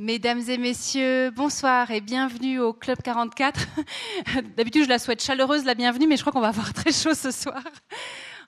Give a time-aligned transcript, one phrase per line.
[0.00, 3.66] Mesdames et messieurs, bonsoir et bienvenue au Club 44.
[4.56, 7.14] D'habitude, je la souhaite chaleureuse la bienvenue, mais je crois qu'on va avoir très chaud
[7.14, 7.60] ce soir.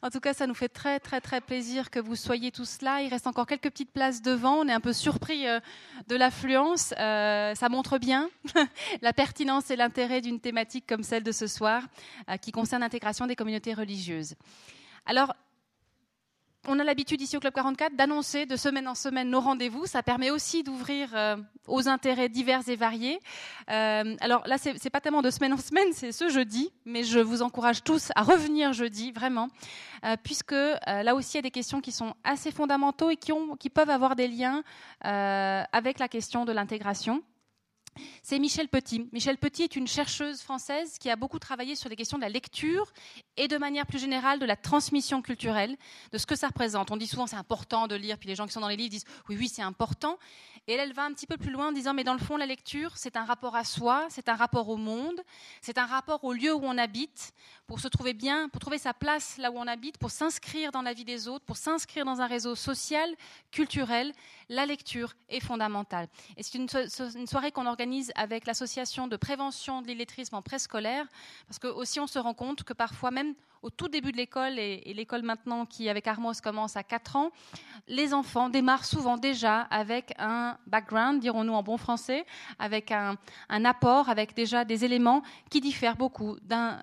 [0.00, 3.02] En tout cas, ça nous fait très très très plaisir que vous soyez tous là.
[3.02, 4.58] Il reste encore quelques petites places devant.
[4.58, 5.58] On est un peu surpris euh,
[6.06, 6.94] de l'affluence.
[7.00, 8.30] Euh, ça montre bien
[9.02, 11.82] la pertinence et l'intérêt d'une thématique comme celle de ce soir,
[12.28, 14.36] euh, qui concerne l'intégration des communautés religieuses.
[15.04, 15.34] Alors,
[16.68, 19.86] on a l'habitude ici au Club 44 d'annoncer de semaine en semaine nos rendez-vous.
[19.86, 21.36] Ça permet aussi d'ouvrir euh,
[21.66, 23.18] aux intérêts divers et variés.
[23.70, 27.02] Euh, alors là, c'est, n'est pas tellement de semaine en semaine, c'est ce jeudi, mais
[27.02, 29.48] je vous encourage tous à revenir jeudi, vraiment,
[30.04, 33.70] euh, puisque là aussi il y a des questions qui sont assez fondamentaux et qui,
[33.70, 34.62] peuvent avoir des liens
[35.00, 37.22] avec la question de l'intégration
[38.22, 39.08] c'est Michel Petit.
[39.12, 42.28] Michel Petit est une chercheuse française qui a beaucoup travaillé sur les questions de la
[42.28, 42.92] lecture
[43.36, 45.76] et de manière plus générale de la transmission culturelle,
[46.12, 46.90] de ce que ça représente.
[46.90, 48.90] On dit souvent c'est important de lire, puis les gens qui sont dans les livres
[48.90, 50.18] disent oui, oui, c'est important.
[50.66, 52.46] Et elle, va un petit peu plus loin en disant mais dans le fond, la
[52.46, 55.20] lecture, c'est un rapport à soi, c'est un rapport au monde,
[55.60, 57.32] c'est un rapport au lieu où on habite,
[57.66, 60.82] pour se trouver bien, pour trouver sa place là où on habite, pour s'inscrire dans
[60.82, 63.14] la vie des autres, pour s'inscrire dans un réseau social,
[63.50, 64.12] culturel.
[64.48, 66.08] La lecture est fondamentale.
[66.36, 67.79] Et c'est une soirée qu'on organise
[68.14, 71.06] avec l'association de prévention de l'illettrisme en préscolaire,
[71.46, 74.58] parce que aussi on se rend compte que parfois même au tout début de l'école,
[74.58, 77.30] et, l'école maintenant qui avec Armos commence à 4 ans,
[77.88, 82.24] les enfants démarrent souvent déjà avec un background, dirons-nous en bon français,
[82.58, 83.16] avec un,
[83.48, 86.36] un, apport, avec déjà des éléments qui diffèrent beaucoup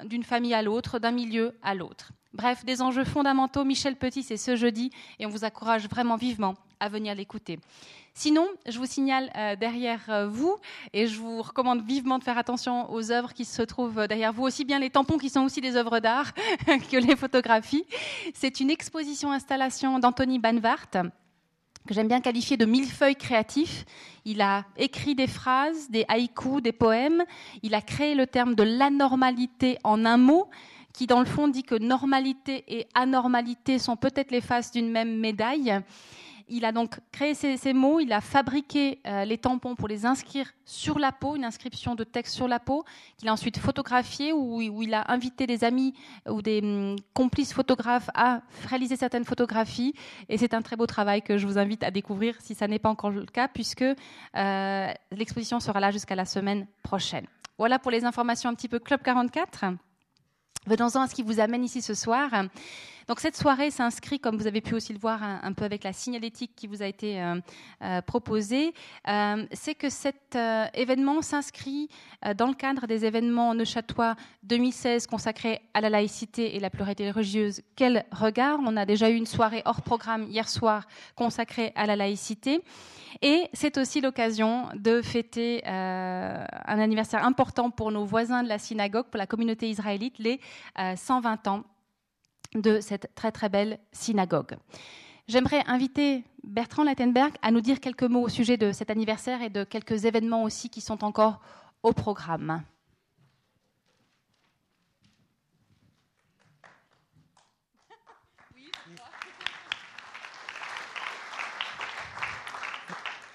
[0.05, 2.11] d'une famille à l'autre, d'un milieu à l'autre.
[2.33, 3.63] Bref, des enjeux fondamentaux.
[3.63, 7.59] Michel Petit, c'est ce jeudi, et on vous encourage vraiment vivement à venir l'écouter.
[8.19, 10.55] Sinon, je vous signale euh, derrière euh, vous,
[10.91, 14.41] et je vous recommande vivement de faire attention aux œuvres qui se trouvent derrière vous,
[14.41, 16.33] aussi bien les tampons qui sont aussi des œuvres d'art
[16.65, 17.85] que les photographies.
[18.33, 23.85] C'est une exposition-installation d'Anthony Banvart que j'aime bien qualifier de millefeuille créatif.
[24.25, 27.23] Il a écrit des phrases, des haïkus, des poèmes.
[27.61, 30.49] Il a créé le terme de l'anormalité en un mot,
[30.91, 35.19] qui dans le fond dit que normalité et anormalité sont peut-être les faces d'une même
[35.19, 35.79] médaille.
[36.49, 40.49] Il a donc créé ces, mots, il a fabriqué euh, les tampons pour les inscrire
[40.65, 42.85] sur la peau, une inscription de texte sur la peau,
[43.17, 45.93] qu'il a ensuite photographié, où, il a invité des amis
[46.29, 49.93] ou des hum, complices photographes à réaliser certaines photographies.
[50.29, 52.79] Et c'est un très beau travail que je vous invite à découvrir si ça n'est
[52.79, 57.25] pas encore le cas, puisque euh, l'exposition sera là jusqu'à la semaine prochaine.
[57.57, 59.65] Voilà pour les informations un petit peu Club 44.
[60.67, 62.29] Venons-en à ce qui vous amène ici ce soir.
[63.07, 65.93] Donc cette soirée s'inscrit, comme vous avez pu aussi le voir un, peu avec la
[65.93, 67.39] signalétique qui vous a été euh,
[67.81, 68.73] euh, proposée,
[69.07, 70.37] euh, c'est que cet
[70.73, 71.87] événement s'inscrit
[72.35, 77.61] dans le cadre des événements neuchâtois 2016 consacrés à la laïcité et la pluralité religieuse.
[77.77, 78.59] Quel regard?
[78.65, 80.85] On a déjà eu une soirée hors programme hier soir
[81.15, 82.61] consacrée à la laïcité.
[83.21, 86.45] Et c'est aussi l'occasion de fêter un
[86.79, 90.39] anniversaire important pour nos voisins de la synagogue, pour la communauté israélite, les
[90.95, 91.63] 120 ans
[92.55, 94.55] de cette très très belle synagogue.
[95.27, 99.49] J'aimerais inviter Bertrand Lattenberg à nous dire quelques mots au sujet de cet anniversaire et
[99.49, 101.41] de quelques événements aussi qui sont encore
[101.83, 102.63] au programme.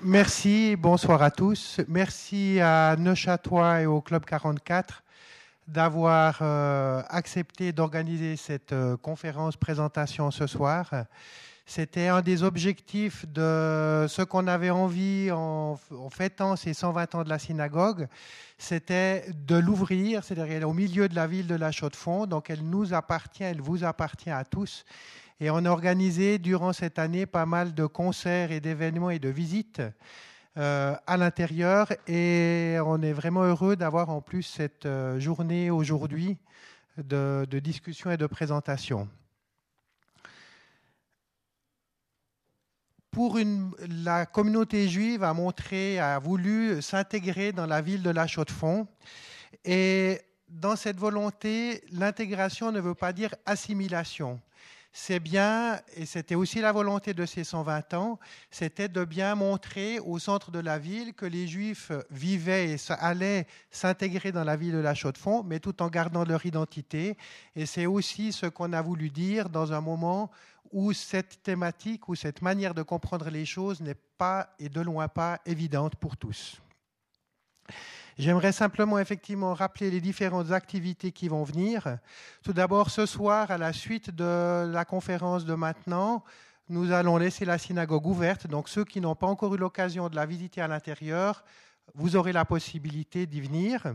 [0.05, 1.81] Merci, bonsoir à tous.
[1.87, 5.05] Merci à Neuchâtois et au Club 44
[5.69, 10.91] d'avoir euh, accepté d'organiser cette euh, conférence présentation ce soir.
[11.65, 15.78] C'était un des objectifs de ce qu'on avait envie en,
[16.11, 18.09] fêtant ces 120 ans de la synagogue,
[18.59, 22.93] c'était de l'ouvrir, c'est-à-dire au milieu de la ville de La Chaux-de-Fonds, donc elle nous
[22.95, 24.84] appartient, elle vous appartient à tous.
[25.41, 29.28] Et on a organisé durant cette année pas mal de concerts et d'événements et de
[29.28, 29.83] visites
[30.59, 31.89] euh, à l'intérieur.
[32.07, 36.37] Et on est vraiment heureux d'avoir en plus cette euh, journée aujourd'hui
[36.99, 39.09] de, discussion et de présentation.
[43.11, 43.39] Pour
[44.05, 48.87] la communauté juive a montré, a voulu s'intégrer dans la ville de La Chaux-de-Fonds.
[49.65, 54.39] Et dans cette volonté, l'intégration ne veut pas dire assimilation
[54.92, 58.18] c'est bien, et c'était aussi la volonté de ces 120 ans,
[58.50, 63.47] c'était de bien montrer au centre de la ville que les Juifs vivaient et allaient
[63.71, 67.16] s'intégrer dans la ville de la Chaux-de-Fonds, mais tout en gardant leur identité.
[67.56, 70.30] Et c'est aussi ce qu'on a voulu dire dans un moment
[70.72, 75.09] où cette thématique, où cette manière de comprendre les choses n'est pas et de loin
[75.09, 76.60] pas évidente pour tous.
[78.18, 81.98] J'aimerais simplement effectivement rappeler les différentes activités qui vont venir.
[82.42, 86.22] Tout d'abord, ce soir, à la suite de la conférence de maintenant,
[86.68, 88.47] nous allons laisser la synagogue ouverte.
[88.47, 91.42] Donc ceux qui n'ont pas encore eu l'occasion de la visiter à l'intérieur,
[91.94, 93.94] vous aurez la possibilité d'y venir.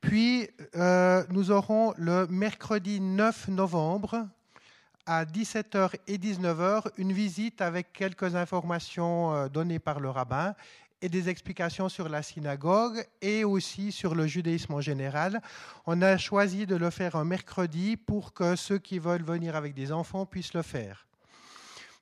[0.00, 4.26] Puis euh, nous aurons le mercredi 9 novembre
[5.06, 10.54] à 17h et 19h une visite avec quelques informations euh, données par le rabbin
[11.02, 15.42] et des explications sur la synagogue et aussi sur le judaïsme en général.
[15.84, 19.74] On a choisi de le faire un mercredi pour que ceux qui veulent venir avec
[19.74, 21.06] des enfants puissent le faire.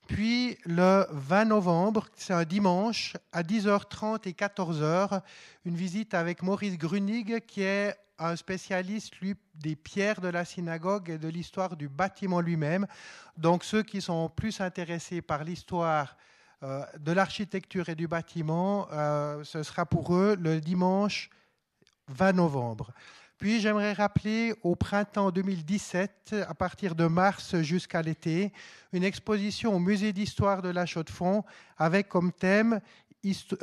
[0.07, 5.21] Puis le 20 novembre, c'est un dimanche, à 10h30 et 14h,
[5.65, 11.09] une visite avec Maurice Grunig, qui est un spécialiste, lui, des pierres de la synagogue
[11.09, 12.85] et de l'histoire du bâtiment lui-même.
[13.37, 16.17] Donc ceux qui sont plus intéressés par l'histoire
[16.61, 21.29] de l'architecture et du bâtiment, euh, ce sera pour eux le dimanche
[22.09, 22.91] 20 novembre.
[23.39, 28.53] Puis j'aimerais rappeler au printemps 2017, à partir de mars jusqu'à l'été,
[28.93, 31.43] une exposition au musée d'histoire de la Chaux-de-Fonds
[31.77, 32.79] avec comme thème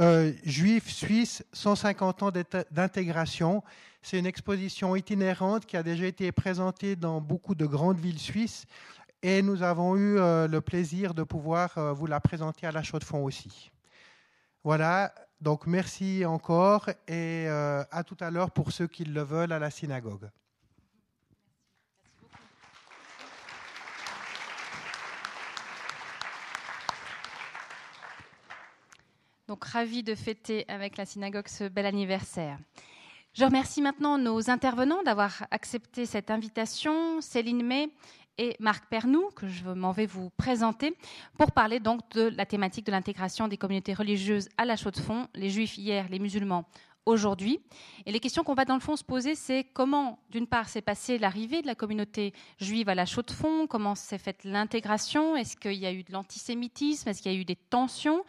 [0.01, 2.33] euh, Juifs suisses, 150 ans
[2.73, 3.63] d'intégration.
[4.03, 8.67] C'est une exposition itinérante qui a déjà été présentée dans beaucoup de grandes villes suisses
[9.23, 12.83] et nous avons eu euh, le plaisir de pouvoir euh, vous la présenter à la
[12.83, 13.71] Chaux-de-Fonds aussi.
[14.65, 19.53] Voilà, donc merci encore et euh, à tout à l'heure pour ceux qui le veulent
[19.53, 20.29] à la synagogue.
[29.49, 32.59] Donc ravi de fêter avec la synagogue ce bel anniversaire.
[33.33, 37.21] Je remercie maintenant nos intervenants d'avoir accepté cette invitation.
[37.21, 37.89] Céline May
[38.39, 40.97] et Marc Pernou, que je m'en vais vous présenter,
[41.37, 45.51] pour parler donc de la thématique de l'intégration des communautés religieuses à la Chaux-de-Fonds, les
[45.51, 46.65] juifs hier, les musulmans
[47.05, 47.61] aujourd'hui.
[48.07, 50.83] Et les questions qu'on va dans le fond se poser, c'est comment, d'une part, s'est
[50.83, 55.75] passée l'arrivée de la communauté juive à la Chaux-de-Fonds, comment s'est faite l'intégration, est-ce qu'il
[55.75, 58.25] y a eu de l'antisémitisme, est-ce qu'il y a eu des tensions,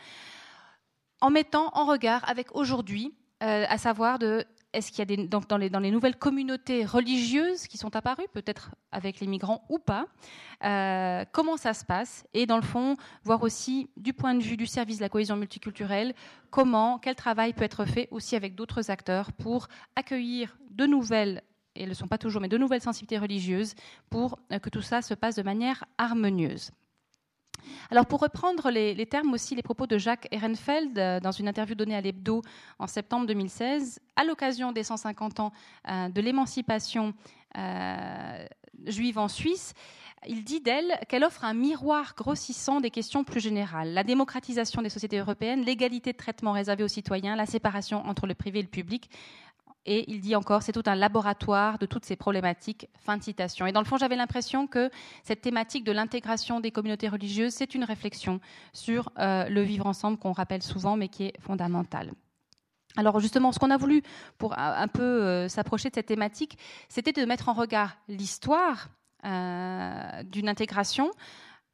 [1.21, 3.13] en mettant en regard avec aujourd'hui,
[3.43, 6.85] euh, à savoir de est-ce qu'il y a des, dans, les, dans, les, nouvelles communautés
[6.85, 10.05] religieuses qui sont apparues, peut-être avec les migrants ou pas,
[10.63, 14.57] euh, comment ça se passe Et dans le fond, voir aussi du point de vue
[14.57, 16.13] du service de la cohésion multiculturelle,
[16.51, 21.43] comment, quel travail peut être fait aussi avec d'autres acteurs pour accueillir de nouvelles
[21.75, 23.73] et elles ne sont pas toujours, mais de nouvelles sensibilités religieuses
[24.09, 26.71] pour euh, que tout ça se passe de manière harmonieuse.
[27.91, 31.75] Alors pour reprendre les, termes aussi, les propos de Jacques Ehrenfeld euh, dans une interview
[31.75, 32.41] donnée à l'Hebdo
[32.77, 35.51] en septembre 2016, à l'occasion des 150 ans
[35.87, 37.13] euh, de l'émancipation
[37.57, 38.45] euh,
[38.85, 39.73] juive en Suisse,
[40.27, 43.93] il dit d'elle qu'elle offre un miroir grossissant des questions plus générales.
[43.93, 48.35] La démocratisation des sociétés européennes, l'égalité de traitement réservé aux citoyens, la séparation entre le
[48.35, 49.09] privé et le public,
[49.85, 52.87] et il dit encore, c'est tout un laboratoire de toutes ces problématiques.
[52.99, 53.65] Fin de citation.
[53.65, 54.89] Et dans le fond, j'avais l'impression que
[55.23, 58.39] cette thématique de l'intégration des communautés religieuses, c'est une réflexion
[58.73, 62.11] sur euh, le vivre ensemble qu'on rappelle souvent, mais qui est fondamentale.
[62.97, 64.01] Alors justement, ce qu'on a voulu
[64.37, 66.57] pour un peu euh, s'approcher de cette thématique,
[66.89, 68.89] c'était de mettre en regard l'histoire
[69.25, 71.11] euh, d'une intégration,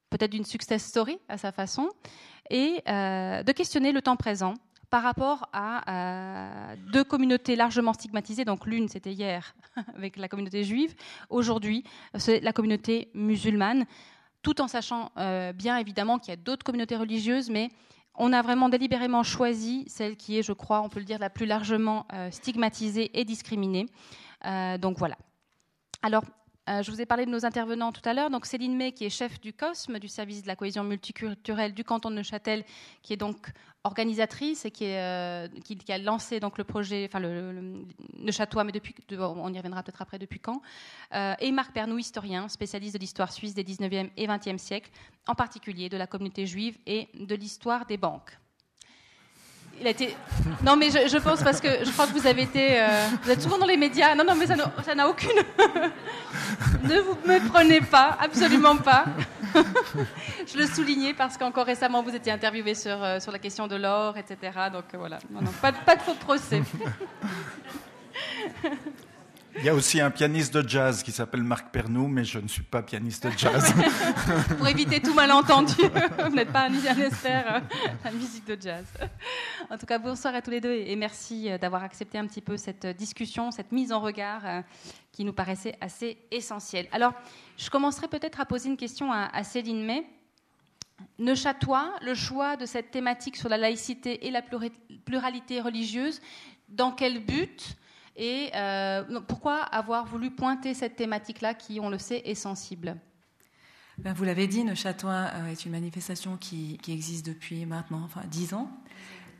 [0.09, 1.89] peut-être d'une success story à sa façon,
[2.51, 4.53] et de questionner le temps présent
[4.89, 8.45] par rapport à euh, deux communautés largement stigmatisées.
[8.45, 9.55] Donc l'une, c'était hier
[9.95, 10.95] avec la communauté juive.
[11.29, 11.83] Aujourd'hui,
[12.15, 13.85] c'est la communauté musulmane,
[14.41, 17.69] tout en sachant euh, bien évidemment qu'il y a d'autres communautés religieuses, mais
[18.15, 21.29] on a vraiment délibérément choisi celle qui est, je crois, on peut le dire, la
[21.29, 23.87] plus largement euh, stigmatisée et discriminée.
[24.79, 25.17] donc voilà.
[26.01, 26.23] Alors,
[26.67, 28.29] euh, je vous ai parlé de nos intervenants tout à l'heure.
[28.29, 31.83] Donc Céline May, qui est chef du COSME, du service de la cohésion multiculturelle du
[31.83, 32.63] canton de Neuchâtel,
[33.03, 33.51] qui est donc
[33.83, 35.47] organisatrice et qui, euh,
[35.89, 37.85] a lancé donc le projet, enfin le,
[38.17, 40.61] mais depuis, on y reviendra peut-être après, depuis quand.
[41.13, 44.89] Euh, et Marc Pernou, historien, spécialiste de l'histoire suisse des 19e et 20e siècles,
[45.27, 48.39] en particulier de la communauté juive et de l'histoire des banques.
[50.63, 52.81] Non, mais je, pense parce que je crois que vous avez été.
[52.81, 54.15] Euh, vous êtes souvent dans les médias.
[54.15, 55.29] Non, non, mais ça n'a aucune.
[56.83, 59.05] ne vous me prenez pas, absolument pas.
[60.47, 63.75] je le soulignais parce qu'encore récemment, vous étiez interviewé sur, euh, sur la question de
[63.75, 64.37] l'or, etc.
[64.71, 65.19] Donc euh, voilà.
[65.29, 66.63] Non, pas de faux procès.
[69.57, 72.47] Il y a aussi un pianiste de jazz qui s'appelle Marc Pernou, mais je ne
[72.47, 73.73] suis pas pianiste de jazz.
[74.57, 75.75] Pour éviter tout malentendu,
[76.23, 77.61] vous n'êtes pas un, expert
[78.05, 78.85] en musique de jazz.
[79.69, 82.41] En tout cas, bonsoir à tous les deux et merci euh, d'avoir accepté un petit
[82.41, 84.61] peu cette discussion, cette mise en regard euh,
[85.11, 86.87] qui nous paraissait assez essentielle.
[86.91, 87.13] Alors,
[87.57, 90.05] je commencerai peut-être à poser une question à, Céline May.
[91.17, 94.41] Neuchâtois, le choix de cette thématique sur la laïcité et la
[95.05, 96.21] pluralité religieuse,
[96.69, 97.77] dans quel but
[98.15, 102.95] et euh, pourquoi avoir voulu pointer cette thématique-là qui, on le sait, est sensible?
[103.97, 105.09] Ben, vous l'avez dit, Neuchâtel
[105.49, 108.69] est une manifestation qui, existe depuis maintenant enfin, 10 ans,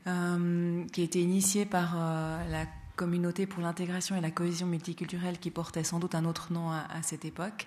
[0.04, 2.64] qui a été initiée par la
[2.96, 7.02] communauté pour l'intégration et la cohésion multiculturelle qui portait sans doute un autre nom à,
[7.02, 7.66] cette époque,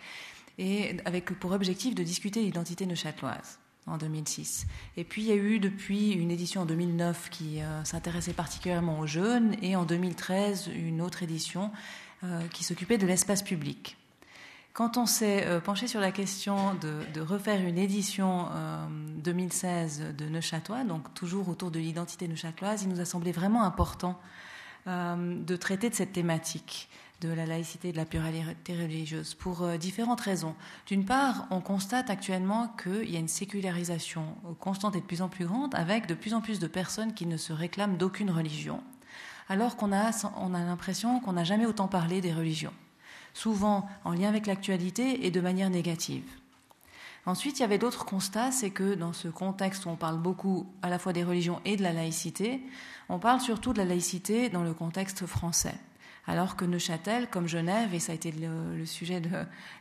[0.58, 4.66] et avec pour objectif de discuter l'identité neuchâteloise en 2006.
[4.98, 9.00] Et puis il y a eu depuis une édition en 2009 qui euh, s'intéressait particulièrement
[9.00, 11.72] aux jeunes, et en 2013 une autre édition
[12.24, 13.98] euh, qui s'occupait de l'espace public.
[14.74, 18.48] Quand on s'est euh, penché sur la question de, refaire une édition
[19.18, 24.20] 2016 de Neuchâtel, donc toujours autour de l'identité neuchâteloise, il nous a semblé vraiment important
[24.88, 26.90] de traiter de cette thématique
[27.22, 30.56] de la laïcité et de la pluralité religieuse pour euh, différentes raisons.
[30.88, 35.30] D'une part, on constate actuellement qu'il y a une sécularisation constante et de plus en
[35.30, 38.82] plus grande avec de plus en plus de personnes qui ne se réclament d'aucune religion,
[39.50, 42.74] alors qu'on a, a l'impression qu'on n'a jamais autant parlé des religions,
[43.34, 46.24] souvent en lien avec l'actualité et de manière négative.
[47.26, 50.66] Ensuite, il y avait d'autres constats, c'est que dans ce contexte où on parle beaucoup
[50.82, 52.62] à la fois des religions et de la laïcité,
[53.10, 55.76] on parle surtout de la laïcité dans le contexte français.
[56.30, 59.30] Alors que Neuchâtel, comme Genève, et ça a été le, sujet de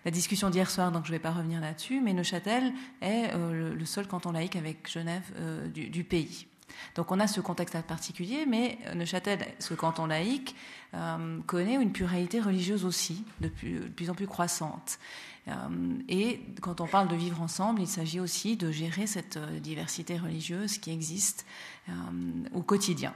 [0.04, 3.74] la discussion d'hier soir, donc je ne vais pas revenir là-dessus, mais Neuchâtel est euh,
[3.74, 6.46] le, seul canton laïque avec Genève euh, du, pays.
[6.94, 10.56] Donc on a ce contexte particulier, mais Neuchâtel, ce canton laïque,
[10.94, 14.98] euh, connaît une pluralité religieuse aussi, de plus en plus croissante.
[15.48, 15.52] Euh,
[16.08, 20.18] et quand on parle de vivre ensemble, il s'agit aussi de gérer cette euh, diversité
[20.18, 21.46] religieuse qui existe
[21.88, 21.92] euh,
[22.54, 23.14] au quotidien.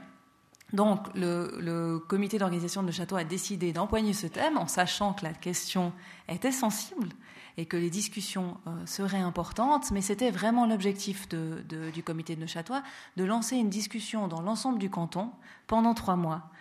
[0.73, 5.33] Donc, le, comité d'organisation de Château a décidé d'empoigner ce thème en sachant que la
[5.33, 5.93] question
[6.27, 7.09] était sensible
[7.57, 12.81] et que les discussions seraient importantes, mais c'était vraiment l'objectif du comité de Neuchâtel
[13.15, 15.29] de lancer une discussion dans l'ensemble du canton
[15.67, 16.41] pendant trois mois.
[16.41, 16.52] euh,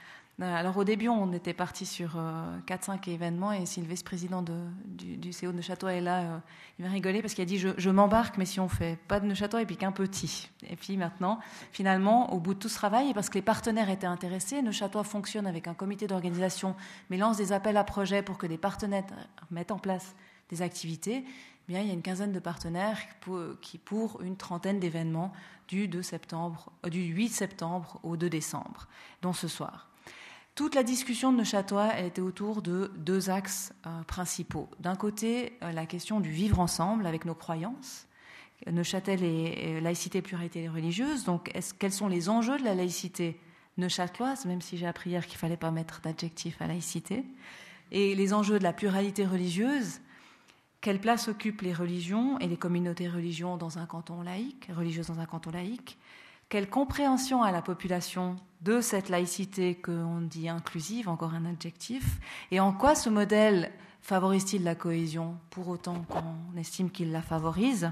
[0.42, 5.30] alors au début, on était parti sur 4-5 euh, événements et Sylvie, président du, du,
[5.30, 6.20] CO de Neuchâtel, est là.
[6.20, 6.38] Euh,
[6.78, 9.26] il va rigoler parce qu'il a dit je, m'embarque, mais si on fait pas de
[9.26, 10.50] Neuchâtel et puis qu'un petit.
[10.68, 11.38] Et puis maintenant,
[11.70, 15.04] finalement, au bout de tout ce travail, et parce que les partenaires étaient intéressés, Neuchâtel
[15.04, 16.74] fonctionne avec un comité d'organisation,
[17.10, 19.04] mais lance des appels à projets pour que des partenaires
[19.50, 20.14] mettent en place
[20.50, 21.24] des activités.
[21.24, 22.98] Eh bien, il y a une quinzaine de partenaires
[23.60, 25.32] qui, pour une trentaine d'événements
[25.68, 28.88] du, 2 septembre, du 8 septembre au 2 décembre,
[29.22, 29.91] dont ce soir.
[30.54, 34.68] Toute la discussion de Neuchâtel était autour de deux axes euh, principaux.
[34.80, 38.06] D'un côté, euh, la question du vivre ensemble avec nos croyances.
[38.70, 41.24] Neuchâtel est laïcité, pluralité religieuse.
[41.24, 43.40] Donc, quels sont les enjeux de la laïcité
[43.78, 47.24] neuchâteloise, même si j'ai appris hier qu'il ne fallait pas mettre d'adjectif à laïcité
[47.90, 50.00] Et les enjeux de la pluralité religieuse.
[50.80, 55.18] Quelle place occupent les religions et les communautés religieuses dans un canton laïque, religieuses dans
[55.18, 55.98] un canton laïque
[56.52, 62.60] quelle compréhension à la population de cette laïcité qu'on dit inclusive, encore un adjectif, et
[62.60, 67.90] en quoi ce modèle favorise-t-il la cohésion, pour autant qu'on estime qu'il la favorise?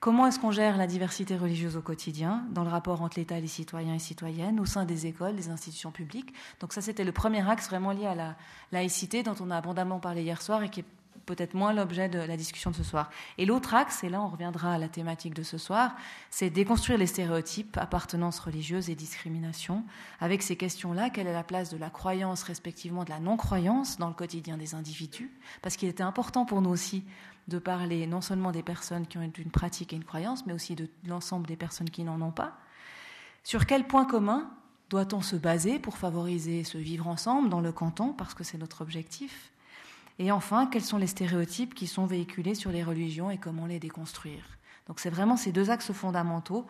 [0.00, 3.42] Comment est-ce qu'on gère la diversité religieuse au quotidien, dans le rapport entre l'État et
[3.42, 6.32] les citoyens et citoyennes, au sein des écoles, des institutions publiques?
[6.60, 8.36] Donc ça, c'était le premier axe vraiment lié à la
[8.72, 10.86] laïcité, dont on a abondamment parlé hier soir et qui est
[11.26, 13.10] peut-être moins l'objet de la discussion de ce soir.
[13.38, 15.94] Et l'autre axe, et là on reviendra à la thématique de ce soir,
[16.30, 19.84] c'est déconstruire les stéréotypes, appartenance religieuse et discrimination.
[20.20, 24.08] Avec ces questions-là, quelle est la place de la croyance, respectivement de la non-croyance, dans
[24.08, 25.30] le quotidien des individus?
[25.62, 27.04] Parce qu'il était important pour nous aussi
[27.48, 30.74] de parler non seulement des personnes qui ont une pratique et une croyance, mais aussi
[30.74, 32.56] de l'ensemble des personnes qui n'en ont pas.
[33.44, 34.50] Sur quel point commun
[34.90, 38.82] doit-on se baser pour favoriser ce vivre ensemble dans le canton, parce que c'est notre
[38.82, 39.51] objectif?
[40.18, 43.78] Et enfin, quels sont les stéréotypes qui sont véhiculés sur les religions et comment les
[43.78, 44.42] déconstruire?
[44.88, 46.66] Donc c'est vraiment ces deux axes fondamentaux.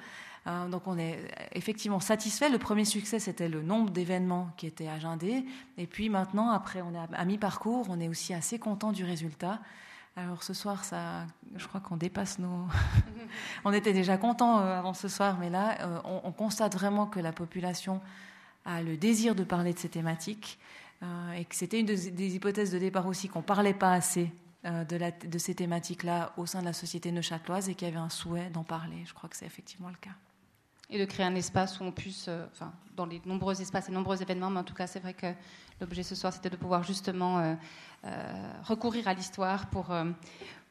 [0.46, 1.18] Euh, donc on est
[1.52, 2.49] effectivement satisfait.
[2.49, 5.44] Le premier succès, c'était le nombre d'événements qui étaient agendés.
[5.78, 9.61] Et puis maintenant, après, on est à mi-parcours, on est aussi assez content du résultat.
[10.16, 12.66] Alors ce soir, ça, je crois qu'on dépasse nos.
[13.64, 17.06] on était déjà content euh, avant ce soir, mais là, euh, on, on, constate vraiment
[17.06, 18.00] que la population
[18.66, 20.58] a le désir de parler de ces thématiques.
[21.02, 24.30] Euh, et que c'était une des, hypothèses de départ aussi qu'on ne parlait pas assez
[24.64, 28.09] euh, de, ces thématiques-là au sein de la société neuchâteloise et qu'il y avait un
[28.09, 29.02] souhait d'en parler.
[29.04, 30.14] Je crois que c'est effectivement le cas.
[30.90, 33.92] Et de créer un espace où on puisse, euh, enfin, dans les nombreux espaces et
[33.92, 35.32] nombreux événements, mais en tout cas, c'est vrai que
[35.80, 37.56] l'objet ce soir, c'était de pouvoir justement
[38.64, 39.92] recourir à l'histoire pour,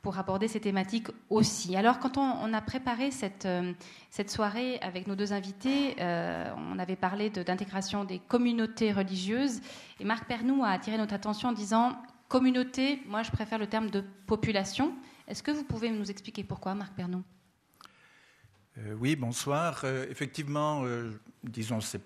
[0.02, 1.76] pour aborder ces thématiques aussi.
[1.76, 3.74] Alors, quand on, a préparé cette, euh,
[4.10, 9.62] cette, soirée avec nos deux invités, euh, on avait parlé d'intégration des communautés religieuses,
[10.00, 13.90] et Marc Pernou a attiré notre attention en disant communauté, moi je préfère le terme
[13.90, 14.94] de population.
[15.28, 17.24] Est-ce que vous pouvez nous expliquer pourquoi, Marc Pernou
[18.80, 19.86] euh, Oui, bonsoir.
[20.10, 20.84] effectivement,
[21.44, 22.02] disons, c'est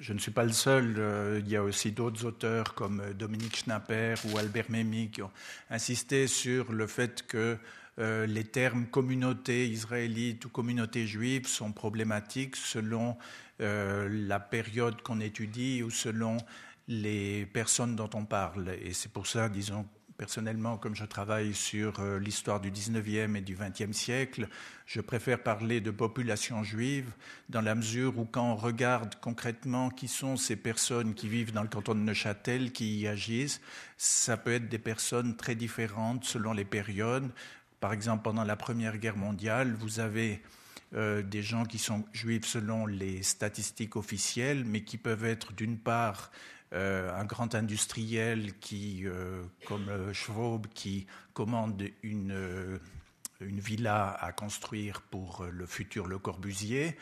[0.00, 0.96] je ne suis pas le seul.
[0.98, 5.22] Euh, il y a aussi d'autres auteurs comme euh, Dominique Schnapper ou Albert Memmi qui
[5.22, 5.30] ont
[5.68, 7.58] insisté sur le fait que
[7.98, 13.16] euh, les termes communauté israélite ou communauté juive sont problématiques selon
[13.62, 16.38] la période qu'on étudie ou selon
[16.88, 18.70] les personnes dont on parle.
[18.82, 19.84] Et c'est pour ça, disons,
[20.20, 24.48] personnellement, comme je travaille sur euh, l'histoire du 19e et du 20e siècle,
[24.84, 27.10] je préfère parler de population juive
[27.48, 31.62] dans la mesure où quand on regarde concrètement qui sont ces personnes qui vivent dans
[31.62, 33.62] le canton de Neuchâtel, qui y agissent,
[33.96, 37.30] ça peut être des personnes très différentes selon les périodes.
[37.80, 40.42] Par exemple, pendant la Première Guerre mondiale, vous avez
[40.94, 45.78] euh, des gens qui sont juifs selon les statistiques officielles, mais qui peuvent être d'une
[45.78, 46.30] part
[46.72, 52.80] un grand industriel qui, euh, comme Schwab, qui commande une,
[53.40, 56.96] une villa à construire pour le futur Le Corbusier,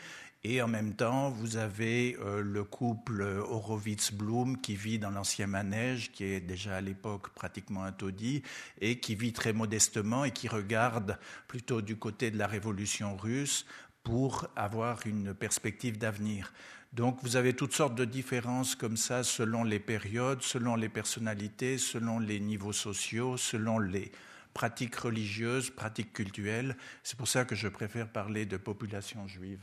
[0.45, 6.13] et en même temps, vous avez euh, le couple Horowitz-Blum qui vit dans l'ancien manège,
[6.13, 8.41] qui est déjà à l'époque pratiquement un taudis,
[8.79, 13.65] et qui vit très modestement et qui regarde plutôt du côté de la révolution russe
[14.01, 16.53] pour avoir une perspective d'avenir.
[16.93, 21.77] Donc vous avez toutes sortes de différences comme ça selon les périodes, selon les personnalités,
[21.77, 24.11] selon les niveaux sociaux, selon les
[24.55, 26.75] pratiques religieuses, pratiques culturelles.
[27.03, 29.61] C'est pour ça que je préfère parler de population juive.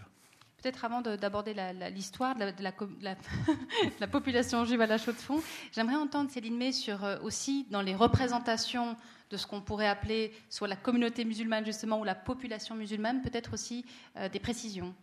[0.63, 1.55] Peut-être avant d'aborder
[1.93, 2.45] l'histoire de,
[4.01, 5.43] la, population juive à la Chaux-de-Fonds,
[5.73, 8.97] j'aimerais entendre Céline May sur euh, aussi dans les représentations
[9.31, 13.53] de ce qu'on pourrait appeler soit la communauté musulmane justement ou la population musulmane, peut-être
[13.53, 13.85] aussi
[14.17, 14.95] euh, des précisions.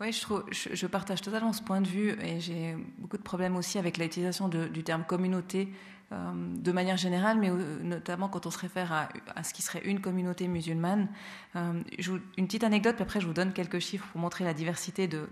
[0.00, 3.78] Oui, je, je, partage totalement ce point de vue et j'ai beaucoup de problèmes aussi
[3.78, 5.68] avec l'utilisation du terme communauté
[6.12, 10.00] euh, de manière générale, mais notamment quand on se réfère à, ce qui serait une
[10.00, 11.08] communauté musulmane.
[11.56, 11.82] Euh,
[12.36, 15.26] une petite anecdote, puis après je vous donne quelques chiffres pour montrer la diversité de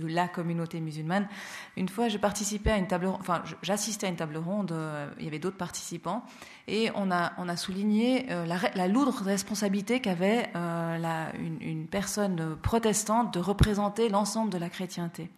[0.00, 1.28] la communauté musulmane.
[1.76, 4.72] Une fois, je participais à une table, enfin, j'assistais à une table ronde.
[5.18, 6.24] il y avait d'autres participants,
[6.68, 13.40] et on a, on a souligné la, lourde responsabilité qu'avait une, une, personne protestante de
[13.40, 15.30] représenter l'ensemble de la chrétienté.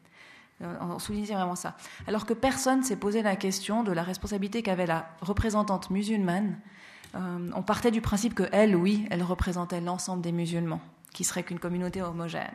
[0.62, 1.76] Euh, on soulignait vraiment ça.
[2.06, 6.58] Alors que personne s'est posé la question de la responsabilité qu'avait la représentante musulmane.
[7.14, 10.80] Euh, on partait du principe que elle, oui, elle représentait l'ensemble des musulmans,
[11.12, 12.52] qui serait qu'une communauté homogène.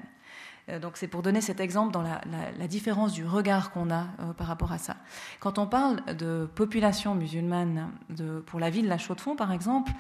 [0.70, 4.34] Euh, donc c'est pour donner cet exemple dans la, différence du regard qu'on a euh,
[4.36, 4.98] par rapport à ça.
[5.40, 7.92] Quand on parle de population musulmane
[8.48, 9.92] pour la ville de La Chaux-de-Fonds, par exemple,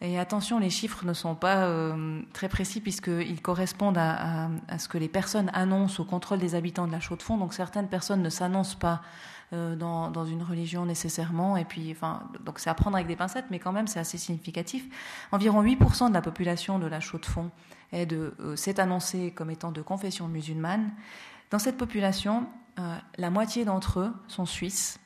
[0.00, 4.98] et attention, les chiffres ne sont pas euh, très précis puisqu'ils correspondent à, ce que
[4.98, 7.38] les personnes annoncent au contrôle des habitants de La Chaux-de-Fonds.
[7.38, 9.02] Donc certaines personnes ne s'annoncent pas
[9.52, 11.56] dans, une religion nécessairement.
[11.56, 14.18] Et puis, enfin, donc c'est à prendre avec des pincettes, mais quand même c'est assez
[14.18, 14.86] significatif.
[15.30, 17.50] Environ 8% de la population de la Chaux-de-Fonds
[17.94, 20.92] euh, s'est annoncé comme étant de confession musulmane.
[21.50, 22.46] Dans cette population,
[22.78, 24.98] euh, la moitié d'entre eux sont suisses,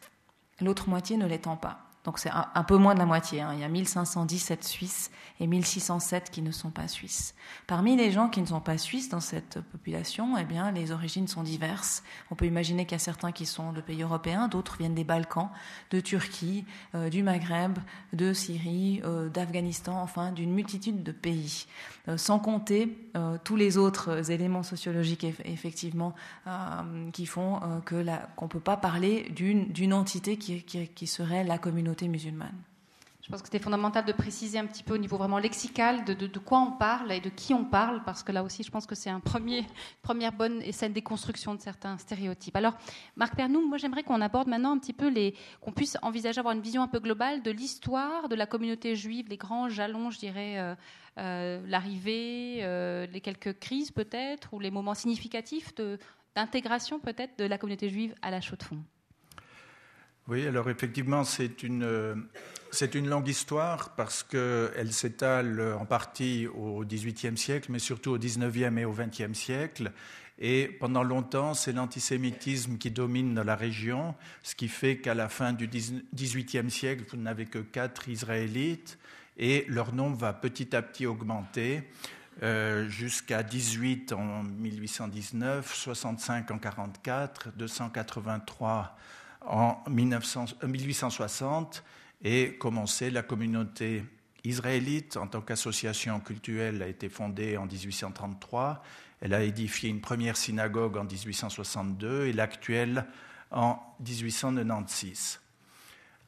[0.60, 1.85] l'autre moitié ne l'étant pas.
[2.06, 3.40] Donc c'est un, peu moins de la moitié.
[3.40, 3.50] Hein.
[3.54, 7.34] Il y a 1517 Suisses et 1607 qui ne sont pas Suisses.
[7.66, 11.26] Parmi les gens qui ne sont pas Suisses dans cette population, eh bien, les origines
[11.26, 12.04] sont diverses.
[12.30, 15.02] On peut imaginer qu'il y a certains qui sont de pays européens, d'autres viennent des
[15.02, 15.48] Balkans,
[15.90, 16.64] de Turquie,
[16.94, 17.76] euh, du Maghreb,
[18.12, 21.66] de Syrie, euh, d'Afghanistan, enfin d'une multitude de pays.
[22.06, 22.96] Euh, sans compter
[23.42, 26.14] tous les autres éléments sociologiques effectivement
[27.12, 31.95] qui font qu'on ne peut pas parler d'une entité qui serait la communauté
[33.26, 36.14] Je pense que c'était fondamental de préciser un petit peu au niveau vraiment lexical de,
[36.14, 38.86] de, quoi on parle et de qui on parle, parce que là aussi, je pense
[38.86, 39.66] que c'est une premier,
[40.00, 42.54] première bonne et saine déconstruction de certains stéréotypes.
[42.54, 42.74] Alors,
[43.16, 46.54] Marc Pernou, moi j'aimerais qu'on aborde maintenant un petit peu les, qu'on puisse envisager avoir
[46.54, 50.20] une vision un peu globale de l'histoire de la communauté juive, les grands jalons, je
[50.20, 50.76] dirais, euh,
[51.18, 55.74] euh, l'arrivée, euh, les quelques crises peut-être, ou les moments significatifs
[56.36, 58.84] d'intégration peut-être de la communauté juive à la Chaux-de-Fonds.
[60.28, 62.16] Oui, alors effectivement, c'est une, euh,
[62.72, 68.18] c'est une longue histoire parce qu'elle s'étale en partie au XVIIIe siècle, mais surtout au
[68.18, 69.92] XIXe et au XXe siècle.
[70.38, 75.52] Et pendant longtemps, c'est l'antisémitisme qui domine la région, ce qui fait qu'à la fin
[75.52, 78.98] du XVIIIe siècle, vous n'avez que quatre Israélites
[79.38, 81.84] et leur nombre va petit à petit augmenter.
[82.42, 88.94] Euh, jusqu'à 18 en 1819, 65 en 44, 283
[89.46, 91.84] en 1860
[92.24, 94.04] euh, et commencé la communauté
[94.44, 98.82] israélite en tant qu'association culturelle a été fondée en 1833.
[99.20, 103.06] Elle a édifié une première synagogue en 1862 et l'actuelle
[103.50, 105.40] en 1896.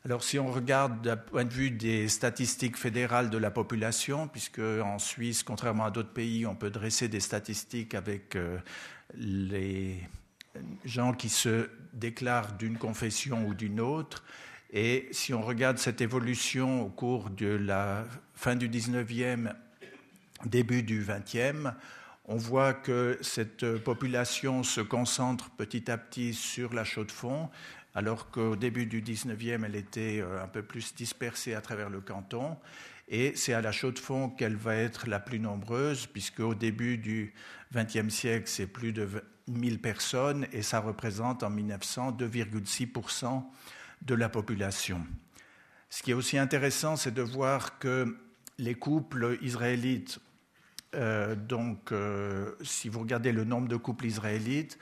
[0.04, 4.60] Alors si on regarde d'un point de vue des statistiques fédérales de la population, puisque
[4.60, 8.58] en Suisse, contrairement à d'autres pays, on peut dresser des statistiques avec euh,
[9.14, 10.00] les
[10.84, 14.24] gens qui se déclarent d'une confession ou d'une autre,
[14.70, 19.54] Et si on regarde cette évolution au cours de la fin du 19e,
[20.44, 21.72] début du 20e,
[22.26, 27.48] on voit que cette population se concentre petit à petit sur la Chaux-de-Fonds,
[27.94, 32.02] alors qu'au début du 19e, elle était euh, un peu plus dispersée à travers le
[32.02, 32.58] canton.
[33.08, 37.32] Et c'est à la Chaux-de-Fonds qu'elle va être la plus nombreuse, puisque au début du
[37.74, 39.08] XXe siècle, c'est plus de
[39.48, 43.42] 1000 personnes, et ça représente en 1900 2,6%
[44.02, 45.04] de la population.
[45.90, 48.16] Ce qui est aussi intéressant, c'est de voir que
[48.58, 50.20] les couples israélites,
[50.94, 54.78] euh, donc euh, si vous regardez le nombre de couples israélites,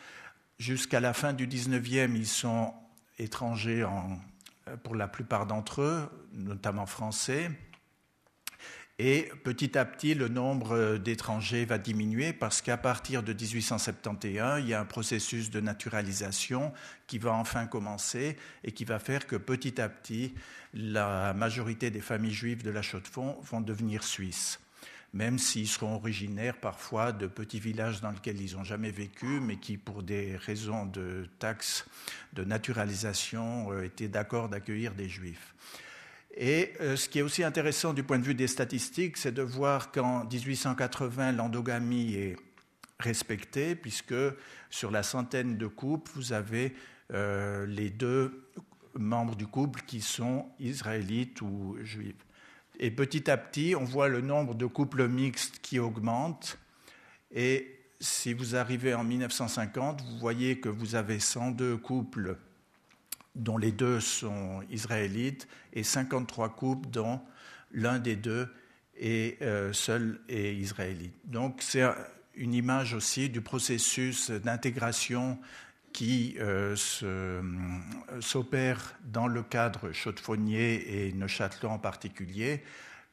[0.58, 2.72] jusqu'à la fin du 19e, ils sont
[3.18, 4.18] étrangers en,
[4.82, 7.50] pour la plupart d'entre eux, notamment français.
[8.98, 14.68] Et petit à petit, le nombre d'étrangers va diminuer parce qu'à partir de 1871, il
[14.68, 16.72] y a un processus de naturalisation
[17.06, 20.34] qui va enfin commencer et qui va faire que petit à petit,
[20.72, 24.60] la majorité des familles juives de la Chaux-de-Fonds vont devenir suisses
[25.12, 29.56] même s'ils seront originaires parfois de petits villages dans lesquels ils n'ont jamais vécu, mais
[29.56, 31.86] qui, pour des raisons de taxes
[32.34, 35.54] de naturalisation, euh, étaient d'accord d'accueillir des juifs.
[36.36, 39.42] Et euh, ce qui est aussi intéressant du point de vue des statistiques, c'est de
[39.42, 42.36] voir qu'en 1880, l'endogamie est
[43.00, 44.14] respectée, puisque
[44.68, 46.74] sur la centaine de couples, vous avez
[47.12, 48.50] euh, les deux
[48.94, 52.14] membres du couple qui sont israélites ou juifs.
[52.78, 56.58] Et petit à petit, on voit le nombre de couples mixtes qui augmente.
[57.30, 62.36] Et si vous arrivez en 1950, vous voyez que vous avez 102 couples
[63.36, 67.20] dont les deux sont israélites et 53 couples dont
[67.72, 68.48] l'un des deux
[68.98, 71.14] est euh, seul et israélite.
[71.24, 71.84] Donc c'est
[72.34, 75.38] une image aussi du processus d'intégration
[75.92, 77.42] qui euh, euh,
[78.20, 82.62] s'opère dans le cadre chaudefonnier et Neuchâtelan en particulier,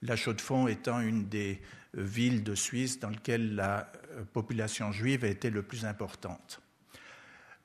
[0.02, 1.62] la Chaux-de-Fonds étant une des
[1.94, 3.92] villes de Suisse dans lesquelles la
[4.34, 6.62] population juive a été le plus importante.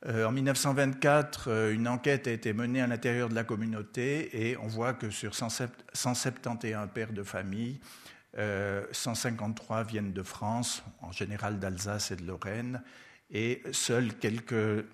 [0.07, 4.95] En 1924, une enquête a été menée à l'intérieur de la communauté et on voit
[4.95, 7.81] que sur 171 pères de famille,
[8.37, 12.83] 153 viennent de France, en général d'Alsace et de Lorraine,
[13.31, 14.85] et seuls quelques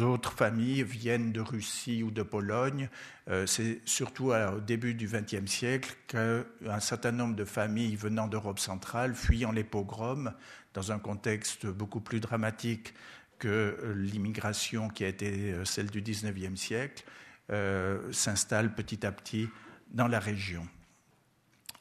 [0.00, 2.88] autres familles viennent de Russie ou de Pologne.
[3.28, 8.58] Euh, c'est surtout au début du XXe siècle qu'un certain nombre de familles venant d'Europe
[8.58, 10.32] centrale, fuyant les pogroms,
[10.72, 12.94] dans un contexte beaucoup plus dramatique
[13.38, 17.04] que l'immigration qui a été euh, celle du XIXe siècle,
[17.50, 19.48] euh, s'installent petit à petit
[19.90, 20.66] dans la région.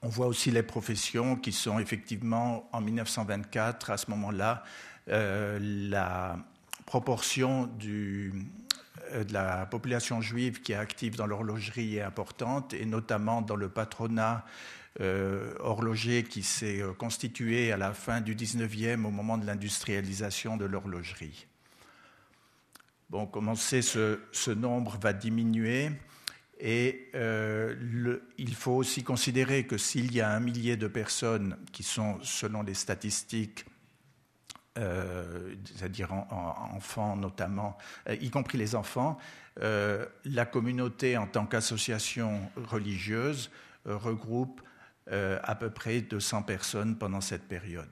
[0.02, 4.64] On voit aussi les professions qui sont effectivement en 1924, à ce moment-là,
[5.08, 6.38] la
[6.86, 7.70] proportion
[9.14, 13.56] euh, de la population juive qui est active dans l'horlogerie est importante, et notamment dans
[13.56, 14.46] le patronat
[15.02, 20.58] euh, horloger qui s'est euh, constitué à la fin du 19e au moment de l'industrialisation
[20.58, 21.48] de l'horlogerie.
[23.10, 25.92] Bon, comme ce, nombre va diminuer.
[26.60, 27.12] Et
[28.38, 32.64] il faut aussi considérer que s'il y a un millier de personnes qui sont, selon
[32.64, 33.66] les statistiques,
[34.80, 37.78] euh, c'est-à-dire enfants notamment,
[38.10, 39.20] euh, y compris les enfants,
[39.62, 43.52] euh, la communauté en tant qu'association religieuse
[43.86, 44.62] regroupe
[45.12, 47.90] à peu près 200 personnes pendant cette période.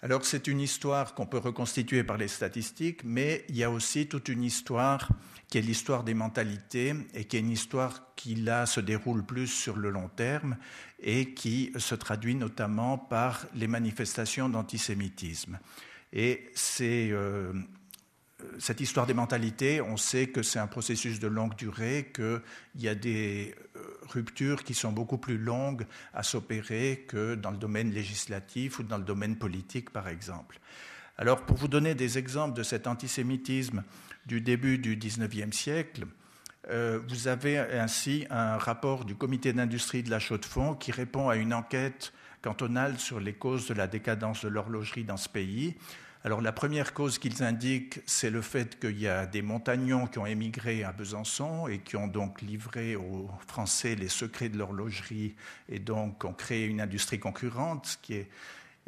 [0.00, 4.06] Alors c'est une histoire qu'on peut reconstituer par les statistiques, mais il y a aussi
[4.06, 5.08] toute une histoire
[5.48, 9.48] qui est l'histoire des mentalités et qui est une histoire qui là se déroule plus
[9.48, 10.56] sur le long terme
[11.00, 15.58] et qui se traduit notamment par les manifestations d'antisémitisme.
[16.12, 17.52] Et c'est euh,
[18.58, 22.40] cette histoire des mentalités, on sait que c'est un processus de longue durée, qu'il
[22.76, 23.67] y a des euh,
[24.12, 28.98] ruptures qui sont beaucoup plus longues à s'opérer que dans le domaine législatif ou dans
[28.98, 30.58] le domaine politique, par exemple.
[31.16, 33.82] Alors, pour vous donner des exemples de cet antisémitisme
[34.26, 36.06] du début du XIXe siècle,
[36.70, 41.36] euh, vous avez ainsi un rapport du comité d'industrie de la Chaux-de-Fonds qui répond à
[41.36, 45.76] une enquête cantonale sur les causes de la décadence de l'horlogerie dans ce pays.
[46.24, 50.18] Alors la première cause qu'ils indiquent, c'est le fait qu'il y a des montagnons qui
[50.18, 55.36] ont émigré à Besançon et qui ont donc livré aux Français les secrets de l'horlogerie
[55.68, 58.28] et donc ont créé une industrie concurrente, ce qui est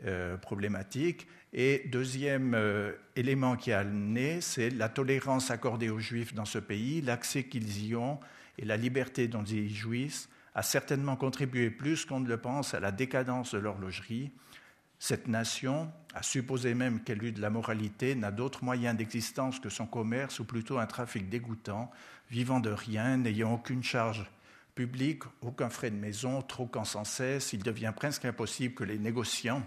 [0.07, 1.29] euh, problématique.
[1.53, 6.59] Et deuxième euh, élément qui a né, c'est la tolérance accordée aux Juifs dans ce
[6.59, 8.19] pays, l'accès qu'ils y ont
[8.59, 12.81] et la liberté dont ils jouissent a certainement contribué plus qu'on ne le pense à
[12.81, 14.33] la décadence de l'horlogerie
[15.03, 19.71] Cette nation, à supposer même qu'elle eût de la moralité, n'a d'autre moyen d'existence que
[19.71, 21.91] son commerce, ou plutôt un trafic dégoûtant,
[22.31, 24.31] vivant de rien, n'ayant aucune charge
[24.75, 29.63] publique, aucun frais de maison, troquant sans cesse, il devient presque impossible que les négociants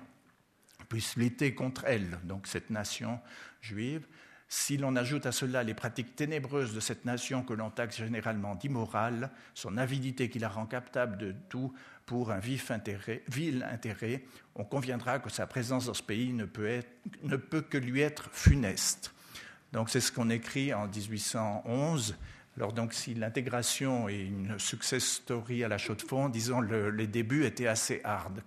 [0.87, 3.19] puissent lutter contre elle, donc cette nation
[3.59, 4.05] juive.
[4.47, 8.53] Si l'on ajoute à cela les pratiques ténébreuses de cette nation que l'on taxe généralement
[8.53, 11.73] d'immorale, son avidité qui la rend captable de tout
[12.05, 14.23] pour un vif intérêt, vil intérêt,
[14.55, 16.81] on conviendra que sa présence dans ce pays ne peut,
[17.23, 19.13] ne peut que lui être funeste.
[19.71, 22.15] Donc c'est ce qu'on écrit en 1811
[22.57, 26.91] alors donc, si l'intégration est une success story à la chaux de fond, disons le,
[26.91, 28.41] les débuts étaient assez hard.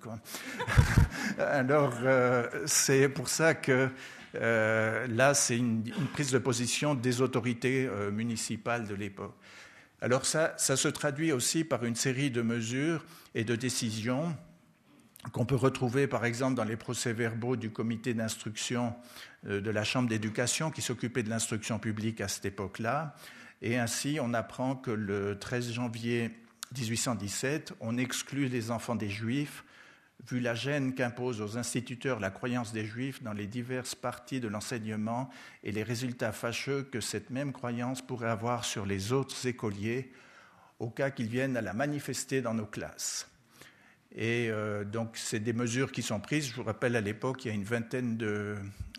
[1.39, 3.91] Alors euh, c'est pour ça que
[4.37, 9.35] euh, là, c'est une, une, prise de position des autorités euh, municipales de l'époque.
[10.01, 13.05] Alors ça, se traduit aussi par une série de mesures
[13.35, 14.37] et de décisions
[15.33, 18.95] qu'on peut retrouver par exemple dans les procès-verbaux du comité d'instruction
[19.45, 23.17] de la Chambre d'éducation qui s'occupait de l'instruction publique à cette époque-là,
[23.63, 26.31] et ainsi, on apprend que le 13 janvier
[26.77, 29.65] 1817, on exclut les enfants des Juifs,
[30.29, 34.49] vu la gêne qu'impose aux instituteurs la croyance des Juifs dans les diverses parties de
[34.49, 35.31] l'enseignement
[35.63, 40.11] et les résultats fâcheux que cette même croyance pourrait avoir sur les autres écoliers,
[40.79, 43.31] au cas qu'ils viennent à la manifester dans nos classes.
[44.15, 46.49] Et euh, donc, c'est des mesures qui sont prises.
[46.49, 48.19] Je vous rappelle, à l'époque, il y a une vingtaine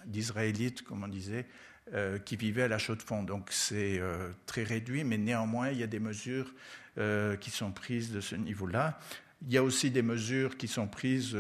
[0.06, 1.48] d'Israélites, comme on disait,
[1.94, 3.24] euh, qui vivaient à la chaux de fond.
[3.24, 6.54] Donc c'est euh, très réduit, mais néanmoins, il y a des mesures
[7.40, 8.98] qui sont prises de ce niveau-là.
[9.46, 11.38] Il y a aussi des mesures qui sont prises,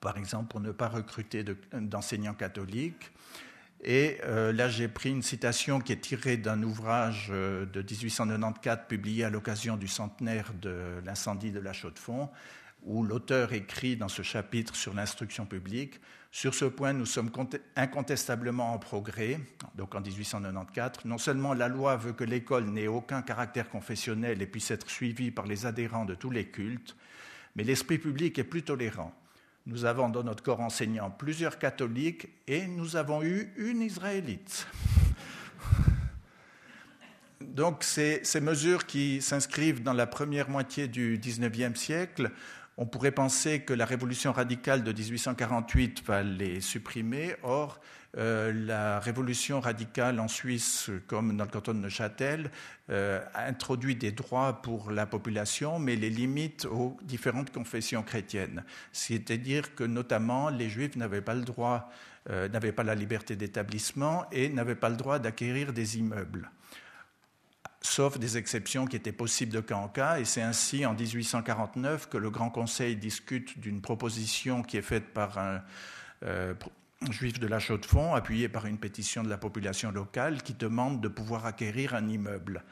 [0.00, 3.12] par exemple, pour ne pas recruter d'enseignants catholiques.
[3.82, 9.30] Et là, j'ai pris une citation qui est tirée d'un ouvrage de 1894 publié à
[9.30, 12.30] l'occasion du centenaire de l'incendie de la Chaux-de-Fonds,
[12.84, 16.00] où l'auteur écrit dans ce chapitre sur l'instruction publique
[16.34, 17.30] sur ce point, nous sommes
[17.76, 19.38] incontestablement en progrès.
[19.76, 24.46] Donc en 1894, non seulement la loi veut que l'école n'ait aucun caractère confessionnel et
[24.48, 26.96] puisse être suivie par les adhérents de tous les cultes,
[27.54, 29.14] mais l'esprit public est plus tolérant.
[29.66, 34.66] Nous avons dans notre corps enseignant plusieurs catholiques et nous avons eu une israélite.
[37.40, 42.32] Donc ces, mesures qui s'inscrivent dans la première moitié du XIXe siècle
[42.76, 47.36] on pourrait penser que la révolution radicale de 1848 va les supprimer.
[47.42, 47.80] Or,
[48.16, 52.50] euh, la révolution radicale en Suisse, comme dans le canton de Neuchâtel,
[52.90, 58.64] euh, a introduit des droits pour la population, mais les limite aux différentes confessions chrétiennes.
[58.92, 61.90] C'est-à-dire que notamment les juifs n'avaient pas le droit,
[62.30, 66.50] euh, n'avaient pas la liberté d'établissement et n'avaient pas le droit d'acquérir des immeubles
[67.84, 70.18] sauf des exceptions qui étaient possibles de cas en cas.
[70.18, 75.12] Et c'est ainsi en 1849 que le Grand Conseil discute d'une proposition qui est faite
[75.12, 75.62] par un
[76.24, 76.54] euh,
[77.10, 81.08] juif de la Chaux-de-Fonds, appuyé par une pétition de la population locale, qui demande de
[81.08, 82.64] pouvoir acquérir un immeuble.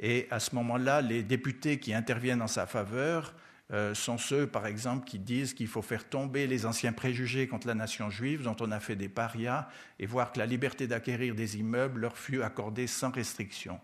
[0.00, 3.34] Et à ce moment-là, les députés qui interviennent en sa faveur
[3.72, 7.66] euh, sont ceux, par exemple, qui disent qu'il faut faire tomber les anciens préjugés contre
[7.66, 9.66] la nation juive, dont on a fait des parias,
[9.98, 13.80] et voir que la liberté d'acquérir des immeubles leur fut accordée sans restriction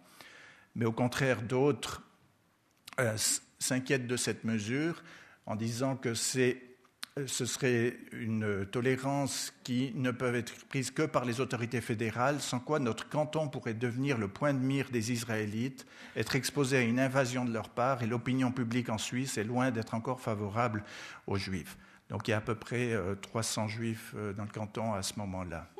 [0.74, 2.02] mais au contraire d'autres
[3.00, 3.16] euh,
[3.58, 5.02] s'inquiètent de cette mesure
[5.46, 11.24] en disant que euh, ce serait une tolérance qui ne peut être prise que par
[11.24, 15.86] les autorités fédérales, sans quoi notre canton pourrait devenir le point de mire des Israélites,
[16.16, 19.70] être exposé à une invasion de leur part, et l'opinion publique en Suisse est loin
[19.70, 20.84] d'être encore favorable
[21.26, 21.76] aux Juifs.
[22.10, 25.18] Donc il y a à peu près 300 euh, Juifs dans le canton à ce
[25.18, 25.73] moment-là.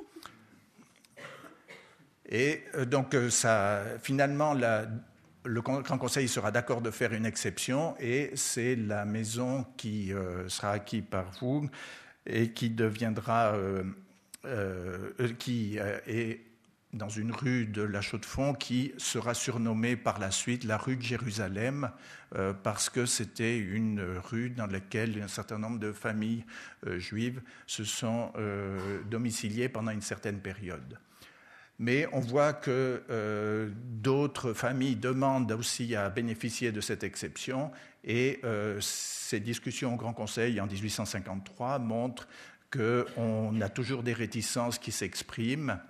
[2.28, 8.30] Et euh, donc, euh, finalement, le Grand Conseil sera d'accord de faire une exception et
[8.34, 11.68] c'est la maison qui euh, sera acquise par vous
[12.26, 13.54] et qui deviendra,
[15.38, 16.40] qui est
[16.94, 21.02] dans une rue de la Chaux-de-Fonds qui sera surnommée par la suite la rue de
[21.02, 21.90] Jérusalem
[22.62, 26.46] parce que c'était une rue dans laquelle un certain nombre de familles
[26.96, 28.32] juives se sont
[29.10, 30.98] domiciliées pendant une certaine période
[31.78, 37.72] mais on voit que euh, d'autres familles demandent aussi à bénéficier de cette exception
[38.04, 42.28] et euh, ces discussions au Grand Conseil en 1853 montrent
[42.70, 45.80] qu'on a toujours des réticences qui s'expriment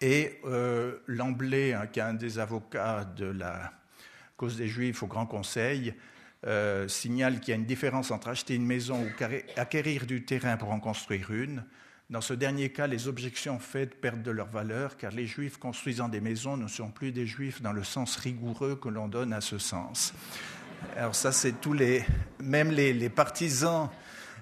[0.00, 3.72] et euh, hein, qui est un des avocats de la
[4.36, 5.94] cause des Juifs au Grand Conseil,
[6.86, 9.24] signale qu'il y a une différence entre acheter une maison ou
[9.56, 11.64] acquérir du terrain pour en construire une.
[12.10, 16.08] Dans ce dernier cas, les objections faites perdent de leur valeur, car les juifs construisant
[16.08, 19.42] des maisons ne sont plus des juifs dans le sens rigoureux que l'on donne à
[19.42, 20.14] ce sens.
[20.96, 22.06] Alors ça, c'est tous les,
[22.42, 23.90] même les, partisans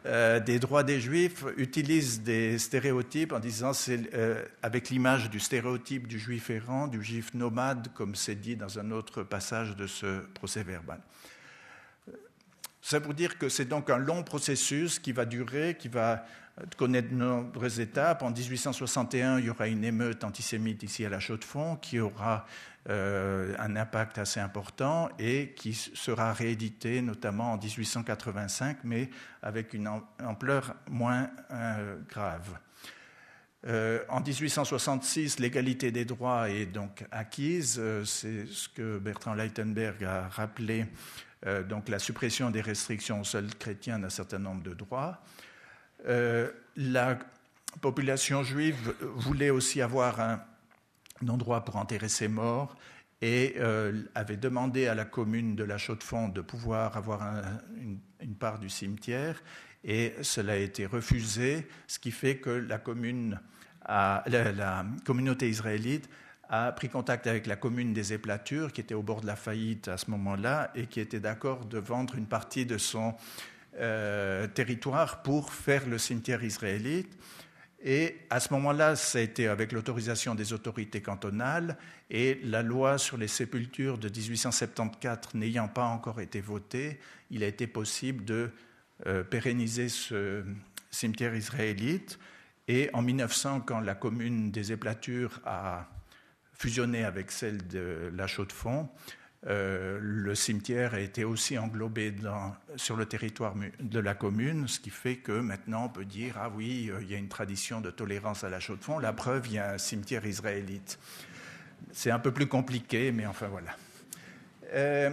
[0.04, 5.40] euh, des droits des juifs utilise des stéréotypes en disant c'est euh, avec l'image du
[5.40, 9.88] stéréotype du juif errant, du juif nomade, comme c'est dit dans un autre passage de
[9.88, 11.00] ce procès verbal.
[12.80, 16.24] Ça pour dire que c'est donc un long processus qui va durer, qui va
[16.76, 18.22] connaître de nombreuses étapes.
[18.22, 22.46] En 1861, il y aura une émeute antisémite ici à la Chaux-de-Fonds qui aura
[22.88, 29.10] euh, un impact assez important et qui sera réédité notamment en 1885, mais
[29.42, 29.90] avec une
[30.24, 32.58] ampleur moins euh, grave.
[33.66, 37.82] Euh, en 1866, l'égalité des droits est donc acquise.
[38.04, 40.86] C'est ce que Bertrand Leitenberg a rappelé,
[41.68, 45.20] donc la suppression des restrictions aux seuls chrétiens d'un certain nombre de droits.
[46.04, 47.18] La
[47.80, 50.40] population juive voulait aussi avoir un
[51.28, 52.76] endroit pour enterrer ses morts
[53.22, 57.22] et euh, avait demandé à la commune de la Chaux-de-Fonds de pouvoir avoir
[57.80, 59.42] une, part du cimetière
[59.84, 63.40] et cela a été refusé, ce qui fait que la, commune
[63.86, 66.10] la, communauté israélite
[66.48, 69.88] a pris contact avec la commune des Éplatures, qui était au bord de la faillite
[69.88, 73.14] à ce moment-là, et qui était d'accord de vendre une partie de son
[73.78, 77.16] euh, territoire pour faire le cimetière israélite.
[77.82, 81.76] Et à ce moment-là, ça a été avec l'autorisation des autorités cantonales
[82.10, 86.98] et la loi sur les sépultures de 1874 n'ayant pas encore été votée,
[87.30, 88.50] il a été possible de
[89.06, 90.42] euh, pérenniser ce
[90.90, 92.18] cimetière israélite.
[92.68, 95.88] Et en 1900, quand la commune des Éplatures a
[96.54, 98.88] fusionné avec celle de La Chaux-de-Fonds,
[99.46, 102.12] euh, le cimetière a été aussi englobé
[102.76, 106.50] sur le territoire de la commune, ce qui fait que maintenant on peut dire ah
[106.54, 108.98] oui, euh, il y a une tradition de tolérance à la chaux de fond.
[108.98, 110.98] La preuve, il y a un cimetière israélite.
[111.92, 113.76] C'est un peu plus compliqué, mais enfin voilà.
[114.72, 115.10] Euh,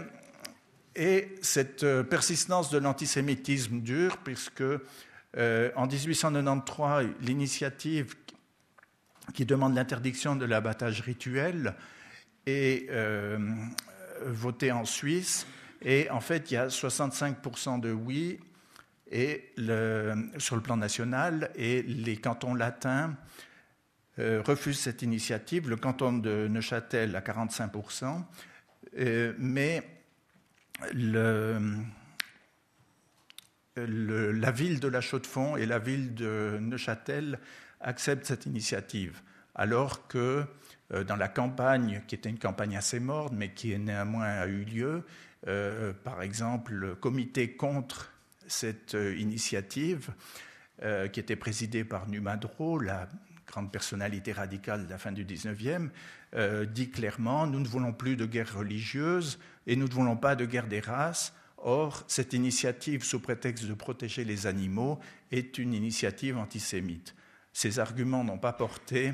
[0.95, 4.63] et cette persistance de l'antisémitisme dure, puisque
[5.35, 8.15] en 1893, l'initiative
[9.33, 11.73] qui demande l'interdiction de l'abattage rituel
[12.45, 12.91] est
[14.25, 15.45] voté en Suisse.
[15.81, 18.39] Et en fait, il y a 65% de oui
[19.11, 19.53] et
[20.37, 23.15] sur le plan national et les cantons latins
[24.19, 25.69] euh, refusent cette initiative.
[25.69, 28.23] Le canton de Neuchâtel à 45%,
[28.99, 29.83] euh, mais
[33.75, 37.39] la ville de La Chaux-de-Fonds et la ville de Neuchâtel
[37.81, 39.21] acceptent cette initiative,
[39.55, 40.45] alors que
[41.01, 45.03] dans la campagne, qui était une campagne assez morte, mais qui néanmoins a eu lieu.
[45.47, 48.11] Euh, par exemple, le comité contre
[48.47, 50.11] cette euh, initiative,
[51.13, 53.07] qui était présidé par Numadro, la
[53.47, 55.89] grande personnalité radicale de la fin du 19e,
[56.65, 60.45] dit clairement Nous ne voulons plus de guerre religieuse et nous ne voulons pas de
[60.45, 61.33] guerre des races.
[61.65, 64.99] Or, cette initiative, sous prétexte de protéger les animaux,
[65.31, 67.15] est une initiative antisémite.
[67.53, 69.13] Ces arguments n'ont pas porté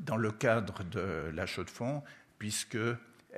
[0.00, 2.02] dans le cadre de la Chaux-de-Fonds,
[2.38, 2.76] puisque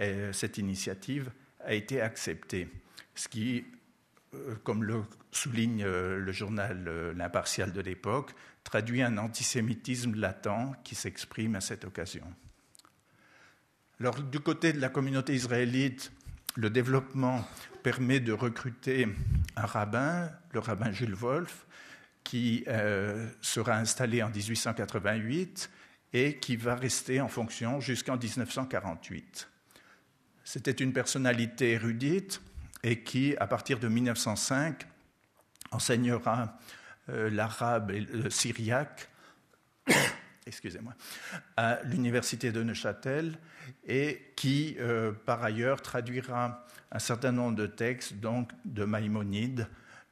[0.00, 2.68] euh, cette initiative a été acceptée.
[3.14, 3.64] Ce qui,
[4.34, 8.32] euh, comme le souligne euh, le journal L'Impartial de l'époque,
[8.64, 12.24] traduit un antisémitisme latent qui s'exprime à cette occasion.
[14.00, 16.12] Alors, du côté de la communauté israélite,
[16.56, 17.46] le développement
[17.82, 19.08] permet de recruter
[19.56, 21.66] un rabbin, le rabbin Jules Wolf,
[22.24, 22.64] qui
[23.40, 25.70] sera installé en 1888
[26.12, 29.48] et qui va rester en fonction jusqu'en 1948.
[30.44, 32.42] C'était une personnalité érudite
[32.82, 34.86] et qui, à partir de 1905,
[35.70, 36.58] enseignera
[37.08, 39.08] euh, l'arabe et le syriaque
[41.56, 43.38] à l'université de Neuchâtel
[43.86, 49.68] et qui, euh, par ailleurs, traduira un certain nombre de textes donc, de Maïmonide,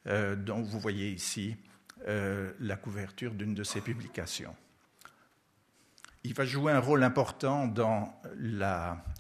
[0.06, 1.56] euh, dont vous voyez ici
[2.06, 4.56] la couverture d'une de ses publications
[6.22, 8.14] il va jouer un rôle important dans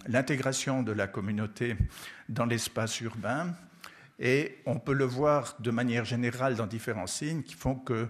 [0.06, 1.76] l'intégration de la communauté
[2.28, 3.54] dans l'espace urbain.
[4.18, 8.08] Et on peut le voir de manière générale dans différents signes qui font que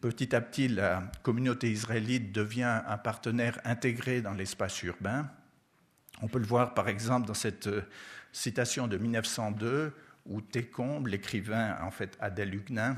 [0.00, 5.28] petit à petit la communauté israélite devient un partenaire intégré dans l'espace urbain.
[6.22, 7.82] On peut le voir par exemple dans cette euh,
[8.30, 9.92] citation de 1902
[10.26, 12.96] où Técombe, l'écrivain en fait Adèle Huguenin,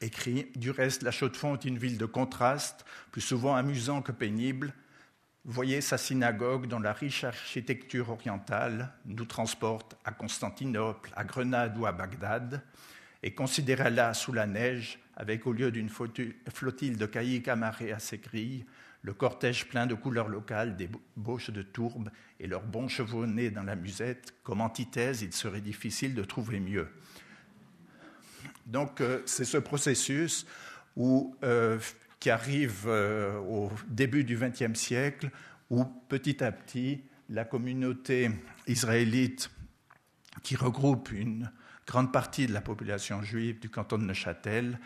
[0.00, 4.72] écrit Du reste, la Chaux-de-Fonds est une ville de contraste, plus souvent amusant que pénible.
[5.44, 11.86] Voyez sa synagogue dont la riche architecture orientale nous transporte à Constantinople, à Grenade ou
[11.86, 12.62] à Bagdad,
[13.22, 18.18] et considérez-la sous la neige, avec au lieu d'une flottille de caïques amarrés à ses
[18.18, 18.64] grilles,
[19.02, 23.50] le cortège plein de couleurs locales des bauches de tourbe et leurs bons chevaux nés
[23.50, 26.88] dans la musette, comme antithèse, il serait difficile de trouver mieux.
[28.68, 30.46] Donc c'est ce processus
[30.94, 31.34] où,
[32.20, 35.30] qui arrive au début du XXe siècle
[35.70, 38.30] où petit à petit la communauté
[38.66, 39.50] israélite
[40.42, 41.50] qui regroupe une
[41.86, 44.78] grande partie de la population juive du canton de Neuchâtel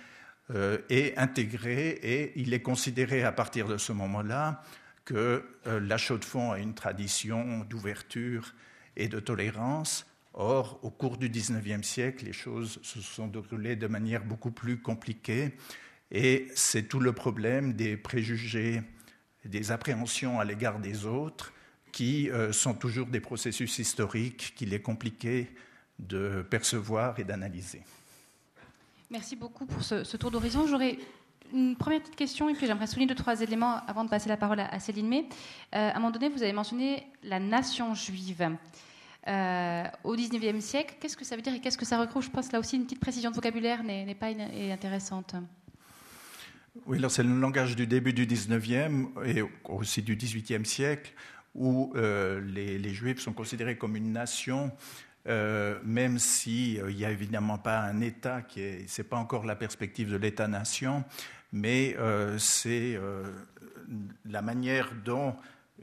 [0.51, 4.63] euh, est intégrée et il est considéré à partir de ce moment-là
[5.05, 8.55] que euh, la Chaux-de-Fonds a une tradition d'ouverture
[8.97, 10.07] et de tolérance.
[10.35, 14.81] Or, au cours du XIXe siècle, les choses se sont déroulées de manière beaucoup plus
[14.81, 15.53] compliquée
[16.11, 18.83] et c'est tout le problème des préjugés,
[19.45, 21.53] des appréhensions à l'égard des autres
[21.91, 25.51] qui euh, sont toujours des processus historiques qu'il est compliqué
[25.99, 27.83] de percevoir et d'analyser.
[29.11, 30.67] Merci beaucoup pour ce, tour d'horizon.
[30.67, 30.99] J'aurais
[31.53, 34.39] une première petite question et puis j'aimerais souligner deux, trois éléments avant de passer la
[34.39, 35.29] parole à, Céline May.
[35.75, 38.57] Euh, à un moment donné, vous avez mentionné la nation juive.
[39.29, 42.31] Euh, au XIXe siècle, qu'est-ce que ça veut dire et qu'est-ce que ça recoupe Je
[42.31, 45.37] pense là aussi une petite précision de vocabulaire n'est pas intéressante.
[46.87, 48.91] Oui, alors c'est le langage du début du XIXe
[49.25, 51.13] et aussi du XVIIIe siècle
[51.55, 54.73] où euh, les, Juifs sont considérés comme une nation,
[55.29, 59.55] euh, même s'il n'y a évidemment pas un État, qui est, c'est pas encore la
[59.55, 61.05] perspective de l'État-nation,
[61.53, 61.95] mais
[62.39, 62.99] c'est
[64.25, 65.37] la manière dont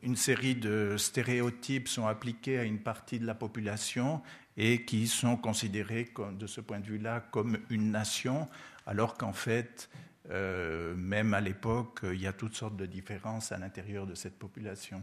[0.04, 4.22] une série de stéréotypes sont appliqués à une partie de la population
[4.58, 8.48] et qui sont considérés de ce point de vue-là comme une nation,
[8.86, 9.90] alors qu'en fait,
[10.30, 15.02] même à l'époque, il y a toutes sortes de différences à l'intérieur de cette population.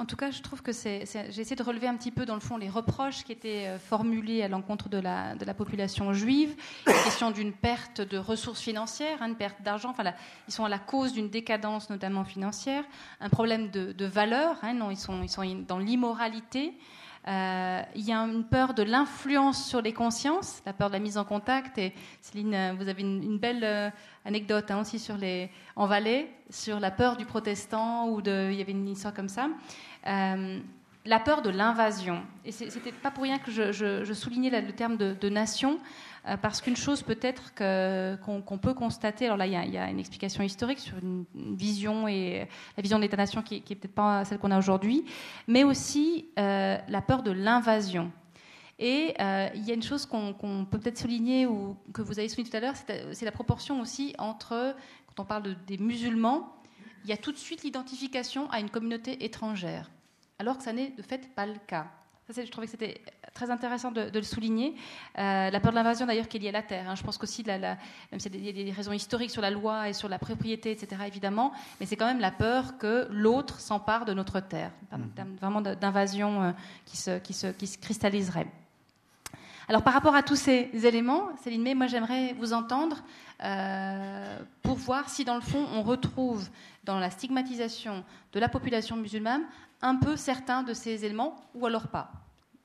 [0.00, 1.04] En tout cas, je trouve que c'est.
[1.28, 3.78] J'ai essayé de relever un petit peu, dans le fond, les reproches qui étaient euh,
[3.78, 6.56] formulés à l'encontre de la, population juive.
[6.86, 9.90] La question d'une perte de ressources financières, hein, une perte d'argent.
[9.90, 10.04] Enfin,
[10.48, 12.82] ils sont à la cause d'une décadence, notamment financière.
[13.20, 14.56] Un problème de, de valeur.
[14.62, 16.72] Hein, non, ils sont, ils sont dans l'immoralité.
[17.28, 20.98] Euh, il y a une peur de l'influence sur les consciences, la peur de la
[20.98, 21.76] mise en contact.
[21.76, 21.92] Et
[22.22, 23.90] Céline, euh, vous avez une, belle euh,
[24.24, 28.56] anecdote hein, aussi sur les, en Valais, sur la peur du protestant, ou de, il
[28.56, 29.48] y avait une histoire comme ça.
[30.04, 32.22] la peur de l'invasion.
[32.44, 35.78] Et c'était pas pour rien que je, soulignais le terme de nation.
[36.28, 40.42] Euh, parce qu'une chose peut-être qu'on peut constater, alors là il y, a, une explication
[40.42, 44.50] historique sur une, vision et la vision de l'État-nation qui, n'est peut-être pas celle qu'on
[44.50, 45.04] a aujourd'hui,
[45.46, 48.12] mais aussi euh, la peur de l'invasion.
[48.78, 52.28] Et euh, il y a une chose qu'on peut peut-être souligner ou que vous avez
[52.28, 54.74] souligné tout à l'heure, c'est la proportion aussi entre,
[55.06, 56.54] quand on parle des musulmans,
[57.04, 59.90] il y a tout de suite l'identification à une communauté étrangère,
[60.38, 61.86] alors que ça n'est de fait pas le cas
[62.36, 63.00] je trouvais que c'était
[63.34, 64.74] très intéressant de, le souligner.
[65.18, 66.88] Euh, la peur de l'invasion, d'ailleurs, qui est liée à la terre.
[66.88, 66.94] Hein.
[66.94, 69.92] Je pense qu'aussi, la, même s'il y a des raisons historiques sur la loi et
[69.92, 74.12] sur la propriété, etc., évidemment, mais c'est quand même la peur que l'autre s'empare de
[74.12, 74.72] notre terre.
[74.92, 75.36] Mmh.
[75.40, 76.52] Vraiment d'invasion euh,
[76.86, 78.46] qui, se, qui, se, qui se cristalliserait.
[79.70, 83.04] Alors par rapport à tous ces éléments, Céline May, moi j'aimerais vous entendre
[83.44, 86.48] euh, pour voir si dans le fond on retrouve
[86.82, 88.02] dans la stigmatisation
[88.32, 89.42] de la population musulmane
[89.80, 92.10] un peu certains de ces éléments ou alors pas.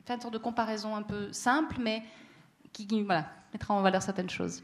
[0.05, 2.03] Faire une sorte de comparaison un peu simple, mais
[2.73, 4.63] qui, voilà, mettra en valeur certaines choses.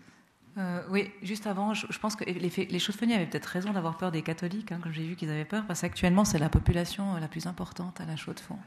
[0.57, 4.11] Euh, oui, juste avant, je, pense que les, les chauffeniers avaient peut-être raison d'avoir peur
[4.11, 7.29] des catholiques, hein, comme j'ai vu qu'ils avaient peur, parce qu'actuellement, c'est la population la
[7.29, 8.59] plus importante à la Chaux-de-Fonds.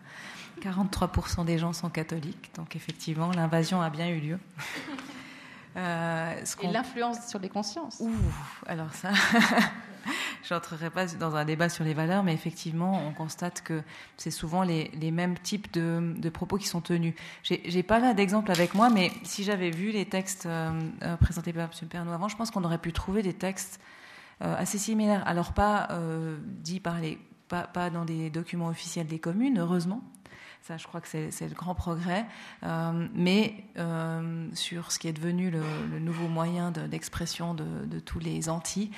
[0.63, 4.39] 43% des gens sont catholiques, donc effectivement, l'invasion a bien eu lieu.
[5.77, 7.97] Euh, Et l'influence sur les consciences.
[7.99, 8.13] Ouh,
[8.65, 9.11] alors ça.
[10.47, 13.83] je n'entrerai pas dans un débat sur les valeurs, mais effectivement, on constate que
[14.17, 17.15] c'est souvent les, mêmes types de, propos qui sont tenus.
[17.43, 20.71] J'ai pas là d'exemple avec moi, mais si j'avais vu les textes euh,
[21.03, 21.89] euh, présentés par M.
[21.89, 23.81] Pernou avant, je pense qu'on aurait pu trouver des textes
[24.43, 25.27] euh, assez similaires.
[25.27, 25.89] Alors pas
[26.45, 27.19] dit par les,
[27.49, 30.03] pas, dans des documents officiels des communes, heureusement.
[30.63, 32.27] Ça, je crois que c'est le grand progrès.
[33.15, 33.65] mais
[34.53, 38.91] sur ce qui est devenu le, nouveau moyen d'expression de, tous les anti,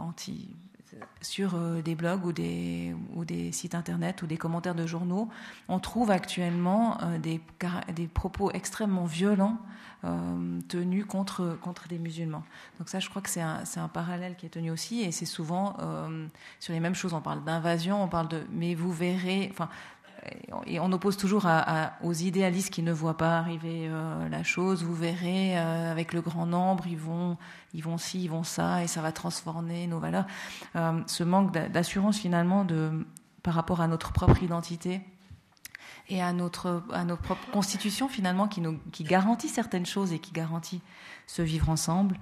[0.00, 0.50] anti
[1.20, 5.28] sur euh, des blogs ou des, ou des sites internet ou des commentaires de journaux,
[5.68, 7.40] on trouve actuellement euh, des,
[7.94, 9.58] des propos extrêmement violents
[10.68, 12.44] tenus contre, contre des musulmans.
[12.78, 15.26] Donc ça, je crois que c'est un, un, parallèle qui est tenu aussi, et c'est
[15.26, 15.76] souvent
[16.60, 17.14] sur les mêmes choses.
[17.14, 18.46] On parle d'invasion, on parle de...
[18.52, 19.48] Mais vous verrez...
[19.50, 19.68] Enfin,
[20.66, 21.46] et on oppose toujours
[22.02, 24.82] aux idéalistes qui ne voient pas arriver euh, la chose.
[24.82, 27.36] Vous verrez, euh, avec le grand nombre, ils vont,
[27.74, 30.26] ils vont ci, ils vont ça, et ça va transformer nos valeurs.
[30.76, 33.06] Euh, ce manque d'assurance finalement de,
[33.42, 35.00] par rapport à notre propre identité
[36.08, 38.62] et à notre, à notre propre constitution finalement qui,
[38.92, 40.80] qui garantit certaines choses et qui garantit
[41.26, 42.16] ce vivre ensemble.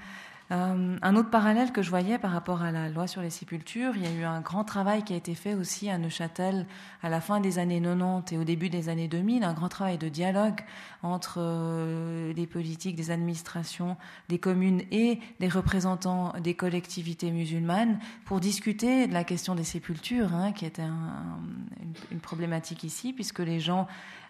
[0.52, 3.96] Euh, un autre parallèle que je voyais par rapport à la loi sur les sépultures,
[3.96, 6.66] il y a eu un grand travail qui a été fait aussi à Neuchâtel
[7.02, 9.98] à la fin des années 90 et au début des années 2000, un grand travail
[9.98, 10.60] de dialogue
[11.02, 13.96] entre euh, les politiques, des administrations,
[14.28, 20.32] des communes et les représentants des collectivités musulmanes pour discuter de la question des sépultures,
[20.32, 20.82] hein, qui était
[22.10, 23.86] une, problématique ici, puisque les gens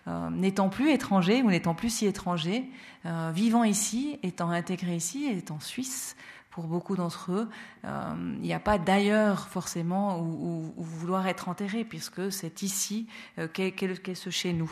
[0.08, 2.70] euh, n'étant plus étrangers ou n'étant plus si étrangers,
[3.06, 6.16] euh, vivant ici, étant intégrés ici, étant suisses,
[6.50, 7.48] pour beaucoup d'entre eux,
[7.84, 13.08] euh, il n'y a pas d'ailleurs forcément où, vouloir être enterré, puisque c'est ici
[13.52, 14.70] qu'est ce chez nous.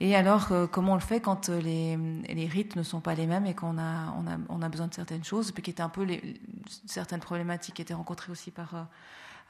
[0.00, 1.96] Et alors, comment on le fait quand les,
[2.50, 5.70] rites ne sont pas les mêmes et qu'on a, besoin de certaines choses, puis qui
[5.70, 6.06] étaient un peu
[6.84, 8.88] certaines problématiques qui étaient rencontrées aussi par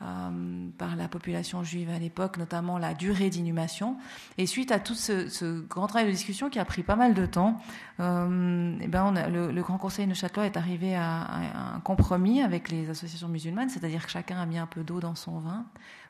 [0.01, 3.97] par la population juive à l'époque, notamment la durée d'inhumation.
[4.39, 7.25] Et suite à tout ce, grand travail de discussion qui a pris pas mal de
[7.27, 7.61] temps,
[8.01, 12.91] euh, eh ben le, Grand Conseil de Château est arrivé à, un compromis avec les
[12.91, 15.65] associations musulmanes, c'est-à-dire que chacun a mis un peu d'eau dans son vin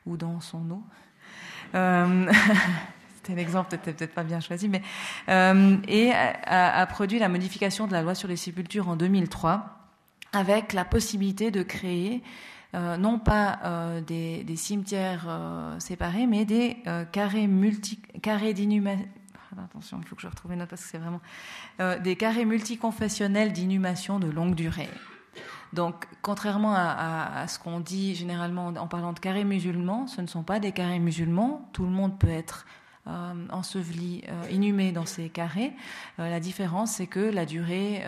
[0.05, 0.83] ou dans son eau.
[1.75, 2.31] Euh,
[3.15, 4.81] c'était l'exemple peut-être peut-être pas bien choisi, mais
[5.87, 9.75] et a, produit la modification de la loi sur les sépultures en 2003
[10.33, 12.54] avec la possibilité de créer euh,
[12.97, 16.77] non pas euh, des, cimetières euh, séparés, mais des
[17.11, 19.07] carrés multi carrés d'inhumation.
[19.63, 21.21] Attention, il faut que je parce que c'est vraiment
[22.03, 24.89] des carrés multiconfessionnels d'inhumation de longue durée.
[25.71, 30.43] Donc, contrairement à, ce qu'on dit généralement en parlant de carrés musulmans, ce ne sont
[30.43, 31.69] pas des carrés musulmans.
[31.71, 32.65] Tout le monde peut être
[33.07, 35.73] euh, ensevelis, euh, inhumés dans ces carrés.
[36.19, 38.03] Euh, la différence, c'est que la durée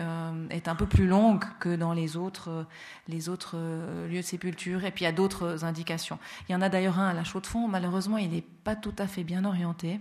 [0.50, 2.66] est un peu plus longue que dans les autres,
[3.06, 3.56] les autres
[4.08, 4.84] lieux de sépulture.
[4.84, 6.18] Et puis il y a d'autres indications.
[6.48, 7.68] Il y en a d'ailleurs un à la Chaux-de-Fonds.
[7.68, 10.00] Malheureusement, il n'est pas tout à fait bien orienté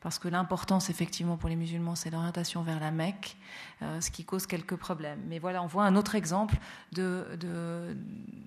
[0.00, 3.36] parce que l'importance, effectivement, pour les musulmans, c'est l'orientation vers la Mecque,
[3.82, 5.20] euh, ce qui cause quelques problèmes.
[5.28, 6.56] Mais voilà, on voit un autre exemple
[6.92, 7.96] de, de,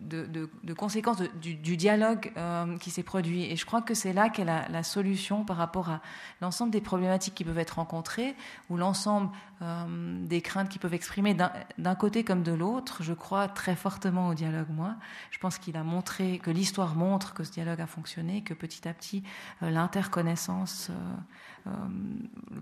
[0.10, 3.44] de, de conséquences du, du, dialogue euh, qui s'est produit.
[3.52, 6.02] Et je crois que c'est là qu'est la, la, solution par rapport à
[6.42, 8.36] l'ensemble des problématiques qui peuvent être rencontrées,
[8.70, 9.30] ou l'ensemble
[9.64, 13.02] euh, des craintes qui peuvent exprimer d'un côté comme de l'autre.
[13.02, 14.96] Je crois très fortement au dialogue, moi.
[15.32, 18.88] Je pense qu'il a montré, que l'histoire montre que ce dialogue a fonctionné, que petit
[18.88, 19.24] à petit,
[19.62, 20.92] l'interconnaissance
[21.66, 21.72] euh,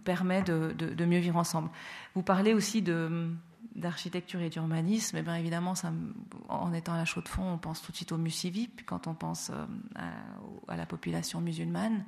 [0.04, 1.70] permet de, mieux vivre ensemble.
[2.14, 2.84] Vous parlez aussi
[3.76, 5.74] d'architecture et d'urbanisme, et eh bien évidemment,
[6.50, 9.08] en étant à la chaux de fond, on pense tout de suite au musivip quand
[9.08, 9.66] on pense euh,
[10.68, 12.04] à, la population musulmane.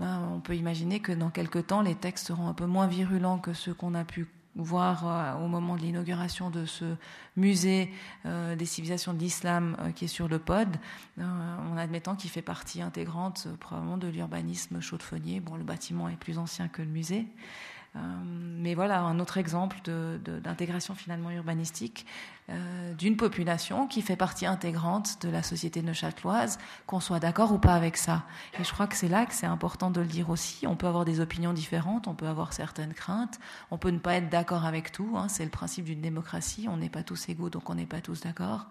[0.00, 3.38] Ben, on peut imaginer que dans quelques temps, les textes seront un peu moins virulents
[3.38, 4.26] que ceux qu'on a pu
[4.56, 6.96] voir euh, au moment de l'inauguration de ce
[7.36, 7.92] musée
[8.24, 10.68] euh, des civilisations de l'islam euh, qui est sur le pod,
[11.20, 15.40] en admettant qu'il fait partie intégrante probablement de l'urbanisme chaudefonnier.
[15.40, 17.26] Bon, le bâtiment est plus ancien que le musée.
[17.96, 19.78] Euh, mais voilà, un autre exemple
[20.42, 22.06] d'intégration finalement urbanistique
[22.48, 27.58] euh, d'une population qui fait partie intégrante de la société neuchâteloise, qu'on soit d'accord ou
[27.58, 28.24] pas avec ça.
[28.60, 30.66] Et je crois que c'est là que c'est important de le dire aussi.
[30.68, 33.40] On peut avoir des opinions différentes, on peut avoir certaines craintes,
[33.72, 35.14] on peut ne pas être d'accord avec tout.
[35.16, 36.68] Hein, c'est le principe d'une démocratie.
[36.68, 38.66] On n'est pas tous égaux, donc on n'est pas tous d'accord.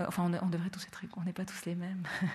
[0.00, 2.02] Euh, enfin, on, devrait tous être on n'est pas tous les mêmes.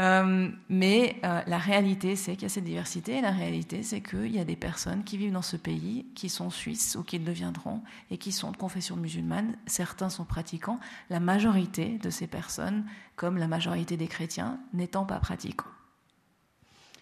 [0.00, 3.16] Euh, mais euh, la réalité, c'est qu'il y a cette diversité.
[3.16, 6.28] Et la réalité, c'est qu'il y a des personnes qui vivent dans ce pays, qui
[6.28, 7.82] sont suisses ou qui le deviendront,
[8.12, 9.56] et qui sont de confession musulmane.
[9.66, 10.78] Certains sont pratiquants.
[11.10, 12.84] La majorité de ces personnes,
[13.16, 15.66] comme la majorité des chrétiens, n'étant pas pratiquants.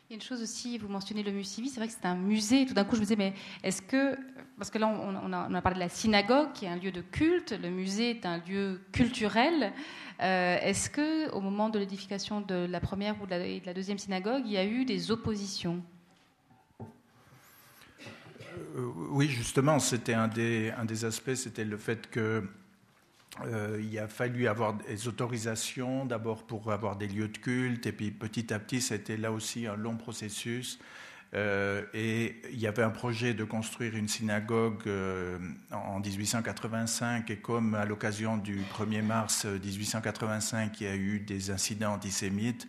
[0.08, 2.14] Il y a une chose aussi, vous mentionnez le Musivi, c'est vrai que c'est un
[2.14, 2.64] musée.
[2.64, 3.34] Tout d'un coup, je me disais, mais
[3.64, 4.16] est-ce que.
[4.56, 7.52] Parce que là, on a, parlé de la synagogue, qui est un lieu de culte.
[7.60, 9.72] Le musée est un lieu culturel.
[10.22, 14.42] Euh, est-ce que, au moment de l'édification de la première ou de la, deuxième synagogue,
[14.46, 15.82] il y a eu des oppositions?
[16.80, 16.84] Euh,
[19.10, 22.48] Oui, justement, c'était un des aspects, c'était le fait que
[23.44, 27.92] euh, il a fallu avoir des autorisations, d'abord pour avoir des lieux de culte, et
[27.92, 30.78] puis petit à petit, c'était là aussi un long processus.
[31.34, 35.38] Euh, et il y avait un projet de construire une synagogue euh,
[35.72, 41.50] en 1885, et comme à l'occasion du 1er mars 1885, il y a eu des
[41.50, 42.66] incidents antisémites,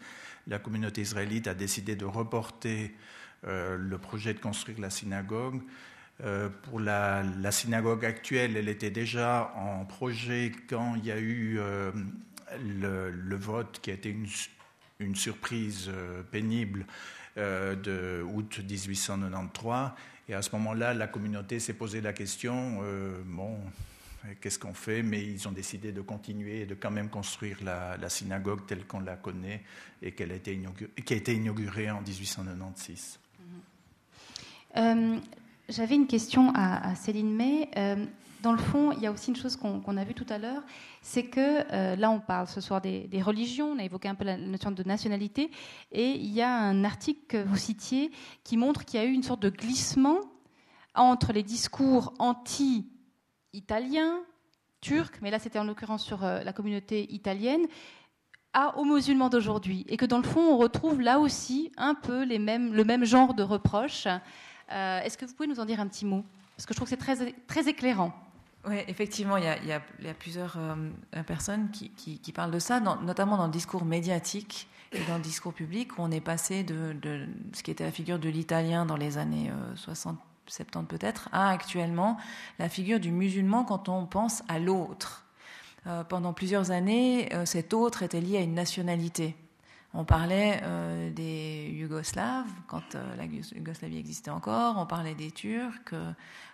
[0.47, 2.93] la communauté israélite a décidé de reporter
[3.43, 5.61] le projet de construire la synagogue.
[6.23, 11.59] Euh, pour la, synagogue actuelle, elle était déjà en projet quand il y a eu
[11.59, 11.91] euh,
[12.59, 14.09] le, vote qui a été
[14.99, 16.85] une, surprise euh, pénible
[17.35, 19.91] de août 1893.
[20.29, 22.81] Et à ce moment-là, la communauté s'est posé la question,
[23.25, 23.59] bon,
[24.41, 25.03] qu'est-ce qu'on fait?
[25.03, 29.01] Mais ils ont décidé de continuer et de quand même construire la, synagogue telle qu'on
[29.01, 29.63] la connaît
[30.01, 33.19] et qui a été inaugurée en 1896.
[35.69, 37.69] J'avais une question à, Céline May.
[37.75, 38.05] Euh,
[38.41, 40.63] dans le fond, il y a aussi une chose qu'on a vue tout à l'heure,
[41.01, 44.23] c'est que euh, là, on parle ce soir des, religions, on a évoqué un peu
[44.23, 45.51] la notion de nationalité,
[45.91, 48.11] et il y a un article que vous citiez
[48.45, 50.19] qui montre qu'il y a eu une sorte de glissement
[50.95, 54.21] entre les discours anti-italiens,
[54.79, 57.67] turcs, mais là c'était en l'occurrence sur euh, la communauté italienne,
[58.75, 59.85] aux musulmans d'aujourd'hui.
[59.87, 63.43] Et que dans le fond, on retrouve là aussi un peu le même genre de
[63.43, 64.07] reproches.
[64.71, 66.23] Euh, est-ce que vous pouvez nous en dire un petit mot?
[66.55, 68.13] Parce que je trouve que c'est très, très éclairant.
[68.67, 73.51] Oui, effectivement, il y, a, plusieurs euh, personnes qui, parlent de ça, notamment dans le
[73.51, 76.95] discours médiatique et dans le discours public, où on est passé de,
[77.53, 82.17] ce qui était la figure de l'italien dans les années 60, 70 peut-être, à actuellement
[82.59, 85.27] la figure du musulman quand on pense à l'autre.
[85.87, 89.35] Euh, pendant plusieurs années, euh, cet autre était lié à une nationalité.
[89.99, 95.95] On parlait euh, des Yougoslaves quand la Yougoslavie existait encore, on parlait des Turcs,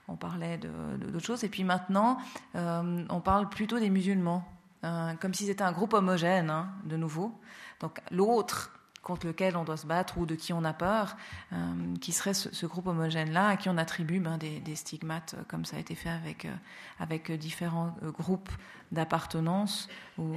[0.08, 2.18] on parlait d'autres choses, et puis maintenant,
[2.54, 4.48] on parle plutôt des musulmans,
[4.82, 7.38] comme si c'était un groupe homogène, hein, de nouveau.
[7.82, 8.72] Donc l'autre
[9.04, 11.18] contre lequel on doit se battre ou de qui on a peur,
[11.52, 11.58] euh,
[12.02, 15.76] qui serait ce, groupe homogène-là, à qui on attribue ben, des, stigmates, euh, comme ça
[15.76, 18.50] a été fait avec, euh, différents groupes
[18.92, 20.36] d'appartenance ou,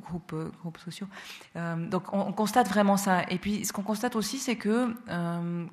[0.00, 1.06] groupes, groupes, sociaux.
[1.54, 3.22] donc on, constate vraiment ça.
[3.30, 4.92] Et puis ce qu'on constate aussi, c'est que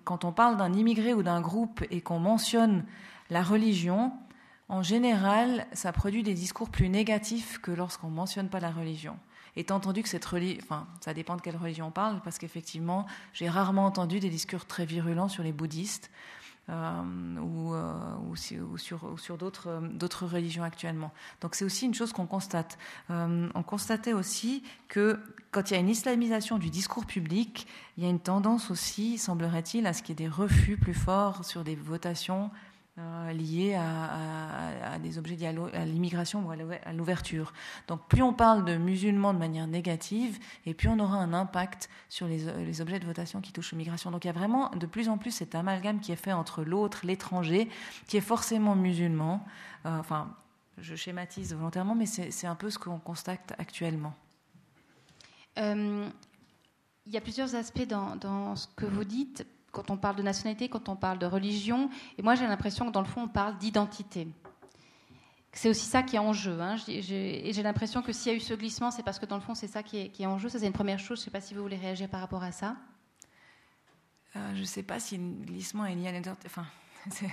[0.03, 2.85] quand on parle d'un immigré ou d'un groupe et qu'on mentionne
[3.31, 4.13] la religion,
[4.69, 9.17] en général, ça produit des discours plus négatifs que lorsqu'on ne mentionne pas la religion
[9.57, 13.05] étant entendu que cette religion, enfin, ça dépend de quelle religion on parle, parce qu'effectivement,
[13.33, 16.09] j'ai rarement entendu des discours très virulents sur les bouddhistes
[16.69, 21.13] euh, ou, euh, ou, sur, euh, d'autres religions actuellement.
[21.39, 22.77] Donc c'est aussi une chose qu'on constate.
[23.09, 25.17] on constatait aussi que
[25.51, 29.17] quand il y a une islamisation du discours public, il y a une tendance aussi,
[29.17, 32.51] semblerait-il, à ce qu'il y ait des refus plus forts sur des votations
[32.99, 37.53] euh, liés à, des objets liés à l'immigration ou à l'ouverture.
[37.87, 41.89] Donc plus on parle de musulmans de manière négative, et plus on aura un impact
[42.09, 44.09] sur les, objets de votation qui touchent l'immigration.
[44.09, 46.63] Donc il y a vraiment de plus en plus cet amalgame qui est fait entre
[46.63, 47.69] l'autre, l'étranger,
[48.07, 49.45] qui est forcément musulman.
[49.85, 50.35] Euh, enfin,
[50.79, 54.15] je schématise volontairement, mais c'est un peu ce qu'on constate actuellement.
[55.59, 56.09] Euh,
[57.05, 60.69] il y a plusieurs aspects dans ce que vous dites quand on parle de nationalité,
[60.69, 61.89] quand on parle de religion.
[62.17, 64.27] Et moi, j'ai l'impression que dans le fond, on parle d'identité.
[65.57, 66.59] C'est aussi ça qui est en jeu.
[66.61, 66.75] Hein.
[66.87, 69.41] Et j'ai l'impression que s'il y a eu ce glissement, c'est parce que dans le
[69.41, 70.49] fond, c'est ça qui est, en jeu.
[70.49, 71.17] Ça, c'est une première chose.
[71.17, 72.75] Je ne sais pas si vous voulez réagir par rapport à ça.
[74.35, 76.47] Euh, je ne sais pas si le glissement est lié à l'identité.
[76.47, 76.65] Enfin,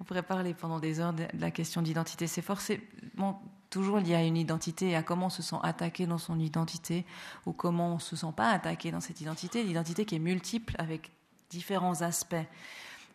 [0.00, 2.26] on pourrait parler pendant des heures de la question d'identité.
[2.26, 3.40] C'est forcément
[3.70, 7.04] toujours lié à une identité et à comment on se sent attaqué dans son identité
[7.46, 9.62] ou comment on ne se sent pas attaqué dans cette identité.
[9.62, 11.12] L'identité qui est multiple avec
[11.54, 12.46] différents aspects.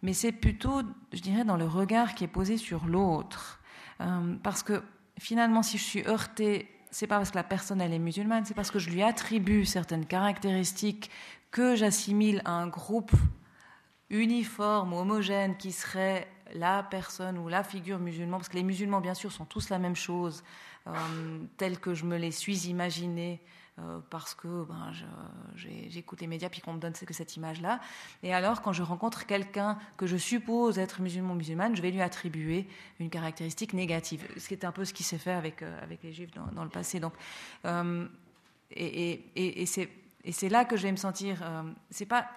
[0.01, 0.81] Mais c'est plutôt,
[1.11, 3.59] je dirais, dans le regard qui est posé sur l'autre.
[4.01, 4.81] Euh, parce que
[5.19, 8.53] finalement, si je suis heurtée, c'est pas parce que la personne elle est musulmane, c'est
[8.53, 11.11] parce que je lui attribue certaines caractéristiques
[11.51, 13.11] que j'assimile à un groupe
[14.09, 19.13] uniforme homogène qui serait la personne ou la figure musulmane, parce que les musulmans, bien
[19.13, 20.43] sûr, sont tous la même chose,
[20.87, 23.41] euh, que je me les suis imaginée
[23.79, 24.91] euh, parce que ben,
[25.55, 27.79] j'écoute les médias puis qu'on me donne que cette image-là.
[28.23, 32.01] Et alors, quand je rencontre quelqu'un que je suppose être musulman musulmane, je vais lui
[32.01, 32.67] attribuer
[32.99, 36.13] une caractéristique négative, ce qui est un peu ce qui s'est fait avec, euh, les
[36.13, 36.99] juifs dans, le passé.
[36.99, 37.13] Donc,
[37.65, 38.07] euh,
[38.71, 41.43] et c'est là que je vais me sentir.
[41.89, 42.29] c'est pas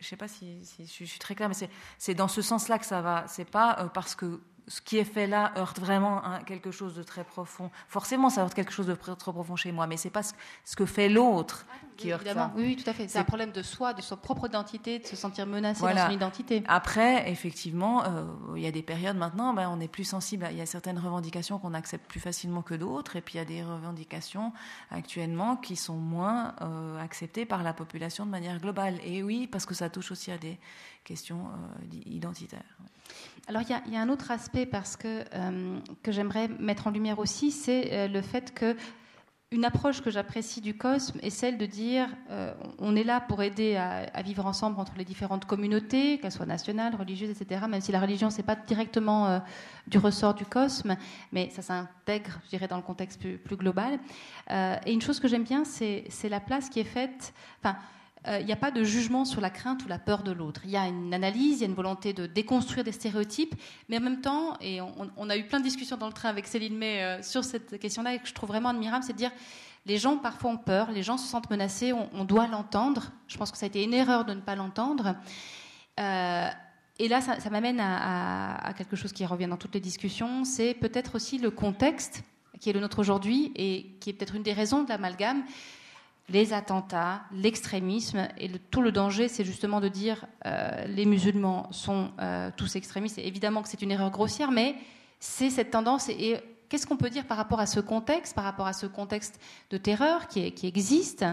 [0.00, 2.78] je ne sais pas si, si, je suis très claire, mais c'est dans ce sens-là
[2.78, 3.26] que ça va.
[3.28, 7.24] C'est pas parce que ce qui est fait là heurte vraiment quelque chose de très
[7.24, 7.70] profond.
[7.88, 10.86] Forcément, ça heurte quelque chose de très, profond chez moi, mais c'est pas ce, que
[10.86, 12.52] fait l'autre ah, qui heurte ça.
[12.56, 13.08] Oui, tout à fait.
[13.08, 16.12] C'est un problème de soi, de sa propre identité, de se sentir menacé dans son
[16.12, 16.62] identité.
[16.68, 18.24] Après, effectivement, euh,
[18.56, 20.46] il y a des périodes maintenant, ben, on est plus sensible.
[20.50, 23.40] Il y a certaines revendications qu'on accepte plus facilement que d'autres, et puis il y
[23.40, 24.52] a des revendications
[24.90, 28.98] actuellement qui sont moins euh, acceptées par la population de manière globale.
[29.04, 30.58] Et oui, parce que ça touche aussi à des
[31.04, 32.76] questions euh, identitaires.
[33.50, 37.18] Alors il y, a un autre aspect parce que, euh, que j'aimerais mettre en lumière
[37.18, 38.76] aussi, c'est euh, le fait que
[39.50, 43.42] une approche que j'apprécie du COSME est celle de dire euh, on est là pour
[43.42, 47.62] aider à, vivre ensemble entre les différentes communautés, qu'elles soient nationales, religieuses, etc.
[47.68, 49.42] Même si la religion c'est pas directement
[49.88, 50.94] du ressort du COSME,
[51.32, 53.98] mais ça s'intègre, je dirais, dans le contexte plus, global.
[54.48, 57.34] et une chose que j'aime bien, c'est la place qui est faite.
[58.26, 60.60] Il euh, n'y a pas de jugement sur la crainte ou la peur de l'autre.
[60.64, 63.54] Il y a une analyse, il y a une volonté de déconstruire des stéréotypes,
[63.88, 66.46] mais en même temps, et on, a eu plein de discussions dans le train avec
[66.46, 69.32] Céline May euh, sur cette question-là, et que je trouve vraiment admirable, c'est de dire
[69.86, 73.10] les gens parfois ont peur, les gens se sentent menacés, on, doit l'entendre.
[73.26, 75.16] Je pense que ça a été une erreur de ne pas l'entendre.
[75.98, 76.48] Euh,
[76.98, 81.14] et là, ça, m'amène à, quelque chose qui revient dans toutes les discussions, c'est peut-être
[81.14, 82.22] aussi le contexte
[82.60, 85.42] qui est le nôtre aujourd'hui et qui est peut-être une des raisons de l'amalgame.
[86.30, 92.12] Les attentats, l'extrémisme et tout le danger, c'est justement de dire euh, les musulmans sont
[92.20, 93.18] euh, tous extrémistes.
[93.18, 94.76] Évidemment que c'est une erreur grossière, mais
[95.18, 96.08] c'est cette tendance.
[96.08, 99.40] Et, qu'est-ce qu'on peut dire par rapport à ce contexte, par rapport à ce contexte
[99.70, 101.24] de terreur qui, existe,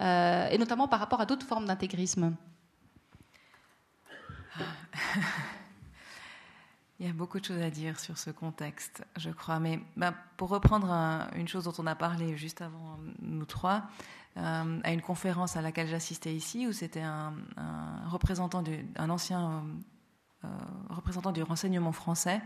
[0.00, 2.34] euh, et notamment par rapport à d'autres formes d'intégrisme?
[6.98, 9.58] Il y a beaucoup de choses à dire sur ce contexte, je crois.
[9.58, 10.90] Mais bah, pour reprendre
[11.34, 13.84] une chose dont on a parlé juste avant nous trois,
[14.36, 17.34] euh, à une conférence à laquelle j'assistais ici, où c'était un,
[18.08, 18.62] représentant,
[18.96, 19.64] un ancien
[20.42, 20.48] euh,
[20.88, 22.40] représentant du renseignement français,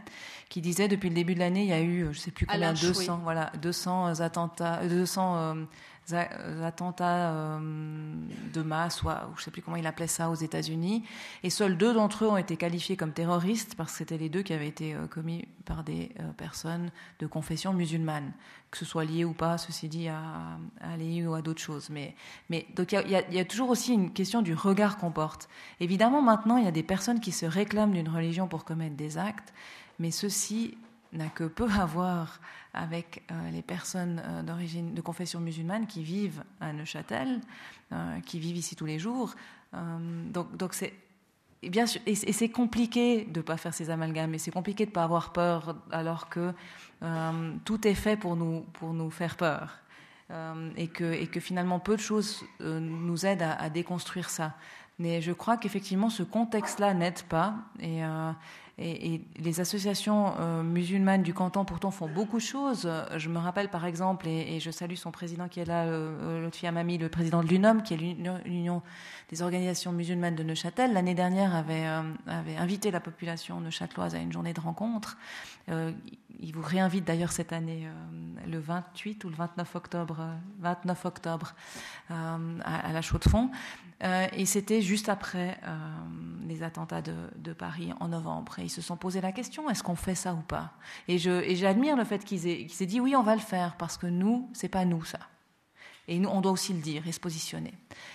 [0.49, 2.45] qui disait depuis le début de l'année, il y a eu, je ne sais plus
[2.45, 5.65] combien, 200, voilà, 200 attentats, 200 euh,
[6.13, 7.59] attentats euh,
[8.53, 11.05] de masse, ou je ne sais plus comment il appelait ça aux États-Unis,
[11.43, 14.43] et seuls deux d'entre eux ont été qualifiés comme terroristes parce que c'était les deux
[14.43, 16.91] qui avaient été euh, commis par des personnes
[17.21, 18.33] de confession musulmane,
[18.71, 20.21] que ce soit lié ou pas, ceci dit, à,
[20.81, 21.89] à ou à d'autres choses.
[21.89, 22.15] Mais,
[22.77, 25.49] donc il y, a toujours aussi une question du regard qu'on porte.
[25.81, 29.17] Évidemment, maintenant, il y a des personnes qui se réclament d'une religion pour commettre des
[29.17, 29.55] actes,
[29.99, 30.77] mais ceci
[31.15, 32.41] n'a que peu à voir
[32.75, 37.41] avec euh, les personnes euh, d'origine de confession musulmane qui vivent à Neuchâtel,
[37.93, 39.35] euh, qui vivent ici tous les jours.
[39.73, 40.93] donc, c'est
[41.63, 44.91] et bien et c'est compliqué de ne pas faire ces amalgames, et c'est compliqué de
[44.91, 46.53] ne pas avoir peur alors que
[47.65, 49.79] tout est fait pour nous, pour nous faire peur.
[50.77, 54.53] et, que, et que finalement peu de choses nous aident à, déconstruire ça.
[54.99, 57.55] Mais je crois qu'effectivement ce contexte-là n'aide pas.
[58.79, 62.91] Et, les associations euh, musulmanes du canton, pourtant, font beaucoup de choses.
[63.17, 66.67] Je me rappelle, par exemple, et, je salue son président qui est là, euh, Lotfi
[66.67, 68.83] Amami, le président de l'UNOM, qui est l'Union
[69.31, 72.03] des organisations musulmanes de Neuchâtel, l'année dernière avait, euh,
[72.59, 75.17] invité la population neuchâteloise à une journée de rencontre.
[75.69, 75.93] Euh,
[76.41, 77.89] il vous réinvite d'ailleurs cette année,
[78.47, 80.27] le 28 ou le 29 octobre,
[80.61, 81.55] 29 octobre
[82.11, 83.51] à, à, la Chaux-de-Fonds.
[84.03, 85.57] et c'était juste après
[86.47, 90.15] les attentats de, Paris en novembre ils se sont posé la question est-ce qu'on fait
[90.15, 90.73] ça ou pas?
[91.09, 94.49] Et j'admire le fait qu'ils aient, dit oui, on va le faire parce que nous,
[94.53, 95.21] c'est pas nous ça.
[96.09, 97.75] Et nous, on doit aussi le dire et se positionner.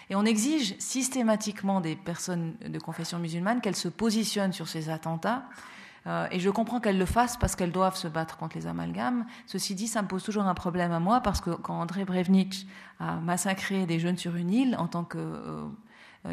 [0.09, 5.45] Et on exige systématiquement des personnes de confession musulmane qu'elles se positionnent sur ces attentats.
[6.07, 9.25] Euh, et je comprends qu'elles le fassent parce qu'elles doivent se battre contre les amalgames.
[9.45, 12.65] Ceci dit, ça me pose toujours un problème à moi parce que quand André Brevnitch
[12.99, 15.67] a massacré des jeunes sur une île en tant que euh,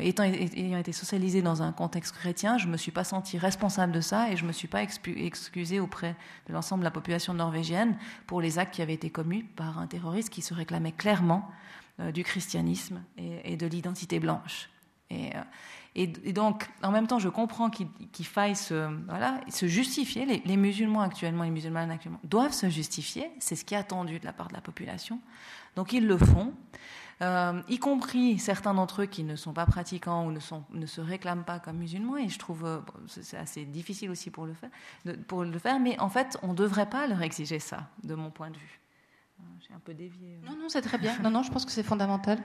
[0.00, 3.92] étant, ayant été socialisée dans un contexte chrétien, je ne me suis pas sentie responsable
[3.92, 6.16] de ça et je ne me suis pas excusée auprès
[6.48, 9.86] de l'ensemble de la population norvégienne pour les actes qui avaient été commis par un
[9.86, 11.48] terroriste qui se réclamait clairement
[12.00, 14.68] euh, du christianisme et, de l'identité blanche.
[15.08, 15.40] Et, euh,
[15.94, 20.26] et, donc, en même temps, je comprends qu'il faille se, voilà, se justifier.
[20.26, 23.30] Les, les, musulmans actuellement, les musulmanes actuellement, doivent se justifier.
[23.38, 25.20] C'est ce qui est attendu de la part de la population.
[25.74, 26.52] Donc, ils le font.
[27.22, 30.84] Euh, y compris certains d'entre eux qui ne sont pas pratiquants ou ne, sont, ne
[30.84, 32.18] se réclament pas comme musulmans.
[32.18, 34.70] Et je trouve euh, c'est assez difficile aussi pour le, faire,
[35.26, 38.30] pour le faire, mais en fait, on ne devrait pas leur exiger ça, de mon
[38.30, 38.80] point de vue.
[39.40, 40.38] Euh, j'ai un peu dévié.
[40.44, 41.18] Non, non, c'est très bien.
[41.20, 42.38] Non, non, je pense que c'est fondamental.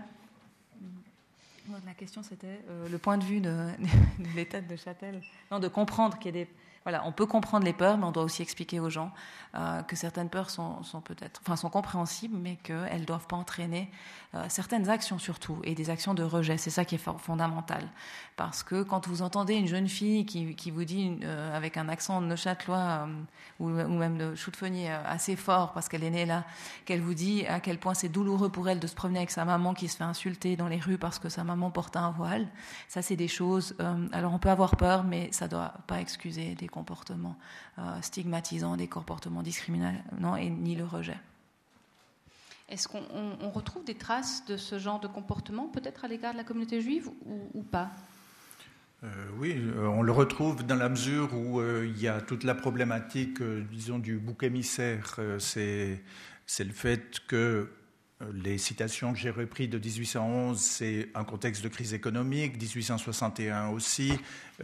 [1.85, 2.59] La question, c'était
[2.89, 3.49] le point de vue de,
[4.19, 5.21] de l'État de Châtel.
[5.51, 6.49] Non, de comprendre qu'il y a des
[6.83, 9.11] voilà, on peut comprendre les peurs, mais on doit aussi expliquer aux gens
[9.53, 13.91] euh, que certaines peurs sont, peut-être, enfin, sont compréhensibles, mais qu'elles ne doivent pas entraîner
[14.33, 16.57] euh, certaines actions surtout, et des actions de rejet.
[16.57, 17.87] C'est ça qui est fondamental.
[18.35, 22.19] Parce que quand vous entendez une jeune fille qui, vous dit, euh, avec un accent
[22.19, 23.07] neuchâtelois
[23.59, 26.45] ou, ou, même de choutefenier assez fort, parce qu'elle est née là,
[26.85, 29.45] qu'elle vous dit à quel point c'est douloureux pour elle de se promener avec sa
[29.45, 32.47] maman qui se fait insulter dans les rues parce que sa maman porte un voile,
[32.87, 33.75] ça c'est des choses.
[34.13, 37.37] alors on peut avoir peur, mais ça ne doit pas excuser des comportements
[37.77, 41.17] euh, stigmatisants, des comportements discriminants et ni le rejet.
[42.69, 46.43] Est-ce qu'on retrouve des traces de ce genre de comportement, peut-être à l'égard de la
[46.43, 47.09] communauté juive
[47.53, 47.91] ou, pas?
[49.03, 49.09] Euh,
[49.39, 53.43] oui, euh, on le retrouve dans la mesure où il y a toute la problématique,
[53.43, 55.19] disons, du bouc émissaire.
[55.39, 55.99] c'est
[56.59, 57.69] le fait que
[58.33, 64.13] les citations que j'ai reprises de 1811, c'est un contexte de crise économique, 1861 aussi.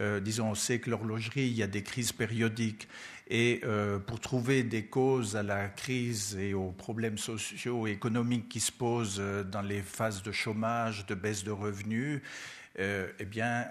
[0.00, 2.88] Euh, disons, on sait que l'horlogerie, il y a des crises périodiques.
[3.28, 8.48] Et euh, pour trouver des causes à la crise et aux problèmes sociaux et économiques
[8.48, 12.20] qui se posent euh, dans les phases de chômage, de baisse de revenus,
[12.80, 13.66] eh bien,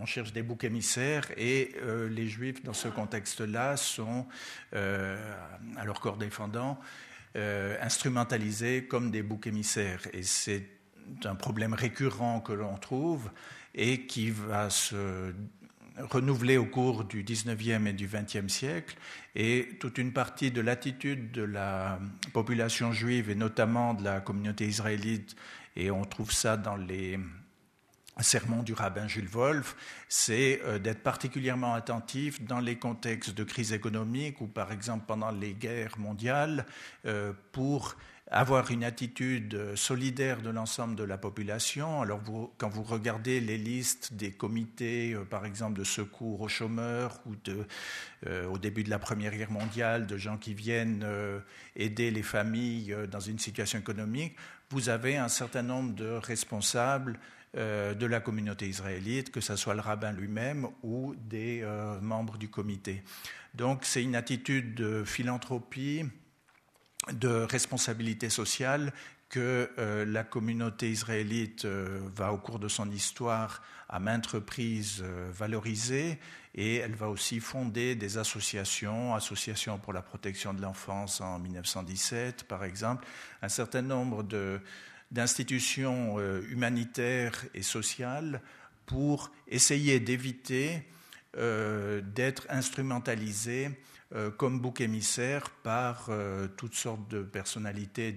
[0.00, 1.76] on cherche des boucs émissaires et
[2.10, 4.26] les Juifs, dans ce contexte-là, sont,
[4.72, 6.76] à leur corps défendant,
[7.36, 10.02] euh, instrumentalisés comme des boucs émissaires.
[10.12, 10.66] Et c'est
[11.24, 13.30] un problème récurrent que l'on trouve
[13.74, 15.32] et qui va se
[15.98, 18.96] renouvelée au cours du 19e et du 20e siècle,
[19.34, 21.98] et toute une partie de l'attitude de la
[22.32, 25.36] population juive, et notamment de la communauté israélite,
[25.76, 27.18] et on trouve ça dans les
[28.20, 29.74] sermon du rabbin Jules Wolf,
[30.08, 35.30] c'est euh, d'être particulièrement attentif dans les contextes de crise économique ou par exemple pendant
[35.30, 36.66] les guerres mondiales
[37.06, 37.96] euh, pour
[38.30, 42.00] avoir une attitude solidaire de l'ensemble de la population.
[42.00, 42.20] Alors
[42.56, 47.34] quand vous regardez les listes des comités, euh, par exemple de secours aux chômeurs ou
[48.48, 51.04] au début de la Première Guerre mondiale, de gens qui viennent
[51.74, 54.36] aider les familles dans une situation économique,
[54.70, 59.74] vous avez un certain nombre de responsables euh, de la communauté israélite, que ce soit
[59.74, 63.02] le rabbin lui-même ou des euh, membres du comité.
[63.54, 66.04] Donc c'est une attitude de philanthropie,
[67.12, 68.92] de responsabilité sociale
[69.28, 76.18] que euh, la communauté israélite va au cours de son histoire à maintes reprises valoriser
[76.54, 82.44] et elle va aussi fonder des associations, associations pour la protection de l'enfance en 1917
[82.44, 83.06] par exemple,
[83.42, 84.60] un certain nombre de,
[85.12, 88.40] d'institutions euh, humanitaires et sociales
[88.86, 90.82] pour essayer d'éviter
[91.36, 93.70] euh, d'être instrumentalisées
[94.14, 96.10] euh, comme bouc émissaire par
[96.56, 98.16] toutes sortes de personnalités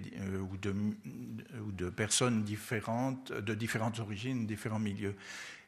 [0.50, 5.14] ou de, personnes différentes, de différentes origines, différents milieux.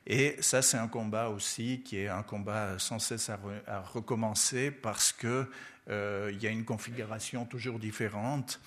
[0.07, 4.71] Et ça, c'est un combat aussi qui est un combat sans cesse à, à recommencer
[4.71, 5.47] parce qu'il
[5.89, 8.61] il y a une configuration toujours différente.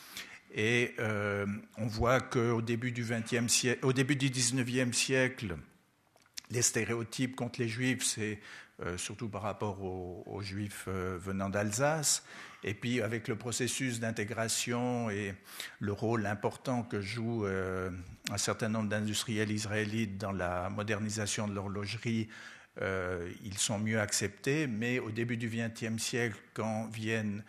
[0.53, 1.45] Et euh,
[1.77, 3.05] on voit qu'au début du
[3.47, 5.55] siècle, au début du 19e siècle,
[6.49, 8.39] les stéréotypes contre les juifs, c'est
[8.81, 12.23] euh, surtout par rapport aux, juifs euh, venant d'Alsace.
[12.63, 15.33] Et puis avec le processus d'intégration et
[15.79, 22.29] le rôle important que joue un certain nombre d'industriels israélites dans la modernisation de l'horlogerie,
[22.79, 24.67] ils sont mieux acceptés.
[24.67, 27.43] Mais au début du XXe siècle, quand viennent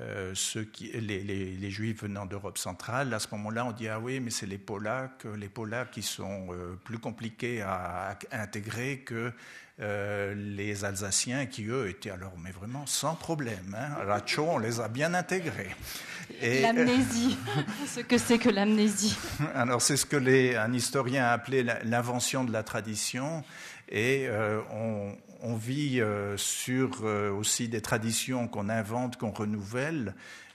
[0.00, 4.18] euh, ceux qui, les, juifs venant d'Europe centrale, à ce moment-là, on dit ah oui,
[4.18, 9.32] mais c'est les Polacs, les Polacs qui sont euh, plus compliqués à, intégrer que
[9.80, 13.76] euh, les Alsaciens qui eux étaient alors mais vraiment sans problème.
[13.78, 14.20] Hein.
[14.38, 15.70] on les a bien intégrés.
[16.42, 17.38] L'amnésie,
[17.86, 19.16] ce que c'est que l'amnésie.
[19.54, 23.44] Alors c'est ce que les, un historien a appelé l'invention de la tradition,
[23.88, 24.28] et
[24.72, 25.14] on,
[25.44, 30.14] on vit euh, sur euh, aussi des traditions qu'on invente, qu'on renouvelle.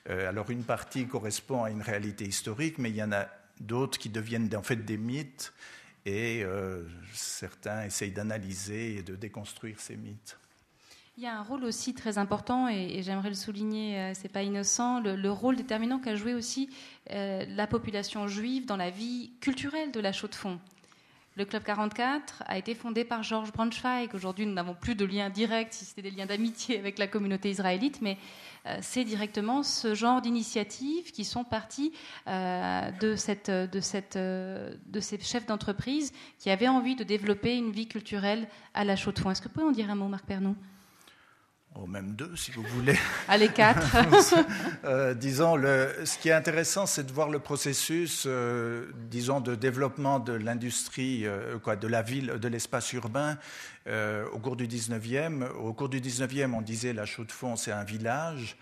[0.09, 3.27] Euh, alors une partie correspond à une réalité historique, mais il y en a
[3.59, 5.53] d'autres qui deviennent en fait des mythes
[6.05, 6.43] et
[7.13, 10.39] certains essayent d'analyser et de déconstruire ces mythes.
[11.17, 15.01] Il y a un rôle aussi très important, et, j'aimerais le souligner, c'est pas innocent,
[15.01, 16.69] le, rôle déterminant qu'a joué aussi
[17.09, 20.59] la population juive dans la vie culturelle de la Chaux-de-Fonds.
[21.35, 24.13] Le Club 44 a été fondé par Georges Braunschweig.
[24.13, 27.49] Aujourd'hui, nous n'avons plus de lien direct, si c'était des liens d'amitié avec la communauté
[27.49, 28.17] israélite, mais
[28.65, 31.93] euh, c'est directement ce genre d'initiatives qui sont parties
[32.27, 38.83] euh, euh, de ces chefs d'entreprise qui avaient envie de développer une vie culturelle à
[38.83, 40.55] la chaux de Est-ce que vous pouvez en dire un mot, Marc Pernou
[41.75, 42.97] Oh, même deux, si vous voulez.
[43.27, 43.95] Allez, quatre.
[44.85, 49.53] euh, disons, le, ce qui est intéressant, c'est de voir le processus, euh, disons, de
[49.53, 53.37] développement de l'industrie, euh, quoi, de la ville, de l'espace urbain
[54.33, 55.49] au cours du 19e.
[55.49, 58.55] Au cours du 19e, on disait la Chaux-de-Fonds, c'est un village.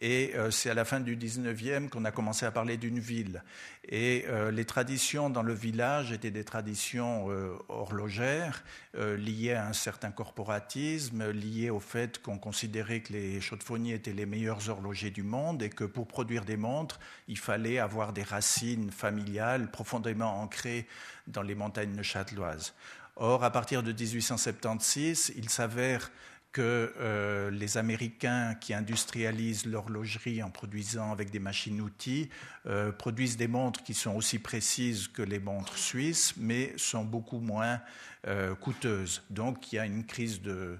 [0.00, 3.42] Et euh, c'est à la fin du 19e qu'on a commencé à parler d'une ville.
[3.88, 8.62] Et euh, les traditions dans le village étaient des traditions euh, horlogères,
[8.94, 14.26] liées à un certain corporatisme, liées au fait qu'on considérait que les chaudefonniers étaient les
[14.26, 18.90] meilleurs horlogers du monde et que pour produire des montres, il fallait avoir des racines
[18.90, 20.88] familiales profondément ancrées
[21.28, 22.74] dans les montagnes châteloises.
[23.14, 26.10] Or, à partir de 1876, il s'avère
[26.52, 32.30] que euh, les Américains qui industrialisent l'horlogerie en produisant avec des machines-outils
[32.66, 37.40] euh, produisent des montres qui sont aussi précises que les montres suisses, mais sont beaucoup
[37.40, 37.80] moins
[38.26, 39.22] euh, coûteuses.
[39.30, 40.78] Donc il y a une crise de,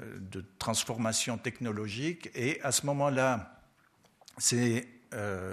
[0.00, 3.60] de, transformation technologique et à ce moment-là,
[4.38, 4.88] ces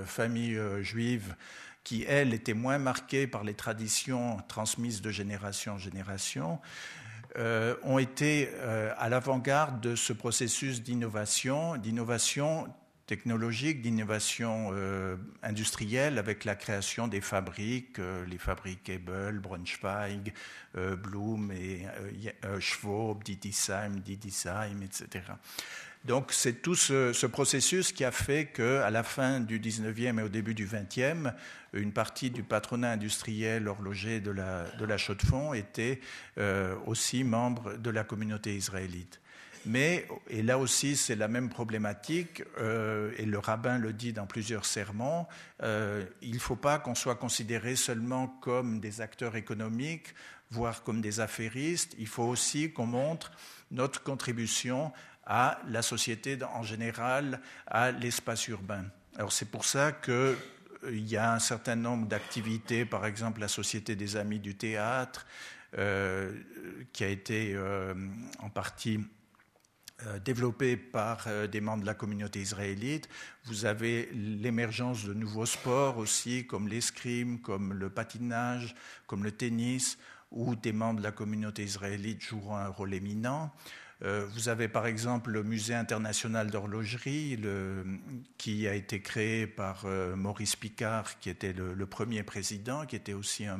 [0.05, 1.35] familles juives
[1.83, 6.59] qui, elles, étaient moins marquées par les traditions transmises de génération en génération,
[7.37, 12.67] euh, ont été euh, à l'avant-garde de ce processus d'innovation, d'innovation
[13.07, 20.33] technologique, d'innovation euh, industrielle avec la création des fabriques, les fabriques Ebel, Braunschweig,
[20.73, 21.85] Blum et
[22.59, 25.23] Schwab, Didisheim, Didisheim, etc.
[26.05, 30.29] Donc c'est tout ce, processus qui a fait qu'à la fin du 19e et au
[30.29, 31.33] début du 20e,
[31.73, 36.01] une partie du patronat industriel horloger de la, de la Chaux-de-Fonds était
[36.87, 39.21] aussi membre de la communauté israélite.
[39.65, 44.25] Mais, et là aussi c'est la même problématique, euh, et le rabbin le dit dans
[44.25, 45.27] plusieurs sermons,
[45.61, 50.15] euh, il ne faut pas qu'on soit considéré seulement comme des acteurs économiques,
[50.49, 53.31] voire comme des affairistes, il faut aussi qu'on montre
[53.69, 54.91] notre contribution
[55.31, 58.85] à la société en général, à l'espace urbain.
[59.15, 60.35] Alors c'est pour ça qu'il euh,
[60.91, 65.25] y a un certain nombre d'activités, par exemple la Société des Amis du Théâtre,
[66.91, 67.57] qui a été
[68.39, 68.99] en partie
[70.07, 73.07] euh, développé par euh, des membres de la communauté israélite.
[73.45, 78.73] Vous avez l'émergence de nouveaux sports aussi, comme l'escrime, comme le patinage,
[79.05, 79.99] comme le tennis,
[80.31, 83.53] où des membres de la communauté israélite joueront un rôle éminent.
[84.03, 87.39] Euh, vous avez par exemple le Musée international d'horlogerie
[88.37, 89.85] qui a été créé par
[90.15, 93.59] Maurice Picard, qui était le, premier président, qui était aussi un,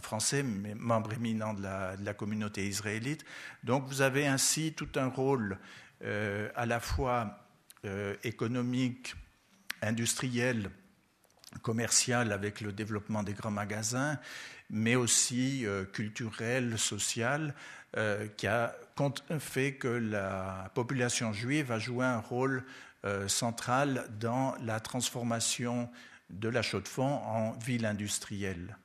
[0.00, 3.24] Français, mais membre éminent de la, communauté israélite.
[3.64, 5.58] Donc vous avez ainsi tout un rôle
[6.04, 7.38] euh, à la fois
[7.84, 9.14] euh, économique,
[9.82, 10.70] industriel,
[11.62, 14.18] commercial avec le développement des grands magasins,
[14.68, 17.54] mais aussi euh, culturel, social,
[18.36, 18.76] qui a
[19.38, 22.64] fait que la population juive a joué un rôle
[23.28, 25.88] central dans la transformation
[26.30, 28.76] de la Chaux-de-Fonds en ville industrielle.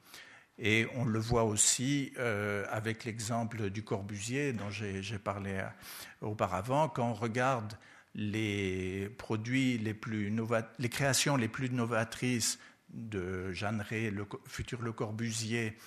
[0.64, 6.88] Et on le voit aussi euh, avec l'exemple du Corbusier dont j'ai parlé euh, auparavant.
[6.88, 7.74] Quand on regarde
[8.14, 10.32] les produits les plus
[10.80, 12.59] les créations les plus novatrices
[12.89, 15.78] de Jeanne Rey, le futur Le Corbusier,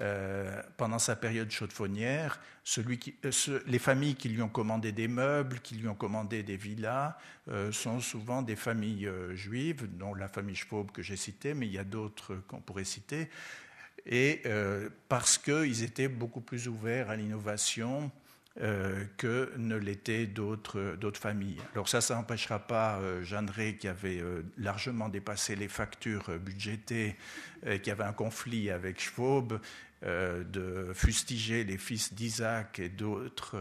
[0.00, 3.14] euh, pendant sa période chaudefonnière, celui qui,
[3.66, 7.16] les familles qui lui ont commandé des meubles, qui lui ont commandé des villas,
[7.72, 11.78] sont souvent des familles juives, dont la famille Schwab que j'ai citée, mais il y
[11.78, 13.28] a d'autres qu'on pourrait citer
[14.06, 18.10] et euh, parce qu'ils étaient beaucoup plus ouverts à l'innovation
[18.60, 21.58] euh, que ne l'étaient d'autres familles.
[21.74, 24.22] Alors ça, ça n'empêchera pas euh, Jeanne Rey, qui avait
[24.58, 27.16] largement dépassé les factures budgétées,
[27.82, 29.60] qui avait un conflit avec Schwab,
[30.02, 33.56] de fustiger les fils d'Isaac et d'autres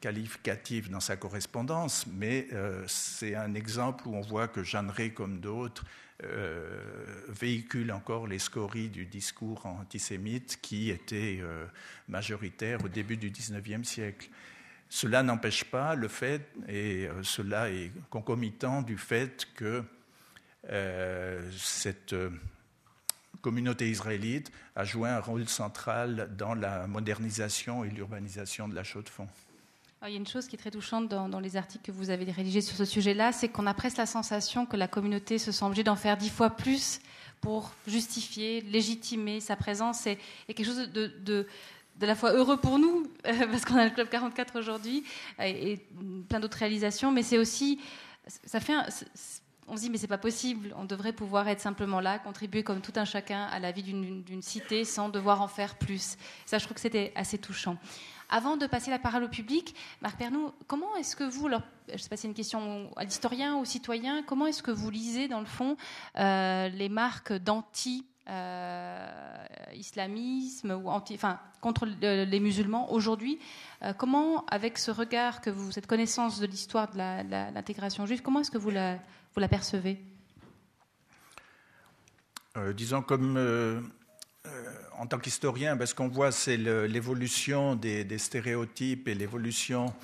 [0.00, 2.48] qualificatifs dans sa correspondance, mais
[2.86, 5.84] c'est un exemple où on voit que Jeanne Rey, comme d'autres,
[6.24, 11.64] euh, véhicule encore les scories du discours antisémite qui était euh,
[12.08, 14.28] majoritaire au début du XIXe siècle.
[14.90, 19.82] Cela n'empêche pas le fait, et euh, cela est concomitant du fait que
[21.56, 22.14] cette
[23.40, 29.28] communauté israélite a joué un rôle central dans la modernisation et l'urbanisation de la Chaux-de-Fonds.
[30.02, 32.08] Ah, il y a une chose qui est très touchante dans, les articles que vous
[32.08, 35.52] avez rédigés sur ce sujet-là, c'est qu'on a presque la sensation que la communauté se
[35.52, 37.00] sent obligée d'en faire dix fois plus
[37.42, 40.00] pour justifier, légitimer sa présence.
[40.00, 41.46] C'est quelque chose de, de,
[42.00, 45.04] la fois heureux pour nous, parce qu'on a le Club 44 aujourd'hui,
[45.38, 45.78] et,
[46.30, 47.78] plein d'autres réalisations, mais c'est aussi,
[48.26, 48.72] ça fait
[49.68, 52.80] on se dit mais c'est pas possible, on devrait pouvoir être simplement là, contribuer comme
[52.80, 56.16] tout un chacun à la vie d'une cité sans devoir en faire plus.
[56.46, 57.76] Ça, je trouve que c'était assez touchant.
[58.32, 61.98] Avant de passer la parole au public, Marc Pernou, comment est-ce que vous, alors, je
[61.98, 64.88] sais pas si c'est une question à l'historien ou au citoyen, comment est-ce que vous
[64.88, 65.76] lisez dans le fond
[66.16, 69.08] euh, les marques d'anti euh,
[70.64, 73.40] ou anti, enfin, contre les musulmans aujourd'hui?
[73.82, 76.98] Euh, comment, avec ce regard que vous, cette connaissance de l'histoire de
[77.52, 78.98] l'intégration juive, comment est-ce que vous la,
[79.34, 79.98] vous la percevez
[82.74, 83.38] Disons comme
[85.00, 89.94] en tant qu'historien, ben, ce qu'on voit, c'est l'évolution des, stéréotypes et l'évolution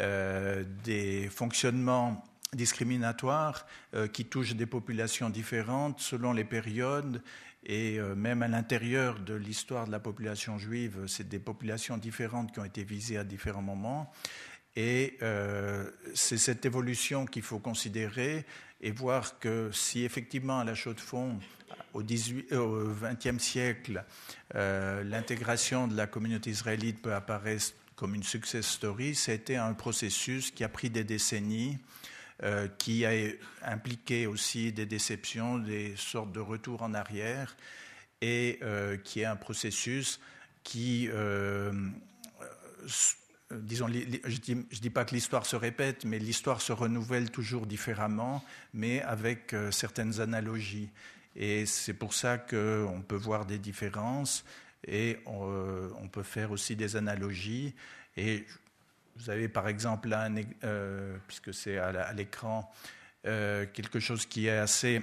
[0.00, 2.24] euh, des fonctionnements
[2.54, 7.22] discriminatoires euh, qui touchent des populations différentes selon les périodes
[7.66, 12.50] et euh, même à l'intérieur de l'histoire de la population juive, c'est des populations différentes
[12.50, 14.10] qui ont été visées à différents moments.
[14.76, 15.18] Et
[16.14, 18.46] c'est cette évolution qu'il faut considérer
[18.80, 21.38] et voir que si effectivement à la Chaux-de-Fonds,
[21.94, 24.04] au, XXe siècle,
[24.54, 29.14] euh, l'intégration de la communauté israélite peut apparaître comme une success story.
[29.14, 31.78] C'était un processus qui a pris des décennies,
[32.44, 33.12] euh, qui a
[33.62, 37.56] impliqué aussi des déceptions, des sortes de retours en arrière,
[38.20, 40.20] et euh, qui est un processus
[40.62, 41.08] qui
[43.50, 48.44] disons, je ne dis, pas que l'histoire se répète, mais l'histoire se renouvelle toujours différemment,
[48.74, 50.90] mais avec certaines analogies.
[51.34, 54.44] Et c'est pour ça qu'on peut voir des différences
[54.86, 57.74] et on, peut faire aussi des analogies.
[58.16, 58.44] Et
[59.16, 60.28] vous avez par exemple là,
[61.26, 62.70] puisque c'est à l'écran,
[63.22, 65.02] quelque chose qui est assez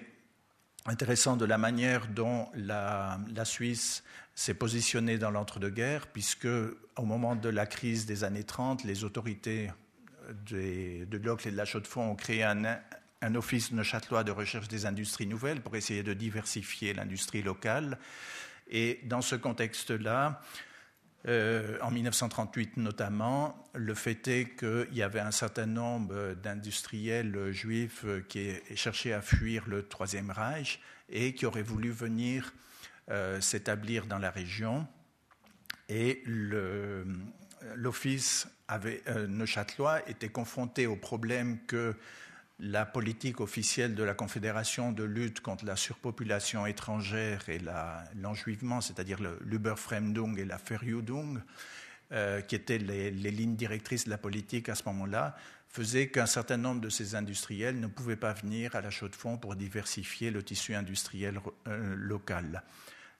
[0.86, 4.04] intéressant de la manière dont la, Suisse
[4.36, 9.72] s'est positionnée dans l'entre-deux-guerres, puisque au moment de la crise des années 30, les autorités
[10.50, 12.64] de l'Ocle et de la Chaux-de-Fonds ont créé un,
[13.22, 17.98] un office neuchâtelois de recherche des industries nouvelles pour essayer de diversifier l'industrie locale.
[18.70, 20.42] Et dans ce contexte-là,
[21.28, 28.06] euh, en 1938 notamment, le fait est qu'il y avait un certain nombre d'industriels juifs
[28.28, 30.80] qui cherchaient à fuir le Troisième Reich
[31.10, 32.54] et qui auraient voulu venir
[33.12, 34.88] euh, s'établir dans la région.
[35.90, 36.24] Et
[37.76, 41.96] l'office euh, neuchâtelois était confronté au problème que
[42.60, 47.60] la politique officielle de la Confédération de lutte contre la surpopulation étrangère et
[48.16, 51.42] l'enjuivement, c'est-à-dire l'Überfremdung et la Verjudung,
[52.12, 55.36] euh, qui étaient les, lignes directrices de la politique à ce moment-là,
[55.68, 59.16] faisait qu'un certain nombre de ces industriels ne pouvaient pas venir à la chaux de
[59.16, 62.64] fonds pour diversifier le tissu industriel local.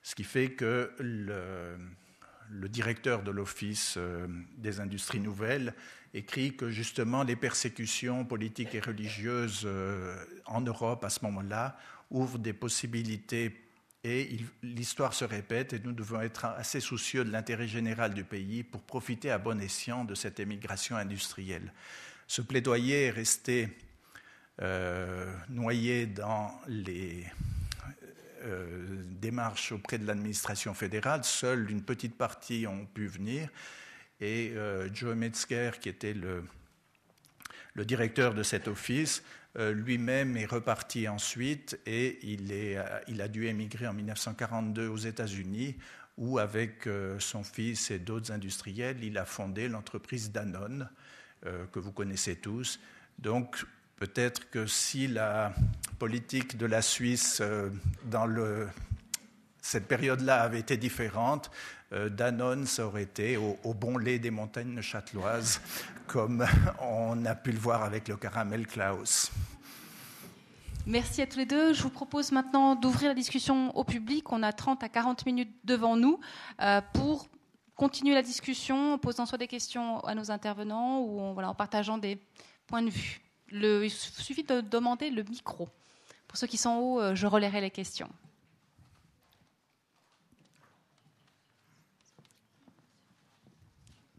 [0.06, 5.74] Ce qui fait que le, directeur de l'Office euh, des industries nouvelles
[6.14, 11.76] écrit que justement les persécutions politiques et religieuses euh, en Europe à ce moment-là
[12.12, 13.64] ouvrent des possibilités
[14.04, 18.62] et l'histoire se répète et nous devons être assez soucieux de l'intérêt général du pays
[18.62, 21.72] pour profiter à bon escient de cette émigration industrielle.
[22.28, 23.76] Ce plaidoyer est resté
[24.62, 27.26] euh, noyé dans les
[28.42, 31.24] euh, démarches auprès de l'administration fédérale.
[31.24, 33.48] Seule une petite partie ont pu venir.
[34.20, 36.44] Et euh, Joe Metzger, qui était le,
[37.84, 39.22] directeur de cet office,
[39.58, 42.52] euh, lui-même est reparti ensuite et il,
[43.08, 45.76] il, a dû émigrer en 1942 aux États-Unis
[46.16, 50.88] où, avec son fils et d'autres industriels, il a fondé l'entreprise Danone,
[51.42, 52.80] que vous connaissez tous.
[53.18, 53.66] Donc,
[53.96, 55.54] Peut-être que si la
[55.98, 57.70] politique de la Suisse euh,
[58.04, 58.28] dans
[59.62, 61.50] cette période-là avait été différente,
[61.92, 65.62] euh, Danone, ça aurait été au, bon lait des montagnes châteloises,
[66.06, 66.46] comme
[66.82, 69.32] on a pu le voir avec le caramel Klaus.
[70.84, 71.72] Merci à tous les deux.
[71.72, 74.30] Je vous propose maintenant d'ouvrir la discussion au public.
[74.30, 76.20] On a 30 à 40 minutes devant nous
[76.60, 77.28] euh, pour
[77.76, 82.20] continuer la discussion en posant soit des questions à nos intervenants ou en partageant des
[82.66, 85.68] points de vue il suffit de demander le micro.
[86.26, 88.10] Pour ceux qui sont en haut, euh, je relayerai les questions.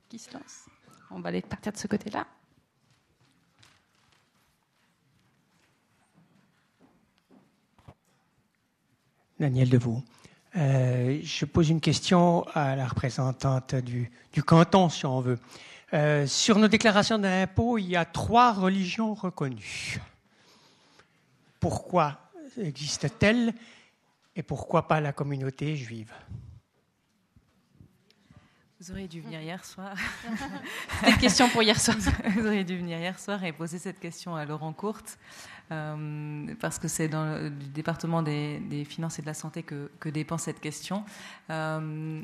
[0.09, 0.65] Qui se lance?
[1.11, 2.25] On va aller partir de ce côté-là.
[9.39, 10.01] Daniel Deveau.
[10.55, 14.09] Euh, je pose une question à la représentante du
[14.43, 15.37] canton, si on veut.
[15.93, 19.99] Euh, sur nos déclarations d'impôts, il y a trois religions reconnues.
[21.59, 22.19] Pourquoi
[22.57, 23.53] existe-t-elle
[24.35, 26.13] et pourquoi pas la communauté juive?
[28.79, 29.95] Vous auriez dû venir hier soir.
[31.07, 31.97] une question pour hier soir.
[32.35, 35.17] Vous auriez dû venir hier soir et poser cette question à Laurent Courte,
[35.71, 40.37] euh, parce que c'est dans le département des, finances et de la santé que, dépend
[40.37, 41.03] cette question.
[41.49, 42.21] Euh,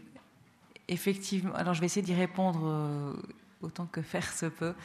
[0.88, 3.18] effectivement, alors je vais essayer d'y répondre
[3.64, 4.76] autant que faire se peut.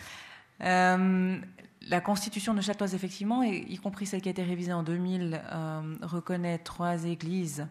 [0.62, 1.39] Euh,
[1.83, 5.97] la constitution de Châteauise, effectivement, y compris celle qui a été révisée en 2000, euh,
[6.03, 7.66] reconnaît trois églises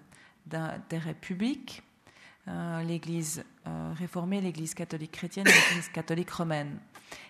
[0.45, 1.83] d'intérêt public
[2.47, 3.43] euh, l'église
[3.97, 6.79] réformée, l'église catholique chrétienne et l'église catholique romaine.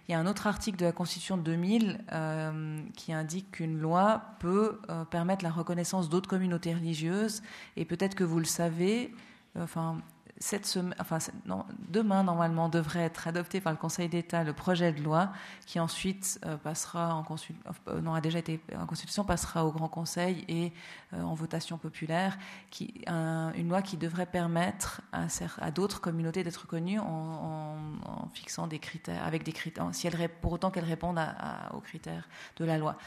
[0.08, 4.22] Il y a un autre article de la Constitution de 2000 qui indique qu'une loi
[4.40, 7.42] peut permettre la reconnaissance d'autres communautés religieuses,
[7.76, 9.12] et peut-être que vous le savez,
[9.58, 10.00] enfin,
[10.40, 15.02] cette enfin, non, demain, normalement, devrait être adopté par le Conseil d'État le projet de
[15.02, 15.32] loi
[15.66, 19.88] qui ensuite euh, passera en consultation, euh, a déjà été en constitution, passera au Grand
[19.90, 20.74] Conseil et
[21.14, 22.38] en votation populaire,
[23.08, 25.28] une loi qui devrait permettre à,
[25.60, 27.78] à d'autres communautés d'être reconnues en,
[28.34, 31.20] fixant des critères, avec des critères, si elles, pour autant qu'elles répondent
[31.74, 32.28] aux critères
[32.58, 32.98] de la loi.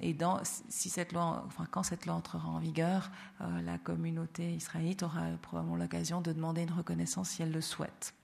[0.00, 3.10] et dans, si cette loi, quand cette loi entrera en vigueur,
[3.40, 8.14] la communauté israélite aura probablement l'occasion de demander une reconnaissance si elle le souhaite.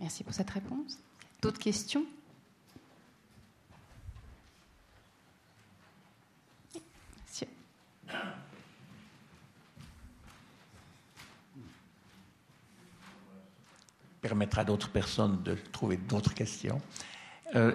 [0.00, 0.98] Merci pour cette réponse.
[1.42, 2.04] D'autres questions
[7.28, 7.48] Monsieur.
[14.20, 16.80] Permettre à d'autres personnes de trouver d'autres questions.
[17.54, 17.74] Euh,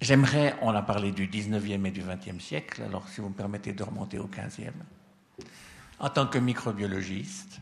[0.00, 3.72] j'aimerais, on a parlé du 19e et du 20e siècle, alors si vous me permettez
[3.72, 4.72] de remonter au 15e.
[5.98, 7.60] En tant que microbiologiste,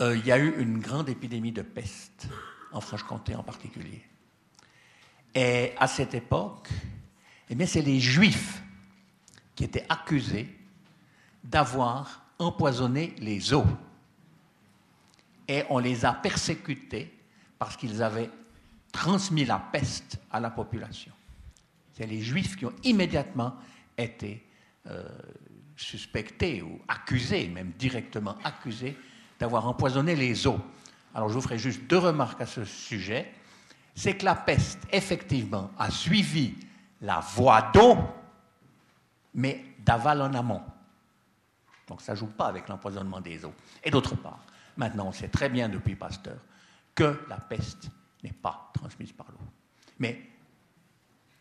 [0.00, 2.28] euh, il y a eu une grande épidémie de peste,
[2.72, 4.02] en Franche-Comté en particulier.
[5.34, 6.68] Et à cette époque,
[7.50, 8.62] eh c'est les Juifs
[9.58, 10.48] qui étaient accusés
[11.42, 13.66] d'avoir empoisonné les eaux.
[15.48, 17.12] Et on les a persécutés
[17.58, 18.30] parce qu'ils avaient
[18.92, 21.10] transmis la peste à la population.
[21.92, 23.56] C'est les Juifs qui ont immédiatement
[23.96, 24.46] été
[24.86, 25.08] euh,
[25.76, 28.96] suspectés ou accusés, même directement accusés,
[29.40, 30.60] d'avoir empoisonné les eaux.
[31.16, 33.32] Alors je vous ferai juste deux remarques à ce sujet.
[33.96, 36.54] C'est que la peste, effectivement, a suivi
[37.00, 37.98] la voie d'eau,
[39.34, 40.62] mais d'aval en amont.
[41.86, 43.54] Donc ça ne joue pas avec l'empoisonnement des eaux.
[43.82, 44.44] Et d'autre part,
[44.76, 46.38] maintenant on sait très bien depuis Pasteur
[46.94, 47.90] que la peste
[48.22, 49.46] n'est pas transmise par l'eau.
[49.98, 50.28] Mais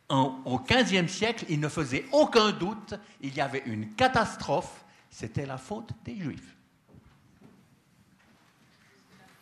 [0.09, 5.57] au XVe siècle, il ne faisait aucun doute, il y avait une catastrophe, c'était la
[5.57, 6.55] faute des Juifs.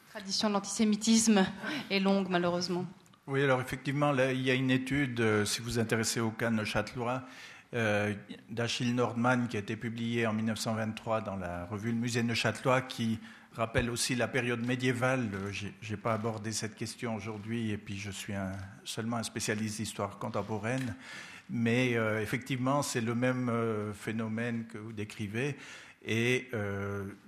[0.07, 1.45] La tradition de l'antisémitisme
[1.91, 2.85] est longue, malheureusement.
[3.27, 6.31] Oui, alors effectivement, là, il y a une étude, euh, si vous vous intéressez au
[6.31, 6.49] cas
[7.75, 8.13] euh,
[8.49, 13.19] d'Achille Nordman qui a été publiée en 1923 dans la revue Le Musée Neuchâtelois qui
[13.51, 15.29] rappelle aussi la période médiévale.
[15.33, 18.33] Euh, je n'ai pas abordé cette question aujourd'hui et puis je suis
[18.85, 20.95] seulement un spécialiste d'histoire contemporaine.
[21.49, 23.51] Mais euh, effectivement, c'est le même
[23.93, 25.57] phénomène que vous décrivez.
[26.05, 26.51] Et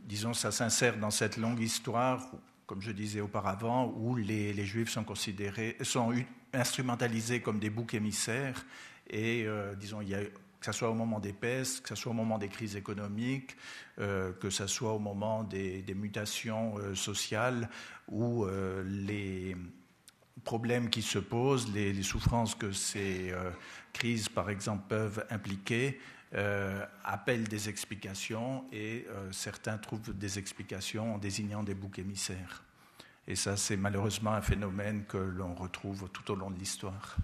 [0.05, 2.25] disons, ça s'insère dans cette longue histoire,
[2.67, 6.13] comme je disais auparavant, où les, les Juifs sont considérés, sont
[6.53, 8.63] instrumentalisés comme des boucs émissaires
[9.09, 11.95] et euh, disons, il y a, que ce soit au moment des pestes, que ce
[11.95, 13.55] soit au moment des crises économiques,
[13.99, 17.69] euh, que ce soit au moment des, mutations euh, sociales
[18.09, 18.45] ou
[18.85, 19.55] les
[20.43, 23.33] problèmes qui se posent, les, souffrances que ces
[23.91, 25.99] crises, par exemple, peuvent impliquer,
[27.03, 32.63] appellent des explications et certains trouvent des explications en désignant des boucs émissaires.
[33.27, 37.17] Et ça, c'est malheureusement un phénomène que l'on retrouve tout au long de l'histoire.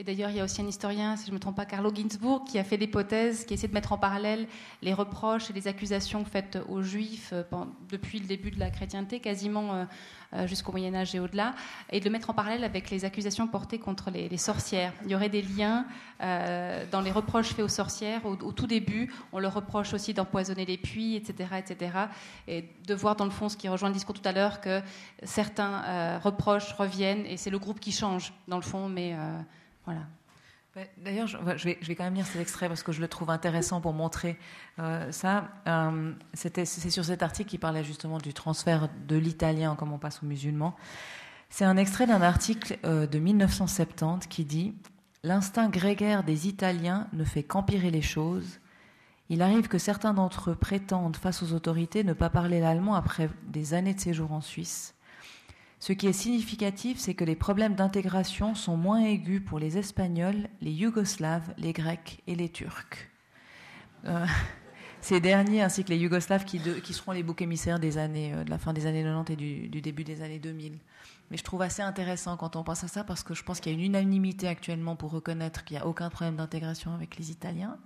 [0.00, 1.94] Et d'ailleurs, il y a aussi un historien, si je ne me trompe pas, Carlo
[1.94, 4.46] Ginzburg, qui a fait l'hypothèse, qui essaie de mettre en parallèle
[4.80, 7.42] les reproches et les accusations faites aux Juifs euh,
[7.90, 9.84] depuis le début de la chrétienté, quasiment euh,
[10.32, 11.54] euh, jusqu'au Moyen Âge et au-delà,
[11.92, 14.94] et de le mettre en parallèle avec les accusations portées contre les, sorcières.
[15.04, 15.84] Il y aurait des liens
[16.18, 18.24] dans les reproches faits aux sorcières.
[18.24, 21.92] Au, tout début, on leur reproche aussi d'empoisonner les puits, etc., etc.
[22.48, 24.80] Et de voir dans le fond ce qui rejoint le discours tout à l'heure, que
[25.24, 29.14] certains reproches reviennent, et c'est le groupe qui change, dans le fond, mais...
[30.76, 33.80] Bah, d'ailleurs, je, vais, quand même lire cet extrait parce que je le trouve intéressant
[33.80, 34.38] pour montrer
[34.78, 35.48] euh, ça.
[35.66, 40.22] Euh, c'est sur cet article qui parlait justement du transfert de l'italien comme on passe
[40.22, 40.76] au musulman.
[41.48, 44.74] C'est un extrait d'un article euh, de 1970 qui dit
[45.24, 48.60] L'instinct grégaire des Italiens ne fait qu'empirer les choses.
[49.28, 53.28] Il arrive que certains d'entre eux prétendent face aux autorités ne pas parler l'allemand après
[53.48, 54.94] des années de séjour en Suisse.
[55.80, 60.48] Ce qui est significatif, c'est que les problèmes d'intégration sont moins aigus pour les Espagnols,
[60.60, 63.08] les Yougoslaves, les Grecs et les Turcs.
[64.04, 64.26] Euh,
[65.00, 66.60] ces derniers, ainsi que les Yougoslaves, qui,
[66.92, 69.80] seront les boucs émissaires des années, euh, de la fin des années 90 et du,
[69.80, 70.78] début des années 2000.
[71.30, 73.72] Mais je trouve assez intéressant quand on pense à ça, parce que je pense qu'il
[73.72, 77.30] y a une unanimité actuellement pour reconnaître qu'il n'y a aucun problème d'intégration avec les
[77.30, 77.78] Italiens.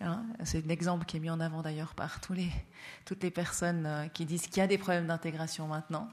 [0.00, 4.08] Hein, c'est un exemple qui est mis en avant d'ailleurs par toutes les personnes euh,
[4.08, 6.08] qui disent qu'il y a des problèmes d'intégration maintenant.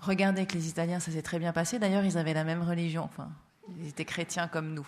[0.00, 1.78] Regardez que les Italiens, ça s'est très bien passé.
[1.78, 3.02] D'ailleurs, ils avaient la même religion.
[3.04, 3.28] Enfin,
[3.80, 4.86] ils étaient chrétiens comme nous.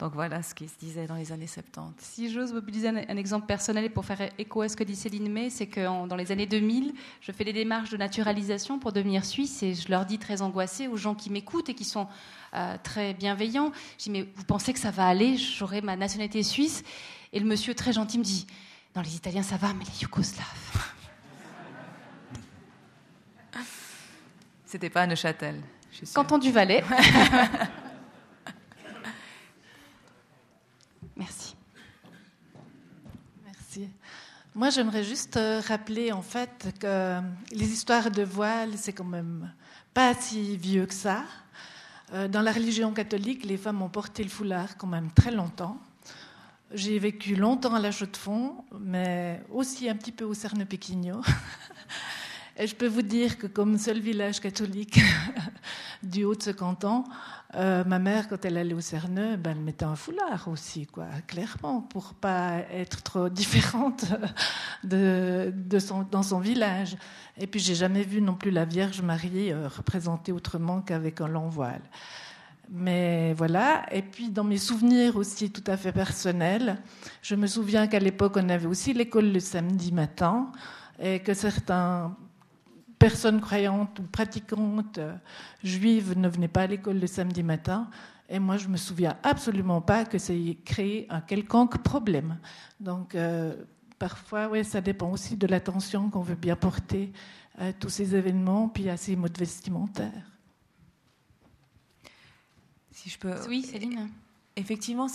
[0.00, 2.04] Donc voilà ce qui se disait dans les années 70.
[2.04, 5.50] Si j'ose mobiliser un, exemple personnel pour faire écho à ce que dit Céline May,
[5.50, 9.62] c'est que dans les années 2000, je fais des démarches de naturalisation pour devenir suisse
[9.62, 12.08] et je leur dis très angoissée aux gens qui m'écoutent et qui sont
[12.54, 13.70] euh, très bienveillants.
[13.98, 15.36] Je dis mais vous pensez que ça va aller?
[15.36, 16.82] J'aurai ma nationalité suisse
[17.32, 18.48] Et le monsieur très gentil me dit
[18.96, 20.93] non les Italiens ça va mais les Yougoslaves.
[24.74, 25.62] C'était pas à Neuchâtel.
[26.12, 26.82] Canton du Valais.
[31.16, 31.54] Merci.
[33.44, 33.88] Merci.
[34.52, 37.20] Moi, j'aimerais juste euh, rappeler en fait que
[37.52, 39.48] les histoires de voile, c'est quand même
[39.94, 41.22] pas si vieux que ça.
[42.12, 45.78] Euh, dans la religion catholique, les femmes ont porté le foulard quand même très longtemps.
[46.72, 51.22] J'ai vécu longtemps à la Chaux-de-Fonds, mais aussi un petit peu au Cerne-Péquignot.
[52.56, 55.00] Et je peux vous dire que comme seul village catholique
[56.04, 57.02] du haut de ce canton,
[57.56, 61.06] euh, ma mère, quand elle allait au Cerneux, ben, elle mettait un foulard aussi, quoi,
[61.26, 64.04] clairement, pour pas être trop différente
[64.84, 65.52] de,
[66.10, 66.96] dans son village.
[67.38, 71.28] Et puis, j'ai jamais vu non plus la Vierge mariée euh, représentée autrement qu'avec un
[71.28, 71.82] long voile.
[72.70, 73.84] Mais voilà.
[73.92, 76.78] Et puis, dans mes souvenirs aussi tout à fait personnels,
[77.20, 80.52] je me souviens qu'à l'époque, on avait aussi l'école le samedi matin
[81.02, 82.10] et que certaines
[82.98, 85.14] personnes croyantes ou pratiquantes euh,
[85.62, 87.90] juives ne venaient pas à l'école le samedi matin.
[88.28, 92.38] Et moi, je me souviens absolument pas que ça ait créé un quelconque problème.
[92.80, 93.54] Donc, euh,
[93.98, 97.12] parfois, ouais, ça dépend aussi de l'attention qu'on veut bien porter
[97.58, 100.30] à tous ces événements, puis à ces modes vestimentaires.
[102.90, 103.34] Si je peux.
[103.48, 104.08] Oui, Céline.
[104.56, 105.08] Effectivement,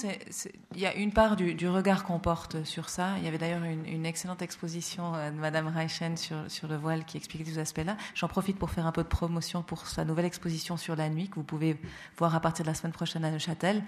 [0.75, 3.11] il y a une part du, regard qu'on porte sur ça.
[3.19, 7.05] Il y avait d'ailleurs une, excellente exposition euh, de Madame Reichen sur, sur le voile
[7.05, 7.95] qui expliquait ces aspects-là.
[8.15, 11.29] J'en profite pour faire un peu de promotion pour sa nouvelle exposition sur la nuit
[11.29, 11.77] que vous pouvez
[12.17, 13.81] voir à partir de la semaine prochaine à Neuchâtel.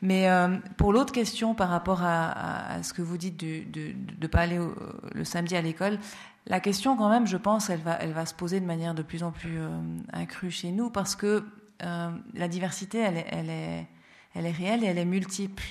[0.00, 4.42] Mais euh, pour l'autre question par rapport à, ce que vous dites de ne pas
[4.42, 4.60] aller
[5.12, 5.98] le samedi à l'école,
[6.46, 9.02] la question quand même, je pense, elle va, elle va se poser de manière de
[9.02, 9.68] plus en plus euh,
[10.12, 11.44] accrue chez nous parce que
[11.80, 13.86] la diversité, elle, elle est
[14.34, 15.64] elle est réelle et elle est multiple.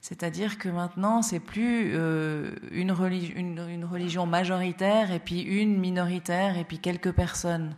[0.00, 6.78] C'est-à-dire que maintenant, c'est plus euh, une, religion majoritaire et puis une minoritaire et puis
[6.78, 7.74] quelques personnes.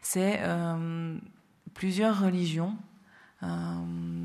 [0.00, 1.16] C'est euh,
[1.74, 2.76] plusieurs religions,
[3.44, 3.46] euh,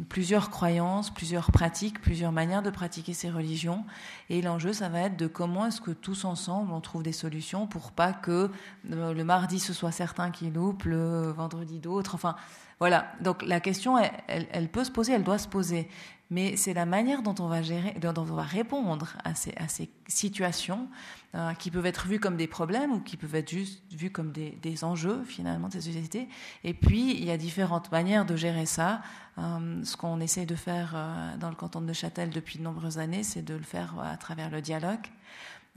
[0.09, 3.85] plusieurs croyances, plusieurs pratiques, plusieurs manières de pratiquer ces religions.
[4.29, 7.67] Et l'enjeu, ça va être de comment est-ce que tous ensemble, on trouve des solutions
[7.67, 8.49] pour pas que
[8.83, 12.15] le mardi, ce soit certains qui loupent, le vendredi d'autres.
[12.15, 12.35] Enfin,
[12.79, 13.97] voilà, donc la question,
[14.27, 15.89] elle, peut se poser, elle doit se poser.
[16.29, 19.69] Mais c'est la manière dont on va gérer, dont on va répondre à ces, à
[19.69, 20.89] ces situations
[21.35, 24.33] euh, qui peuvent être vues comme des problèmes ou qui peuvent être juste vues comme
[24.33, 26.27] des, enjeux finalement de cette société.
[26.65, 29.01] Et puis il y a différentes manières de gérer ça.
[29.37, 32.99] Euh, ce qu'on essaie de faire euh, dans le canton de Neuchâtel depuis de nombreuses
[32.99, 35.07] années, c'est de le faire à travers le dialogue.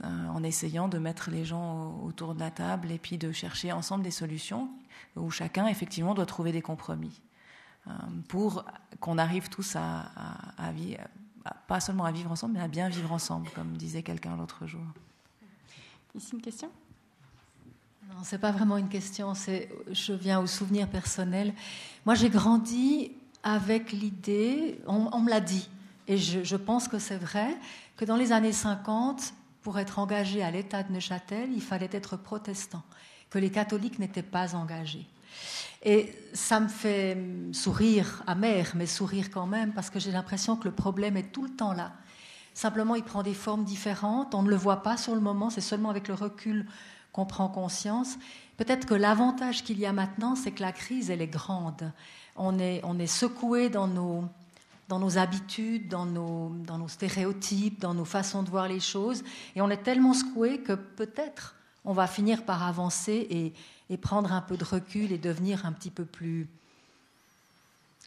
[0.03, 4.03] En essayant de mettre les gens autour de la table et puis de chercher ensemble
[4.03, 4.69] des solutions
[5.15, 7.21] où chacun effectivement doit trouver des compromis
[7.87, 7.91] euh,
[8.27, 8.63] pour
[8.99, 11.01] qu'on arrive tous à, vivre,
[11.67, 14.81] pas seulement à vivre ensemble, mais à bien vivre ensemble, comme disait quelqu'un l'autre jour.
[16.15, 16.69] Ici une question?
[18.09, 19.33] Non, c'est pas vraiment une question.
[19.33, 21.53] C'est, je viens au souvenir personnel.
[22.05, 23.11] Moi, j'ai grandi
[23.43, 25.67] avec l'idée, on, me l'a dit,
[26.07, 27.57] et je, je pense que c'est vrai,
[27.97, 32.17] que dans les années 50, pour être engagé à l'État de Neuchâtel, il fallait être
[32.17, 32.83] protestant
[33.29, 35.07] que les catholiques n'étaient pas engagés.
[35.83, 37.17] Et ça me fait
[37.53, 41.43] sourire, amer, mais sourire quand même, parce que j'ai l'impression que le problème est tout
[41.43, 41.93] le temps là.
[42.53, 45.61] Simplement, il prend des formes différentes, on ne le voit pas sur le moment, c'est
[45.61, 46.67] seulement avec le recul
[47.13, 48.17] qu'on prend conscience.
[48.57, 51.91] Peut-être que l'avantage qu'il y a maintenant, c'est que la crise, elle est grande.
[52.35, 54.25] On est, on est secoué dans nos,
[54.91, 59.23] dans nos habitudes, dans nos, dans nos stéréotypes, dans nos façons de voir les choses,
[59.55, 61.55] et on est tellement secoué que peut-être
[61.85, 63.53] on va finir par avancer
[63.89, 66.45] et, prendre un peu de recul et devenir un petit peu plus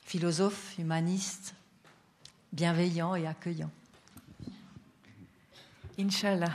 [0.05, 1.55] philosophe, humaniste,
[2.53, 3.71] bienveillant et accueillant.
[5.99, 6.53] Inch'Allah.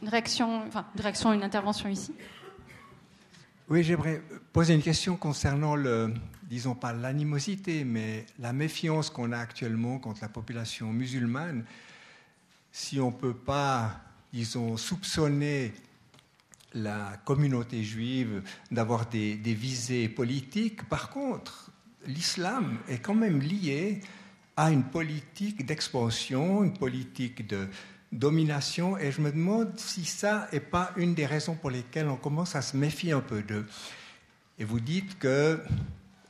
[0.00, 2.14] Une réaction, enfin, une réaction, une intervention ici?
[3.68, 4.22] Oui, j'aimerais
[4.52, 6.14] poser une question concernant le,
[6.50, 11.64] disons pas l'animosité, mais la méfiance qu'on a actuellement contre la population musulmane.
[12.72, 14.02] Si on ne peut pas
[14.32, 15.72] ils ont soupçonné
[16.74, 20.84] la communauté juive d'avoir des, visées politiques.
[20.84, 21.70] Par contre,
[22.06, 24.00] l'islam est quand même lié
[24.56, 27.66] à une politique d'expansion, une politique de
[28.12, 32.16] domination, et je me demande si ça n'est pas une des raisons pour lesquelles on
[32.16, 33.66] commence à se méfier un peu d'eux.
[34.58, 35.60] Et vous dites que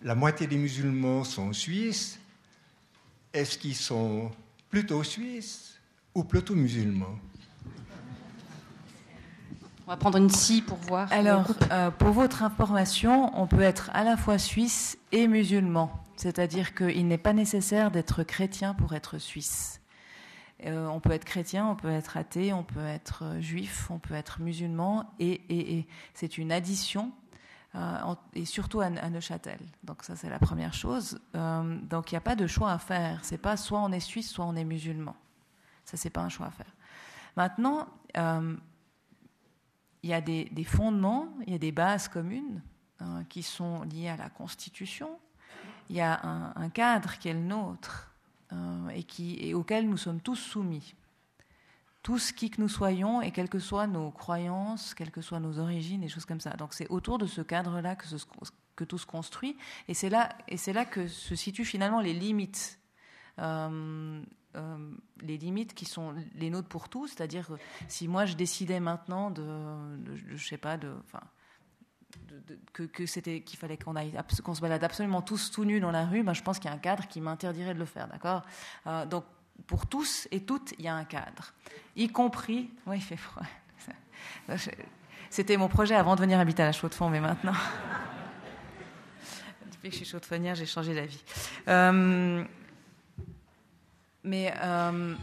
[0.02, 2.18] la moitié des musulmans sont suisses.
[3.32, 4.30] Est-ce qu'ils sont
[4.70, 5.78] plutôt suisses
[6.14, 7.18] ou plutôt musulmans?
[9.86, 11.12] On va prendre une scie pour voir.
[11.12, 15.90] Alors, euh, pour votre information, on peut être à la fois suisse et musulman.
[16.16, 19.80] C'est-à-dire qu'il n'est pas nécessaire d'être chrétien pour être suisse.
[20.66, 23.98] Euh, on peut être chrétien, on peut être athée, on peut être euh, juif, on
[23.98, 27.12] peut être musulman, et, c'est une addition,
[28.34, 29.60] et surtout à, Neuchâtel.
[29.84, 31.20] Donc ça, c'est la première chose.
[31.34, 33.20] donc il n'y a pas de choix à faire.
[33.22, 35.16] C'est pas soit on est suisse, soit on est musulman.
[35.84, 36.72] Ça, c'est pas un choix à faire.
[37.36, 37.88] Maintenant,
[40.02, 42.62] il y a des, fondements, il y a des bases communes
[43.28, 45.18] qui sont liées à la Constitution.
[45.88, 46.20] Il y a
[46.56, 48.14] un, cadre qui est le nôtre
[48.50, 50.94] et auquel nous sommes tous soumis.
[52.02, 55.58] Tous qui que nous soyons et quelles que soient nos croyances, quelles que soient nos
[55.58, 56.50] origines, et choses comme ça.
[56.50, 59.56] Donc c'est autour de ce cadre-là que, tout se construit.
[59.88, 60.30] Et c'est là,
[60.68, 62.78] là que se situent finalement les limites.
[63.38, 64.22] Euh,
[64.56, 67.46] euh, les limites qui sont les nôtres pour tous, c'est-à-dire
[67.86, 69.44] si moi je décidais maintenant de,
[70.16, 71.20] je sais pas, de, enfin,
[72.72, 73.94] que, c'était qu'il fallait qu'on
[74.54, 76.76] se balade absolument tous tout nus dans la rue, ben, je pense qu'il y a
[76.76, 78.42] un cadre qui m'interdirait de le faire, d'accord?
[78.88, 79.24] Euh, Donc
[79.66, 81.52] pour tous et toutes, il y a un cadre,
[81.96, 82.70] y compris.
[82.86, 83.46] Oui, il fait froid.
[85.30, 87.54] C'était mon projet avant de venir habiter à la Chaux-de-Fonds, mais maintenant.
[89.70, 91.22] Depuis que je suis chaude-fonnière, j'ai changé d'avis.
[91.68, 92.44] Euh,
[94.24, 95.14] mais euh,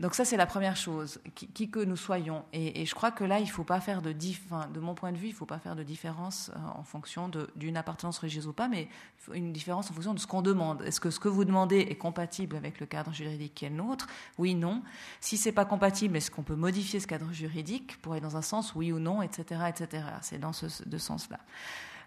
[0.00, 2.42] donc ça, c'est la première chose, qui, que nous soyons.
[2.54, 5.18] Et, je crois que là, il ne faut pas faire de, de mon point de
[5.18, 8.54] vue, il ne faut pas faire de différence euh, en fonction d'une appartenance religieuse ou
[8.54, 8.88] pas, mais
[9.34, 10.80] une différence en fonction de ce qu'on demande.
[10.82, 13.76] Est-ce que ce que vous demandez est compatible avec le cadre juridique qui est le
[13.76, 14.06] nôtre?
[14.38, 14.82] Oui, non.
[15.20, 18.42] Si c'est pas compatible, est-ce qu'on peut modifier ce cadre juridique pour aller dans un
[18.42, 20.04] sens, oui ou non, etc., etc.
[20.22, 21.40] C'est dans ce de sens-là.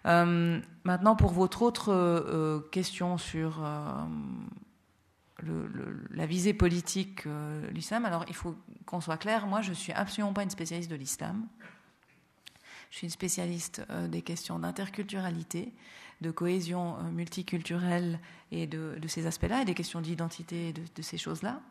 [0.08, 3.62] Euh, maintenant, pour votre autre euh, question sur
[6.12, 8.06] la visée politique euh, l'islam.
[8.06, 8.56] Alors il faut
[8.86, 11.48] qu'on soit clair, moi je suis absolument pas une spécialiste de l'islam.
[12.90, 15.74] Je suis une spécialiste euh, des questions d'interculturalité,
[16.22, 18.20] de cohésion euh, multiculturelle
[18.52, 21.62] et de, ces aspects-là, et des questions d'identité de, de, ces choses-là.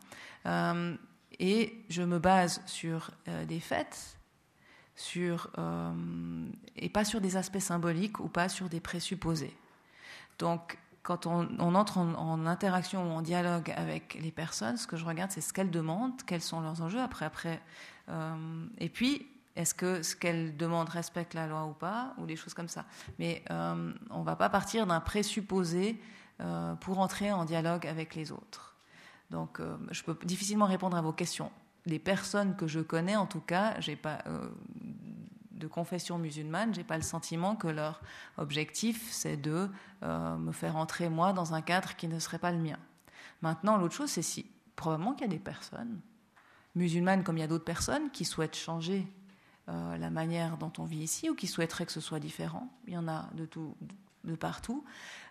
[1.39, 3.11] et je me base sur
[3.47, 4.17] des faits,
[4.95, 5.49] sur,
[6.75, 9.55] et pas sur des aspects symboliques ou pas sur des présupposés.
[10.39, 15.05] Donc quand on, entre en, interaction ou en dialogue avec les personnes, ce que je
[15.05, 17.01] regarde, c'est ce qu'elles demandent, quels sont leurs enjeux.
[17.01, 17.61] Après, après,
[18.09, 19.27] euh, et puis,
[19.57, 22.85] est-ce que ce qu'elles demandent respecte la loi ou pas, ou des choses comme ça.
[23.19, 26.01] Mais euh, on ne va pas partir d'un présupposé
[26.39, 28.77] euh, pour entrer en dialogue avec les autres.
[29.29, 29.59] Donc,
[29.89, 31.51] je peux difficilement répondre à vos questions.
[31.85, 34.19] Les personnes que je connais, en tout cas, j'ai pas
[35.63, 38.01] de confession musulmane, j'ai pas le sentiment que leur
[38.37, 39.69] objectif c'est de
[40.03, 42.77] euh, me faire entrer moi dans un cadre qui ne serait pas le mien.
[43.41, 44.45] Maintenant, l'autre chose, c'est si
[44.75, 46.01] probablement qu'il y a des personnes
[46.75, 49.07] musulmanes comme il y a d'autres personnes qui souhaitent changer
[49.69, 52.67] euh, la manière dont on vit ici ou qui souhaiteraient que ce soit différent.
[52.87, 53.77] Il y en a de tout,
[54.25, 54.83] de partout.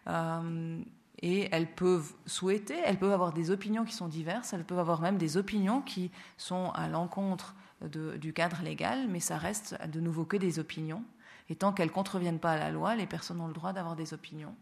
[0.06, 0.82] Euh,
[1.20, 5.02] et elles peuvent souhaiter, elles peuvent avoir des opinions qui sont diverses, elles peuvent avoir
[5.02, 7.54] même des opinions qui sont à l'encontre
[7.88, 11.02] du cadre légal, mais ça reste de nouveau que des opinions.
[11.48, 13.96] Et tant qu'elles ne contreviennent pas à la loi, les personnes ont le droit d'avoir
[13.96, 14.54] des opinions,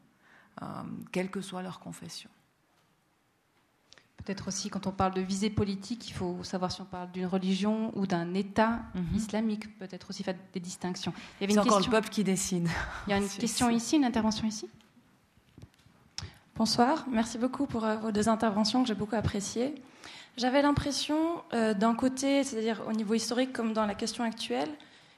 [0.62, 0.66] euh,
[1.12, 2.30] quelle que soit leur confession.
[4.24, 7.26] Peut-être aussi, quand on parle de visée politique, il faut savoir si on parle d'une
[7.26, 9.16] religion ou d'un État mhm.
[9.16, 9.78] islamique.
[9.78, 11.14] Peut-être aussi faire des distinctions.
[11.38, 12.68] C'est encore le peuple qui décide.
[13.06, 14.68] Il y a une question ici, une intervention ici?
[16.54, 19.74] Bonsoir, merci beaucoup pour euh, vos deux interventions que j'ai beaucoup appréciées.
[20.36, 24.70] J'avais l'impression, euh, d'un côté, c'est-à-dire au niveau historique comme dans la question actuelle,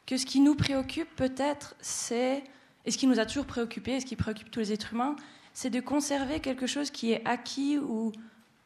[0.07, 2.43] que ce qui nous préoccupe peut-être, c'est,
[2.85, 5.17] et ce qui nous a toujours préoccupé, et ce qui préoccupe tous les êtres humains,
[5.53, 8.13] c'est de conserver quelque chose qui est acquis ou,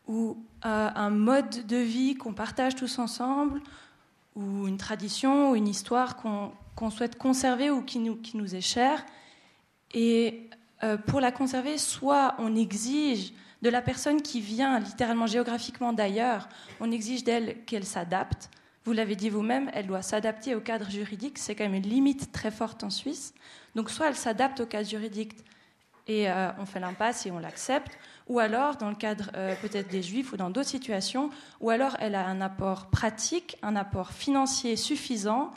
[0.09, 3.60] euh, un mode de vie qu'on partage tous ensemble,
[4.36, 8.60] ou une tradition, ou une histoire qu'on souhaite conserver ou qui nous, qui nous est
[8.60, 9.05] chère.
[9.93, 10.48] Et
[10.85, 16.48] euh, pour la conserver, soit on exige de la personne qui vient littéralement géographiquement d'ailleurs,
[16.80, 18.50] on exige d'elle qu'elle s'adapte.
[18.84, 21.38] Vous l'avez dit vous-même, elle doit s'adapter au cadre juridique.
[21.38, 23.34] C'est quand même une limite très forte en Suisse.
[23.74, 25.32] Donc soit elle s'adapte au cadre juridique
[26.06, 29.88] et euh, on fait l'impasse et on l'accepte, ou alors dans le cadre euh, peut-être
[29.88, 31.30] des juifs ou dans d'autres situations,
[31.60, 35.50] ou alors elle a un apport pratique, un apport financier suffisant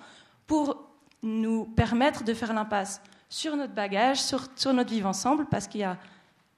[0.47, 0.89] pour
[1.21, 5.81] nous permettre de faire l'impasse sur notre bagage, sur, sur notre vivre ensemble, parce qu'il
[5.81, 5.97] y a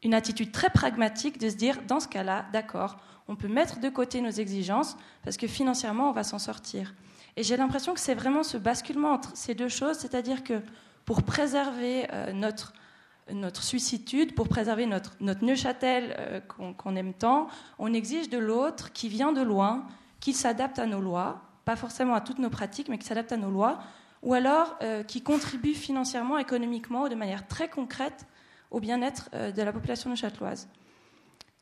[0.04, 2.98] une attitude très pragmatique de se dire, dans ce cas-là, d'accord,
[3.28, 6.94] on peut mettre de côté nos exigences parce que financièrement, on va s'en sortir.
[7.38, 10.62] Et j'ai l'impression que c'est vraiment ce basculement entre ces deux choses, c'est-à-dire que
[11.06, 12.74] pour préserver euh, notre,
[13.32, 17.48] notre suicitude, pour préserver notre, notre Neuchâtel euh, qu'on aime tant,
[17.80, 19.86] on exige de l'autre qui vient de loin,
[20.20, 23.38] qu'il s'adapte à nos lois, pas forcément à toutes nos pratiques, mais qui s'adapte à
[23.38, 23.80] nos lois,
[24.24, 28.26] ou alors euh, qui contribue financièrement, économiquement, ou de manière très concrète
[28.72, 30.68] au bien-être euh, de la population neuchâteloise.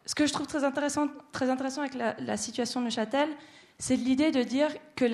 [0.06, 3.30] Ce que je trouve très intéressant, très intéressant avec la, situation de Neuchâtel,
[3.78, 5.06] c'est l'idée de dire que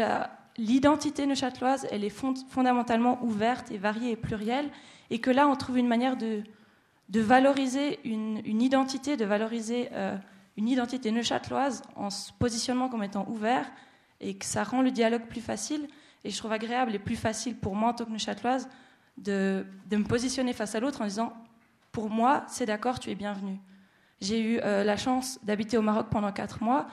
[0.58, 2.16] l'identité neuchâteloise, elle est
[2.50, 4.70] fondamentalement ouverte et variée et plurielle,
[5.10, 6.44] et que là, on trouve une manière de,
[7.10, 10.16] valoriser une, identité, de valoriser euh,
[10.56, 13.70] une identité neuchâteloise en se positionnant comme étant ouvert,
[14.22, 15.90] et que ça rend le dialogue plus facile.
[16.24, 18.70] Et je trouve agréable et plus facile pour moi, en tant que neuchâteloise,
[19.18, 21.34] de me positionner face à l'autre en disant
[21.96, 23.58] pour moi, c'est d'accord, tu es bienvenu.
[24.20, 26.88] J'ai eu euh, la chance d'habiter au Maroc pendant quatre mois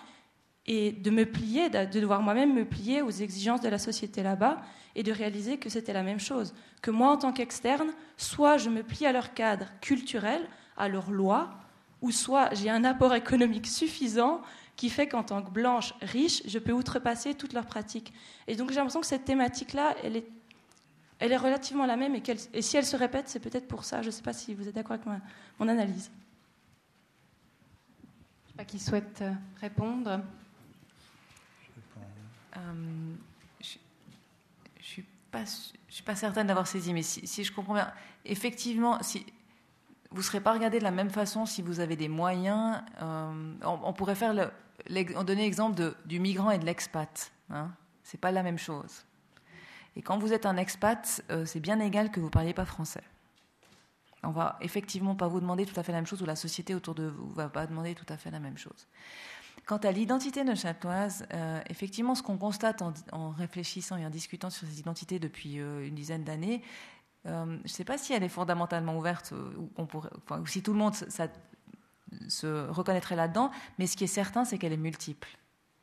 [0.64, 4.62] et de me plier, de devoir moi-même me plier aux exigences de la société là-bas
[4.94, 6.54] et de réaliser que c'était la même chose.
[6.82, 10.40] Que moi, en tant qu'externe, soit je me plie à leur cadre culturel,
[10.76, 11.50] à leurs lois,
[12.00, 14.40] ou soit j'ai un apport économique suffisant
[14.76, 18.12] qui fait qu'en tant que blanche riche, je peux outrepasser toutes leurs pratiques.
[18.46, 20.28] Et donc j'ai l'impression que cette thématique-là, elle est,
[21.22, 22.22] elle est relativement la même, et,
[22.52, 24.02] et si elle se répète, c'est peut-être pour ça.
[24.02, 25.06] Je ne sais pas si vous êtes d'accord avec
[25.60, 26.10] mon analyse.
[28.42, 30.20] Je ne sais pas qui souhaite euh, répondre.
[32.56, 33.14] Euh,
[33.60, 33.78] je
[34.78, 37.92] ne suis, pas, je suis pas certaine d'avoir saisi, mais si, si, je comprends bien,
[38.24, 39.24] effectivement, si,
[40.10, 42.82] vous ne serez pas regardé de la même façon si vous avez des moyens.
[43.00, 44.50] Euh, on, pourrait faire le,
[45.14, 47.30] on donner l'exemple de, du migrant et de l'expat.
[47.48, 47.70] Hein.
[48.02, 49.04] Ce n'est pas la même chose.
[49.97, 52.64] Et quand vous êtes un expat, euh, c'est bien égal que vous ne parliez pas
[52.64, 53.02] français.
[54.23, 56.74] On va effectivement pas vous demander tout à fait la même chose, ou la société
[56.74, 58.86] autour de vous ne va pas demander tout à fait la même chose.
[59.66, 62.82] Quant à l'identité neuchâteloise, euh, effectivement, ce qu'on constate
[63.12, 66.62] en, réfléchissant et en discutant sur ces identités depuis euh, une dizaine d'années,
[67.27, 70.94] euh, je ne sais pas si elle est fondamentalement ouverte ou, si tout le monde
[72.28, 75.28] se reconnaîtrait là-dedans, mais ce qui est certain, c'est qu'elle est multiple.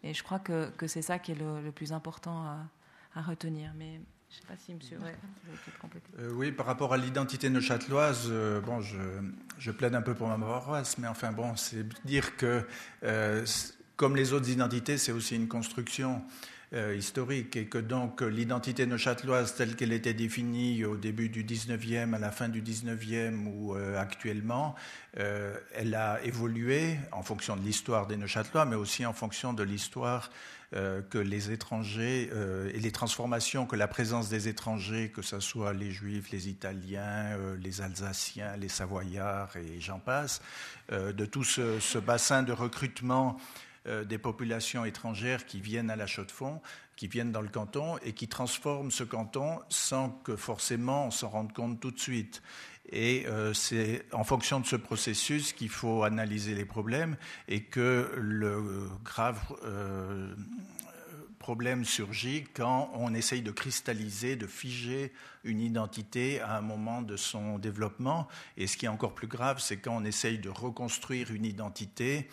[0.04, 2.58] Et je crois que, c'est ça qui est le, plus important à,
[3.16, 3.72] retenir.
[3.78, 5.16] Mais je ne sais pas si monsieur ouais,
[6.20, 8.98] euh, Oui, par rapport à l'identité neuchâteloise, euh, bon, je,
[9.58, 12.66] je, plaide un peu pour ma paroisse, mais enfin bon, c'est dire que
[13.96, 16.24] comme les autres identités, c'est aussi une construction.
[16.72, 22.14] Euh, historique et que donc l'identité neuchâteloise telle qu'elle était définie au début du 19e,
[22.14, 24.76] à la fin du 19e ou euh, actuellement,
[25.18, 29.64] euh, elle a évolué en fonction de l'histoire des Neuchâtelois, mais aussi en fonction de
[29.64, 30.30] l'histoire
[30.72, 32.30] que les étrangers
[32.74, 37.38] et les transformations que la présence des étrangers, que ce soit les Juifs, les Italiens,
[37.60, 40.42] les Alsaciens, les Savoyards et j'en passe,
[40.92, 43.40] de tout ce, ce bassin de recrutement
[43.88, 46.60] euh, des populations étrangères qui viennent à la Chaux-de-Fonds,
[46.98, 51.30] qui viennent dans le canton et qui transforment ce canton sans que forcément on s'en
[51.30, 52.42] rende compte tout de suite.
[52.92, 58.12] Et euh, c'est en fonction de ce processus qu'il faut analyser les problèmes et que
[58.18, 60.34] le grave euh,
[61.38, 67.16] problème surgit quand on essaye de cristalliser, de figer une identité à un moment de
[67.16, 68.28] son développement.
[68.58, 72.28] Et ce qui est encore plus grave, c'est quand on essaye de reconstruire une identité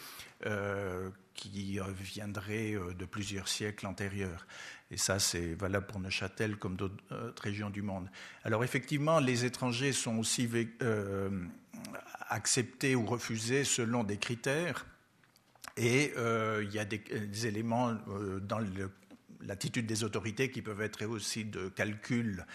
[1.36, 4.47] qui viendrait euh, de plusieurs siècles antérieurs.
[4.90, 8.08] Et ça, c'est valable pour Neuchâtel comme d'autres euh, régions du monde.
[8.44, 10.48] Alors effectivement, les étrangers sont aussi
[10.82, 11.44] euh,
[12.28, 14.86] acceptés ou refusés selon des critères.
[15.76, 17.98] Et il y a des éléments
[18.40, 18.60] dans
[19.42, 22.46] l'attitude des autorités qui peuvent être aussi de calcul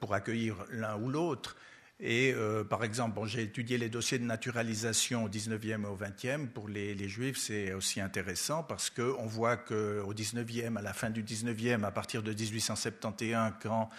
[0.00, 1.56] pour accueillir l'un ou l'autre.
[2.02, 6.48] Et euh, par exemple, j'ai étudié les dossiers de naturalisation au 19e et au 20e.
[6.48, 11.22] Pour les, Juifs, c'est aussi intéressant parce qu'on voit qu'au 19e, à la fin du
[11.22, 13.90] 19e, à partir de 1871, quand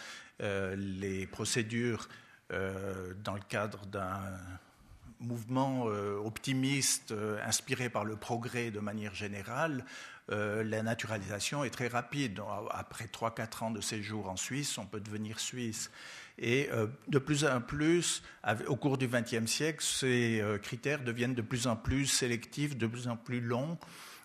[0.41, 2.09] euh, les procédures
[2.51, 4.19] euh, dans le cadre d'un
[5.19, 7.13] mouvement optimiste
[7.45, 9.85] inspiré par le progrès de manière générale,
[10.29, 12.41] la naturalisation est très rapide.
[12.71, 15.91] Après 3-4 ans de séjour en Suisse, on peut devenir suisse.
[16.41, 18.23] Et euh, de plus en plus,
[18.67, 22.87] au cours du XXe siècle, ces euh, critères deviennent de plus en plus sélectifs, de
[22.87, 23.77] plus en plus longs.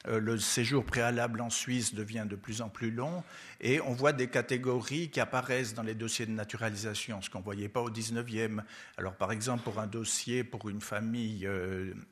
[0.08, 3.22] Euh, le séjour préalable en Suisse devient de plus en plus long
[3.60, 7.44] et on voit des catégories qui apparaissent dans les dossiers de naturalisation, ce qu'on ne
[7.44, 8.62] voyait pas au 19e.
[8.96, 11.46] Alors par exemple, pour un dossier pour une famille,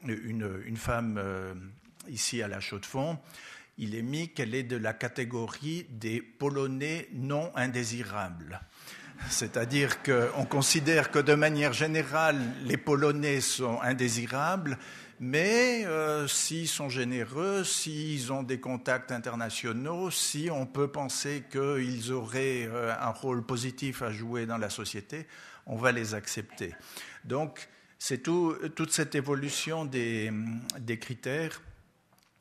[0.02, 1.22] une, une, femme
[2.09, 3.18] ici à la Chaux-de-Fonds,
[3.78, 8.60] il est mis qu'elle est de la catégorie des Polonais non indésirables.
[9.28, 14.78] C'est-à-dire qu'on considère que de manière générale, les Polonais sont indésirables,
[15.20, 22.12] mais euh, s'ils sont généreux, s'ils ont des contacts internationaux, si on peut penser qu'ils
[22.12, 25.26] auraient euh, un rôle positif à jouer dans la société,
[25.66, 26.74] on va les accepter.
[27.24, 27.68] Donc,
[27.98, 30.30] c'est toute cette évolution des,
[31.00, 31.62] critères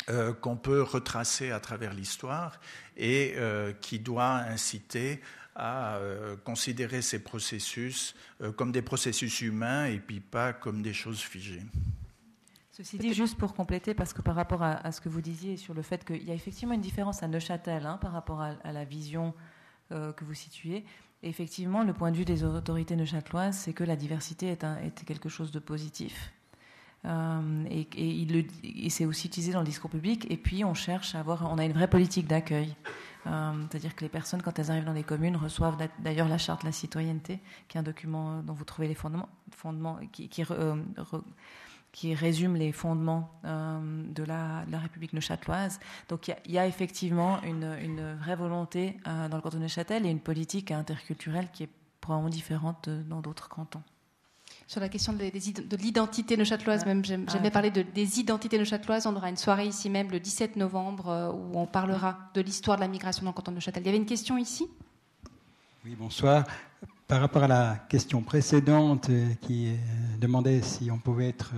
[0.09, 2.59] euh, qu'on peut retracer à travers l'histoire
[2.97, 3.35] et
[3.79, 5.21] qui doit inciter
[5.55, 10.93] à euh, considérer ces processus euh, comme des processus humains et puis pas comme des
[10.93, 11.61] choses figées.
[12.71, 15.75] Ceci dit, juste pour compléter, parce que par rapport à, ce que vous disiez sur
[15.75, 18.83] le fait qu'il y a effectivement une différence à Neuchâtel hein, par rapport à, la
[18.83, 19.35] vision
[19.91, 20.83] euh, que vous situez,
[21.21, 25.51] effectivement, le point de vue des autorités neuchâteloises, c'est que la diversité est, quelque chose
[25.51, 26.33] de positif.
[27.05, 30.25] et c'est aussi utilisé dans le discours public.
[30.31, 32.75] Et puis, on cherche à avoir, on a une vraie politique d'accueil.
[33.27, 36.61] Euh, c'est-à-dire que les personnes, quand elles arrivent dans des communes, reçoivent d'ailleurs la charte
[36.61, 40.43] de la citoyenneté, qui est un document dont vous trouvez les fondements, fondements qui,
[42.15, 45.79] résume les fondements de la, République neuchâteloise.
[46.09, 50.19] Donc il y, a effectivement une, vraie volonté dans le canton de Neuchâtel et une
[50.19, 51.69] politique interculturelle qui est
[52.01, 53.83] probablement différente dans d'autres cantons
[54.73, 59.05] sur la question de, l'identité neuchâteloise, même j'aimais ah, parler de, des identités neuchâteloises.
[59.05, 62.77] On aura une soirée ici même le 17 novembre euh, où on parlera de l'histoire
[62.77, 63.83] de la migration dans le canton de Neuchâtel.
[63.83, 64.67] Il y avait une question ici?
[65.85, 66.45] Oui, bonsoir.
[67.07, 69.75] Par rapport à la question précédente euh, qui euh,
[70.19, 71.53] demandait si on pouvait être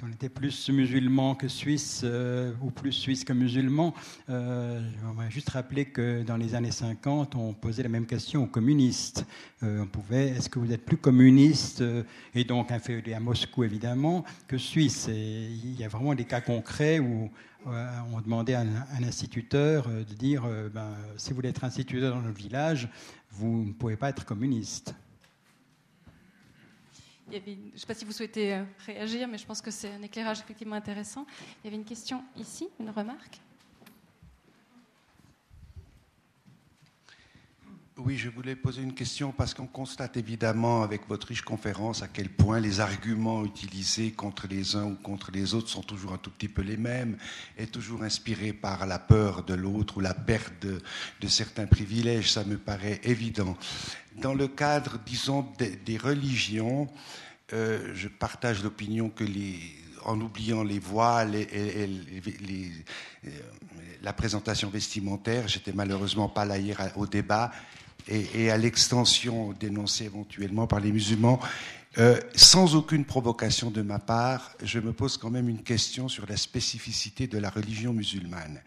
[0.00, 3.92] si on était plus musulman que suisse euh, ou plus suisse que musulman,
[4.30, 8.46] euh, voudrais juste rappeler que dans les années 50, on posait la même question aux
[8.46, 9.26] communistes.
[9.62, 11.84] Euh, on pouvait, est-ce que vous êtes plus communiste
[12.34, 15.06] et donc inféodé à Moscou évidemment que suisse?
[15.08, 17.30] Et il y a vraiment des cas concrets où
[17.66, 22.32] on demandait à un, instituteur de dire, ben, si vous voulez être instituteur dans le
[22.32, 22.88] village,
[23.32, 24.94] vous ne pouvez pas être communiste.
[27.32, 30.02] Je ne sais pas si vous souhaitez euh, réagir, mais je pense que c'est un
[30.02, 31.26] éclairage effectivement intéressant.
[31.62, 33.40] Il y avait une question ici, une remarque?
[38.02, 42.08] Oui, je voulais poser une question parce qu'on constate évidemment avec votre riche conférence à
[42.08, 46.16] quel point les arguments utilisés contre les uns ou contre les autres sont toujours un
[46.16, 47.18] tout petit peu les mêmes
[47.58, 52.32] et toujours inspirés par la peur de l'autre ou la perte de, certains privilèges.
[52.32, 53.54] Ça me paraît évident.
[54.16, 56.88] Dans le cadre, disons, des, religions,
[57.52, 59.58] euh, je partage l'opinion que les,
[60.06, 63.28] en oubliant les voiles et, euh,
[64.02, 67.50] la présentation vestimentaire, j'étais malheureusement pas là hier au débat,
[68.10, 71.40] et, à l'extension dénoncée éventuellement par les musulmans.
[71.98, 76.26] Euh, sans aucune provocation de ma part, je me pose quand même une question sur
[76.28, 78.62] la spécificité de la religion musulmane.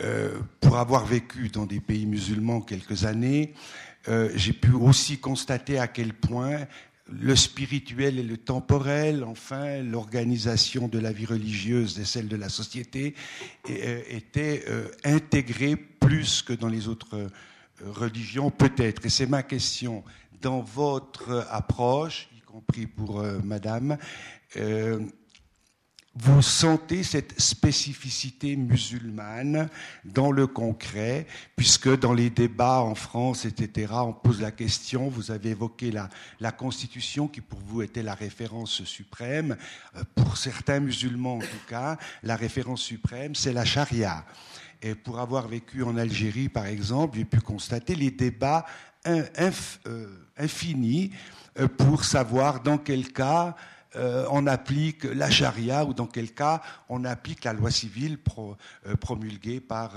[0.00, 3.54] Euh, pour avoir vécu dans des pays musulmans quelques années,
[4.08, 6.66] euh, j'ai pu aussi constater à quel point
[7.08, 12.48] le spirituel et le temporel, enfin, l'organisation de la vie religieuse et celle de la
[12.48, 13.16] société
[13.68, 14.64] étaient
[15.02, 17.28] intégrés plus que dans les autres
[17.84, 20.04] religion, peut-être, et c'est ma question,
[20.40, 23.98] dans votre approche, y compris pour euh, Madame,
[24.56, 25.00] euh,
[26.16, 29.68] vous sentez cette spécificité musulmane
[30.04, 35.30] dans le concret, puisque dans les débats en France, etc., on pose la question, vous
[35.30, 39.56] avez évoqué la, Constitution qui pour vous était la référence suprême,
[39.96, 44.24] euh, pour certains musulmans en tout cas, la référence suprême, c'est la charia.
[44.82, 48.64] Et pour avoir vécu en Algérie, par exemple, j'ai pu constater les débats
[49.06, 49.24] euh,
[50.36, 51.10] infinis
[51.58, 53.56] euh, pour savoir dans quel cas
[53.96, 58.18] euh, on applique la charia ou dans quel cas on applique la loi civile
[59.00, 59.96] promulguée par,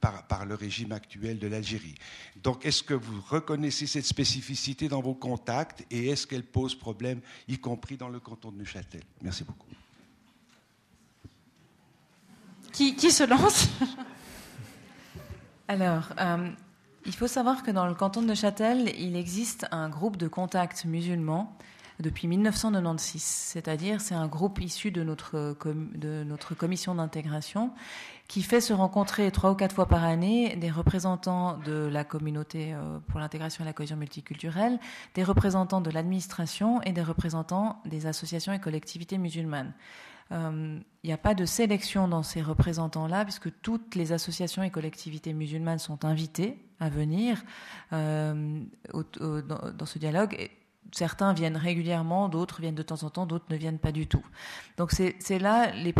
[0.00, 1.94] par, le régime actuel de l'Algérie.
[2.42, 7.20] Donc est-ce que vous reconnaissez cette spécificité dans vos contacts et est-ce qu'elle pose problème,
[7.48, 9.02] y compris dans le canton de Neuchâtel?
[9.22, 9.66] Merci beaucoup.
[12.76, 13.70] Qui, se lance
[15.68, 16.50] Alors, euh,
[17.06, 20.84] il faut savoir que dans le canton de Neuchâtel, il existe un groupe de contacts
[20.84, 21.56] musulmans
[22.00, 23.22] depuis 1996.
[23.22, 27.70] C'est-à-dire, c'est un groupe issu de notre, de notre commission d'intégration
[28.28, 32.74] qui fait se rencontrer trois ou quatre fois par année des représentants de la communauté
[32.74, 34.78] euh, pour l'intégration et la cohésion multiculturelle,
[35.14, 39.72] des représentants de l'administration et des représentants des associations et collectivités musulmanes.
[40.32, 44.70] Euh, il n'y a pas de sélection dans ces représentants-là, puisque toutes les associations et
[44.70, 47.44] collectivités musulmanes sont invitées à venir
[47.92, 48.60] euh,
[48.92, 50.50] dans, ce dialogue.
[50.92, 54.24] Certains viennent régulièrement, d'autres viennent de temps en temps, d'autres ne viennent pas du tout.
[54.76, 55.92] Donc c'est là euh, les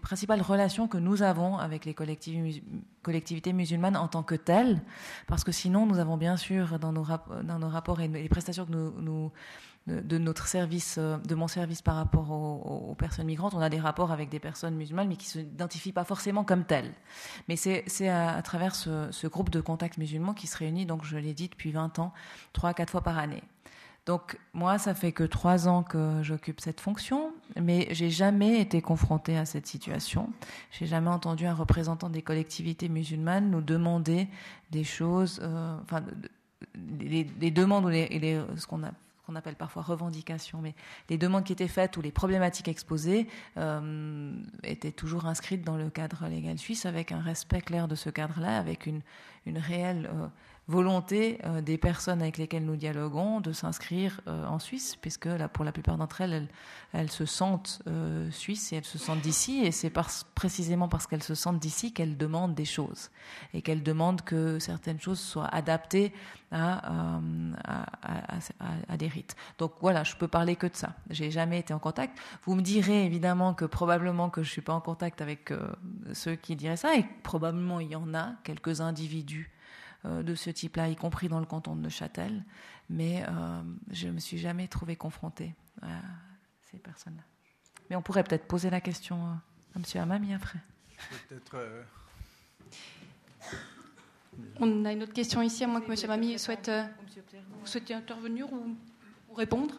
[0.00, 4.82] principales relations que nous avons avec les collectivités musulmanes en tant que telles,
[5.26, 9.32] parce que sinon nous avons bien sûr dans nos, rapports et les prestations que nous
[9.88, 13.80] de notre service, euh, de mon service par rapport aux, personnes migrantes, on a des
[13.80, 16.92] rapports avec des personnes musulmanes, mais qui se s'identifient pas forcément comme telles.
[17.48, 21.34] Mais c'est à, travers ce, groupe de contacts musulmans qui se réunit, donc je l'ai
[21.34, 22.12] dit depuis 20 ans,
[22.52, 23.42] trois à quatre fois par année.
[24.06, 28.80] Donc moi, ça fait que trois ans que j'occupe cette fonction, mais j'ai jamais été
[28.80, 30.32] confrontée à cette situation.
[30.70, 34.28] J'ai jamais entendu un représentant des collectivités musulmanes nous demander
[34.70, 36.02] des choses, euh, enfin,
[37.00, 38.92] les, demandes ou les, ce qu'on a
[39.28, 40.74] qu'on appelle parfois revendications, mais
[41.10, 43.28] les demandes qui étaient faites ou les problématiques exposées
[43.58, 44.32] euh,
[44.62, 48.56] étaient toujours inscrites dans le cadre légal suisse avec un respect clair de ce cadre-là,
[48.58, 49.02] avec une,
[49.44, 50.28] une réelle euh,
[50.68, 55.48] volonté euh, des personnes avec lesquelles nous dialoguons de s'inscrire euh, en Suisse, puisque là,
[55.48, 56.46] pour la plupart d'entre elles,
[56.92, 59.92] elles, se sentent euh, suisses et elles se sentent d'ici, et c'est
[60.34, 63.10] précisément parce qu'elles se sentent d'ici qu'elles demandent des choses,
[63.54, 66.12] et qu'elles demandent que certaines choses soient adaptées
[66.50, 67.18] à,
[68.88, 69.36] à, des rites.
[69.58, 70.94] Donc voilà, je peux parler que de ça.
[71.10, 72.18] J'ai jamais été en contact.
[72.44, 75.52] Vous me direz évidemment que probablement que je suis pas en contact avec
[76.12, 79.57] ceux qui diraient ça, et probablement il y en a quelques individus euh,
[80.04, 82.44] de ce type-là, y compris dans le canton de Neuchâtel,
[82.88, 86.00] mais euh, je ne me suis jamais trouvée confrontée à
[86.70, 87.22] ces personnes-là.
[87.90, 89.32] Mais on pourrait peut-être poser la question euh,
[89.74, 90.02] à M.
[90.02, 90.58] Amami après.
[94.60, 95.96] On a une autre question ici, à moins que M.
[96.04, 96.70] Amami souhaite,
[97.64, 98.76] souhaite intervenir ou,
[99.30, 99.74] ou répondre?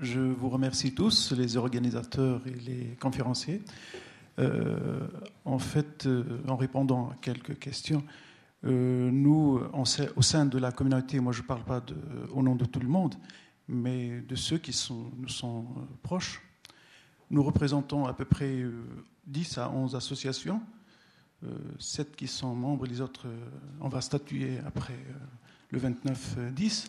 [0.00, 3.62] Je vous remercie tous, les organisateurs et les conférenciers.
[4.38, 5.06] Euh,
[5.44, 8.04] en fait, euh, en répondant à quelques questions,
[8.64, 9.60] euh, nous,
[10.16, 11.82] au sein de la communauté, moi je ne parle pas
[12.32, 13.14] au nom de tout le monde,
[13.68, 14.76] mais de ceux qui
[15.16, 15.66] nous sont
[16.02, 16.42] proches,
[17.30, 18.64] nous représentons à peu près
[19.26, 20.60] 10 à 11 associations,
[21.78, 23.26] 7 qui sont membres, les autres,
[23.80, 24.98] on va statuer après
[25.70, 26.88] le 29-10,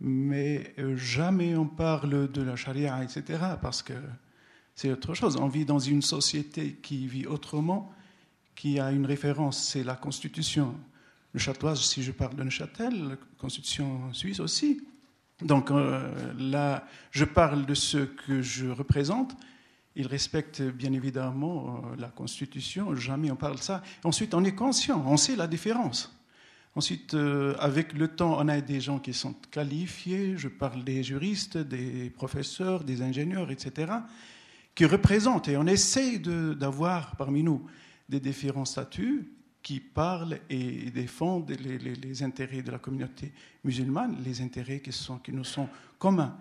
[0.00, 3.94] mais jamais on parle de la charia, etc., parce que
[4.76, 5.36] c'est autre chose.
[5.36, 7.92] On vit dans une société qui vit autrement,
[8.54, 10.74] qui a une référence, c'est la Constitution
[11.34, 14.82] neuchâteloise, si je parle de Neuchâtel, la Constitution suisse aussi.
[15.42, 19.34] Donc euh, là, je parle de ce que je représente.
[19.94, 23.82] Ils respectent bien évidemment euh, la Constitution, jamais on parle de ça.
[24.04, 26.14] Ensuite, on est conscient, on sait la différence.
[26.74, 31.02] Ensuite, euh, avec le temps, on a des gens qui sont qualifiés, je parle des
[31.02, 33.92] juristes, des professeurs, des ingénieurs, etc.,
[34.76, 37.66] qui représentent, et on essaye d'avoir parmi nous
[38.08, 39.32] des différents statuts
[39.62, 43.32] qui parlent et défendent les, intérêts de la communauté
[43.64, 46.36] musulmane, les intérêts qui, sont, nous sont communs.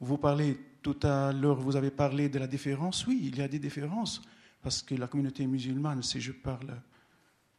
[0.00, 3.04] Vous parlez tout à l'heure, vous avez parlé de la différence.
[3.06, 4.22] Oui, il y a des différences,
[4.62, 6.80] parce que la communauté musulmane, si je parle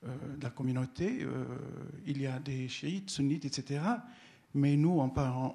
[0.06, 1.44] euh, de la communauté, euh,
[2.08, 3.82] il y a des chiites, sunnites, etc.
[4.56, 5.00] Mais nous,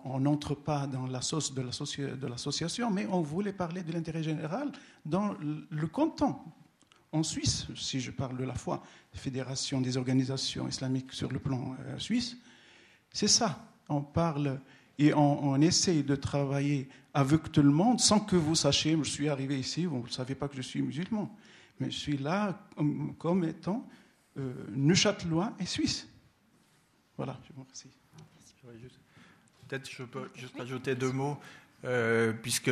[0.04, 1.62] on n'entre pas dans la sauce de
[2.26, 4.70] l'association, mais on voulait parler de l'intérêt général
[5.04, 6.36] dans le canton.
[7.12, 8.82] En Suisse, si je parle de la foi,
[9.12, 12.36] Fédération des organisations islamiques sur le plan euh, suisse,
[13.12, 13.66] c'est ça.
[13.88, 14.60] On parle
[14.98, 19.10] et on, on, essaye de travailler avec tout le monde sans que vous sachiez, je
[19.10, 21.34] suis arrivé ici, vous ne savez pas que je suis musulman,
[21.80, 22.68] mais je suis là
[23.18, 23.88] comme, étant
[24.36, 26.06] euh, neuchâtelois et suisse.
[27.16, 27.88] Voilà, je vous remercie.
[29.68, 31.38] Peut-être je peux juste ajouter deux mots,
[31.84, 32.70] euh, puisque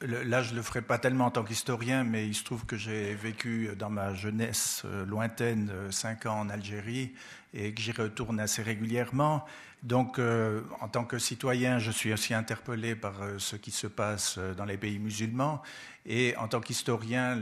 [0.00, 2.76] là je ne le ferai pas tellement en tant qu'historien, mais il se trouve que
[2.76, 7.12] j'ai vécu dans ma jeunesse euh, lointaine euh, cinq ans en Algérie
[7.54, 9.44] et que j'y retourne assez régulièrement.
[9.82, 14.66] Donc en tant que citoyen, je suis aussi interpellé par ce qui se passe dans
[14.66, 15.62] les pays musulmans.
[16.04, 17.38] Et en tant qu'historien,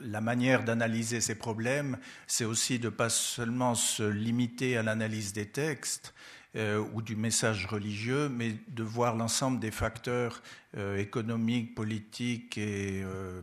[0.00, 1.98] la manière d'analyser ces problèmes,
[2.28, 6.14] c'est aussi de pas seulement se limiter à l'analyse des textes
[6.58, 10.42] euh, ou du message religieux, mais de voir l'ensemble des facteurs
[10.76, 13.40] euh, économiques, politiques et euh,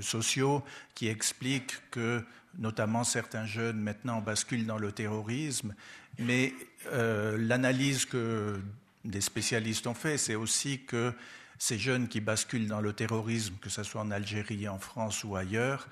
[0.00, 0.64] sociaux
[0.94, 2.24] qui expliquent que
[2.58, 5.74] notamment certains jeunes maintenant basculent dans le terrorisme.
[6.18, 6.52] Mais
[7.38, 8.60] l'analyse que
[9.04, 11.12] des spécialistes ont fait, c'est aussi que
[11.58, 15.36] ces jeunes qui basculent dans le terrorisme, que ce soit en Algérie, en France ou
[15.36, 15.86] ailleurs,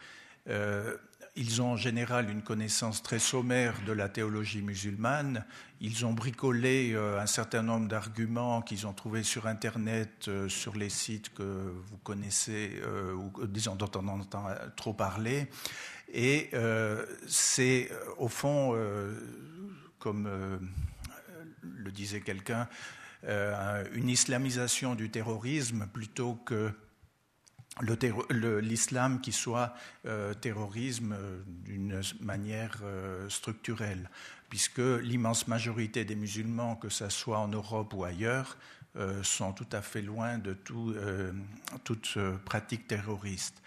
[0.49, 0.97] euh,
[1.37, 5.45] ils ont en général une connaissance très sommaire de la théologie musulmane.
[5.81, 10.77] Ils ont bricolé euh, un certain nombre d'arguments qu'ils ont trouvés sur Internet, euh, sur
[10.77, 12.81] les sites que vous connaissez,
[13.17, 14.47] ou disons dont on entend
[14.77, 15.49] trop parler.
[16.13, 16.51] Et
[17.29, 17.89] c'est
[18.19, 18.77] au fond,
[20.01, 20.29] comme
[21.63, 22.69] le disait quelqu'un,
[23.25, 26.73] euh, une islamisation du terrorisme plutôt que
[27.81, 29.75] l'islam qui soit
[30.07, 32.83] euh, terrorisme euh, d'une manière
[33.29, 34.11] structurelle,
[34.49, 38.57] puisque l'immense majorité des musulmans, que ce soit en Europe ou ailleurs,
[39.23, 40.93] sont tout à fait loin de tout,
[41.85, 43.63] toute pratique terroriste.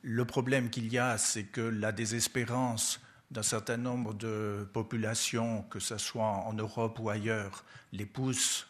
[0.00, 2.98] Le problème qu'il y a, c'est que la désespérance
[3.30, 8.66] d'un certain nombre de populations, que ce soit en Europe ou ailleurs, les pousse,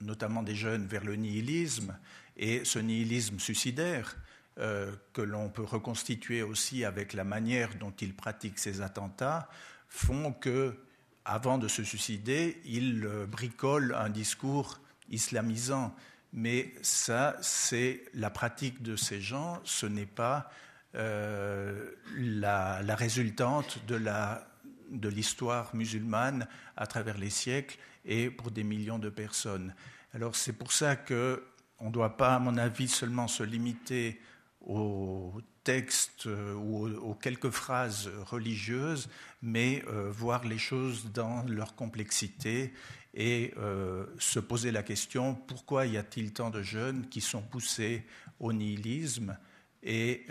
[0.00, 1.96] notamment des jeunes, vers le nihilisme,
[2.38, 4.16] et ce nihilisme suicidaire,
[4.58, 9.48] euh, que l'on peut reconstituer aussi avec la manière dont ils pratiquent ces attentats,
[9.88, 10.76] font que,
[11.24, 15.94] avant de se suicider, ils euh, bricolent un discours islamisant.
[16.32, 20.50] Mais ça, c'est la pratique de ces gens, ce n'est pas
[20.94, 24.48] la, la, résultante de la
[24.90, 26.46] de l'histoire musulmane
[26.76, 29.74] à travers les siècles et pour des millions de personnes.
[30.14, 31.42] Alors c'est pour ça que
[31.80, 34.20] on ne doit pas, à mon avis, seulement se limiter
[34.66, 35.32] aux
[35.64, 39.08] textes euh, ou aux, quelques phrases religieuses,
[39.42, 42.72] mais euh, voir les choses dans leur complexité
[43.14, 48.04] et euh, se poser la question pourquoi y a-t-il tant de jeunes qui sont poussés
[48.40, 49.36] au nihilisme
[49.82, 50.26] et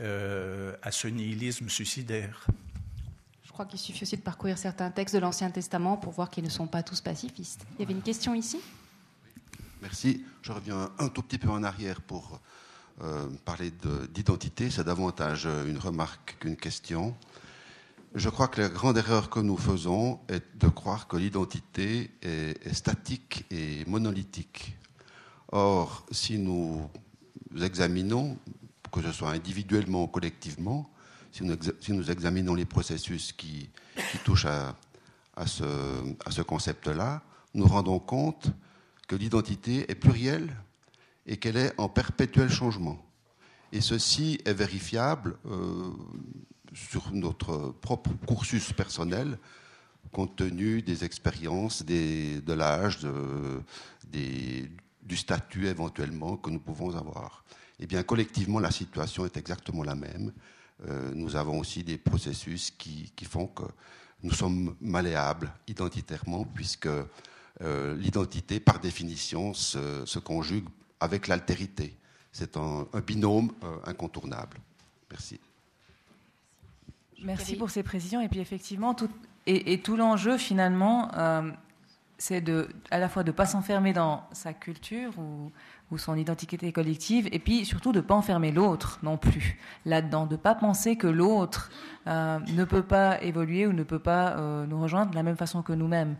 [0.82, 2.46] à ce nihilisme suicidaire?
[3.44, 6.44] Je crois qu'il suffit aussi de parcourir certains textes de l'Ancien Testament pour voir qu'ils
[6.44, 7.66] ne sont pas tous pacifistes.
[7.76, 8.60] Il y avait une question ici?
[9.82, 10.26] Merci.
[10.42, 12.40] Je reviens un tout petit peu en arrière pour
[13.04, 13.72] euh, parler
[14.10, 14.72] d'identité.
[14.72, 17.16] C'est davantage une remarque qu'une question.
[18.16, 22.74] Je crois que la grande erreur que nous faisons est de croire que l'identité est,
[22.74, 24.76] statique et monolithique.
[25.52, 26.90] Or, si nous
[27.62, 28.38] examinons,
[28.92, 30.90] que ce soit individuellement ou collectivement,
[31.32, 33.70] si nous, examinons les processus qui,
[34.24, 37.22] touchent à ce concept-là,
[37.54, 38.52] nous rendons compte
[39.08, 40.54] que l'identité est plurielle
[41.26, 43.04] et qu'elle est en perpétuel changement.
[43.72, 45.92] Et ceci est vérifiable euh,
[46.74, 49.38] sur notre propre cursus personnel,
[50.12, 53.00] compte tenu des expériences, de l'âge,
[54.12, 57.44] du statut éventuellement que nous pouvons avoir.
[57.80, 60.32] Eh bien, collectivement, la situation est exactement la même.
[60.88, 63.64] Euh, nous avons aussi des processus qui, font que
[64.24, 66.90] nous sommes malléables identitairement, puisque
[67.64, 70.66] euh, l'identité, par définition, se, conjugue
[71.00, 71.96] avec l'altérité.
[72.32, 74.58] C'est un, binôme euh, incontournable.
[75.10, 75.40] Merci.
[77.24, 78.22] Merci pour ces précisions.
[78.22, 79.10] Et puis effectivement, tout,
[79.48, 81.50] et, tout l'enjeu finalement, euh,
[82.20, 85.52] c'est de, à la fois de ne pas s'enfermer dans sa culture ou,
[85.90, 90.28] ou, son identité collective, et puis surtout de ne pas enfermer l'autre non plus là-dedans,
[90.28, 91.72] de ne pas penser que l'autre
[92.06, 95.74] ne peut pas évoluer ou ne peut pas nous rejoindre de la même façon que
[95.74, 96.18] nous-mêmes.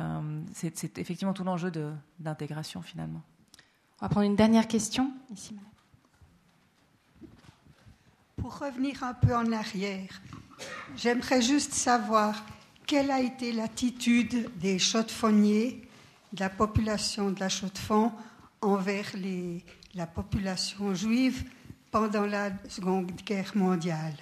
[0.00, 1.70] Euh, c'est effectivement tout l'enjeu
[2.18, 3.22] d'intégration finalement.
[4.00, 5.56] On va prendre une dernière question ici.
[8.36, 10.22] Pour revenir un peu en arrière,
[10.96, 12.42] j'aimerais juste savoir
[12.86, 15.86] quelle a été l'attitude des chaudefonniers,
[16.32, 18.12] de la population de la Chaux-de-Fonds
[18.62, 19.62] envers les,
[19.94, 21.44] la population juive
[21.90, 24.16] pendant la Seconde Guerre mondiale?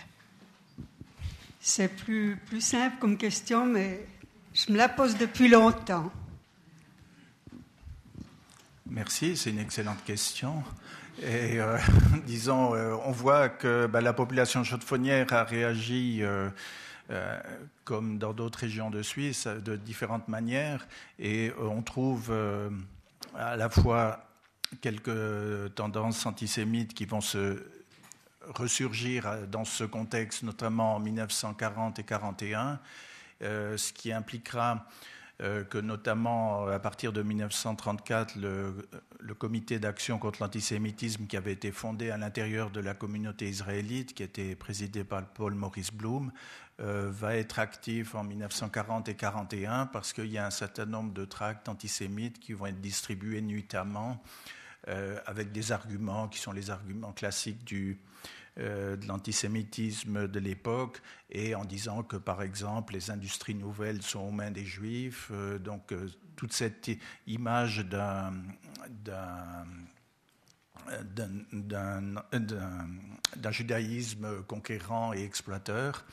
[1.61, 4.07] C'est plus, plus simple comme question, mais
[4.55, 6.11] je me la pose depuis longtemps.
[8.87, 10.65] Merci, c'est une excellente question.
[11.21, 11.79] Et euh,
[12.27, 16.51] disons, euh, on voit que bah, la population chaudefonnière a réagi euh,
[17.85, 20.87] comme dans d'autres régions de Suisse de différentes manières.
[21.19, 22.33] Et on trouve
[23.35, 24.25] à la fois
[24.81, 27.65] quelques tendances antisémites qui vont se
[28.55, 32.77] ressurgir dans ce contexte, notamment en 1940 et 1941 euh,
[33.41, 34.87] ce qui impliquera
[35.41, 41.53] euh, que notamment euh, à partir de 1934, le, comité d'action contre l'antisémitisme qui avait
[41.53, 46.33] été fondé à l'intérieur de la communauté israélite, qui était présidé par Paul Maurice Blum,
[46.81, 51.25] va être actif en 1940 et 1941 parce qu'il y a un certain nombre de
[51.25, 54.23] tracts antisémites qui vont être distribués nuitamment
[55.27, 57.99] avec des arguments qui sont les arguments classiques du,
[58.61, 64.19] euh, de l'antisémitisme de l'époque et en disant que, par exemple, les industries nouvelles sont
[64.19, 65.29] aux mains des juifs.
[65.31, 66.91] Euh, donc, euh, toute cette
[67.29, 68.33] image d'un
[73.37, 76.05] d'un judaïsme conquérant et exploiteur.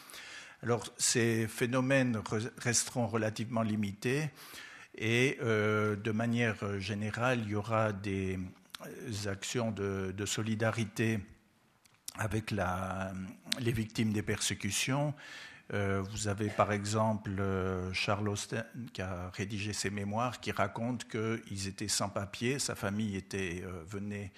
[0.61, 2.21] Alors ces phénomènes
[2.57, 4.29] resteront relativement limités
[4.97, 8.37] et de manière générale, il y aura des
[9.27, 11.19] actions de, de solidarité
[12.17, 15.13] avec les victimes des persécutions.
[15.73, 18.63] Euh, vous avez par exemple euh, Charles Austen
[18.93, 23.83] qui a rédigé ses mémoires qui raconte qu'ils étaient sans papier, sa famille était, euh,
[23.87, 24.31] venait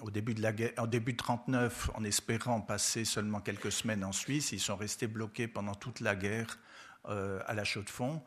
[0.00, 4.04] au début de la guerre, en début de 39 en espérant passer seulement quelques semaines
[4.04, 4.52] en Suisse.
[4.52, 6.56] Ils sont restés bloqués pendant toute la guerre
[7.04, 8.22] à la Chaux-de-Fonds.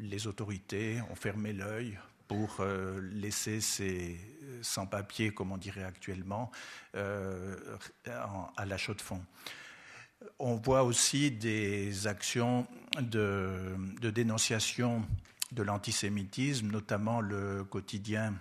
[0.00, 2.62] les autorités ont fermé l'œil pour
[3.12, 4.18] laisser ces
[4.62, 6.50] sans-papiers, comme on dirait actuellement,
[6.94, 7.56] euh,
[8.56, 9.22] à la chaux de fond.
[10.38, 12.66] On voit aussi des actions
[13.00, 13.76] de,
[14.10, 15.04] dénonciation
[15.52, 18.34] de l'antisémitisme, notamment le quotidien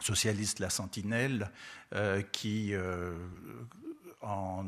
[0.00, 1.50] socialiste La Sentinelle,
[1.94, 3.14] euh, qui, euh,
[4.20, 4.66] en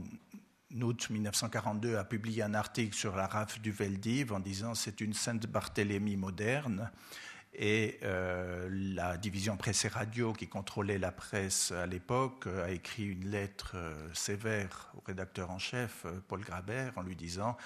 [0.80, 5.14] août 1942, a publié un article sur la rafle du Veldiv en disant c'est une
[5.14, 6.90] Sainte Barthélemy moderne.
[7.55, 13.05] Et euh, la division presse et radio qui contrôlait la presse à l'époque a écrit
[13.05, 13.77] une lettre
[14.15, 17.57] sévère au rédacteur en chef, Paul Grabert, en lui disant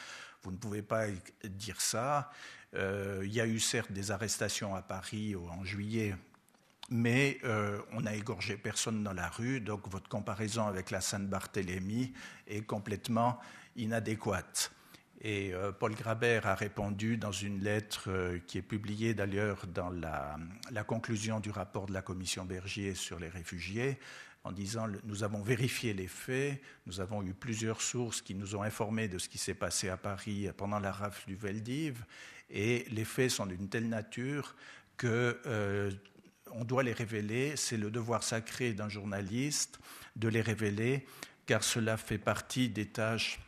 [0.42, 1.06] Vous ne pouvez pas
[1.44, 2.30] dire ça.
[2.74, 6.16] il y a eu certes des arrestations à Paris en juillet
[6.90, 12.12] mais euh, on n'a égorgé personne dans la rue, donc votre comparaison avec la Sainte-Barthélemy
[12.46, 13.38] est complètement
[13.76, 14.72] inadéquate.
[15.20, 19.90] Et euh, Paul Grabert a répondu dans une lettre euh, qui est publiée d'ailleurs dans
[19.90, 20.36] la,
[20.84, 23.98] conclusion du rapport de la commission Bergier sur les réfugiés,
[24.44, 28.62] en disant Nous avons vérifié les faits, nous avons eu plusieurs sources qui nous ont
[28.62, 32.04] informés de ce qui s'est passé à Paris pendant la rafle du Veldiv,
[32.50, 34.54] et les faits sont d'une telle nature
[34.96, 35.40] que
[36.52, 39.78] on doit les révéler, c'est le devoir sacré d'un journaliste
[40.16, 41.06] de les révéler,
[41.46, 43.45] car cela fait partie des tâches, euh,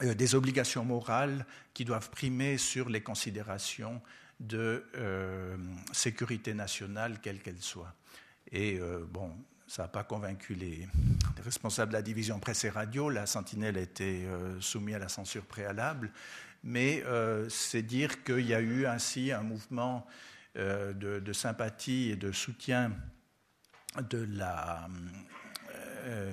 [0.00, 4.02] des obligations morales qui doivent primer sur les considérations
[4.40, 5.56] de euh,
[5.92, 7.94] sécurité nationale, quelle qu'elle soit.
[8.50, 9.30] Et euh, bon,
[9.66, 10.88] ça n'a pas convaincu les,
[11.44, 13.08] responsables de la division presse et radio.
[13.08, 14.26] La Sentinelle a été
[14.60, 16.12] soumise à la censure préalable,
[16.62, 17.02] mais
[17.48, 20.06] c'est dire qu'il y a eu ainsi un mouvement
[20.56, 22.92] euh, de, sympathie et de soutien
[24.08, 24.86] de la,
[26.04, 26.32] euh,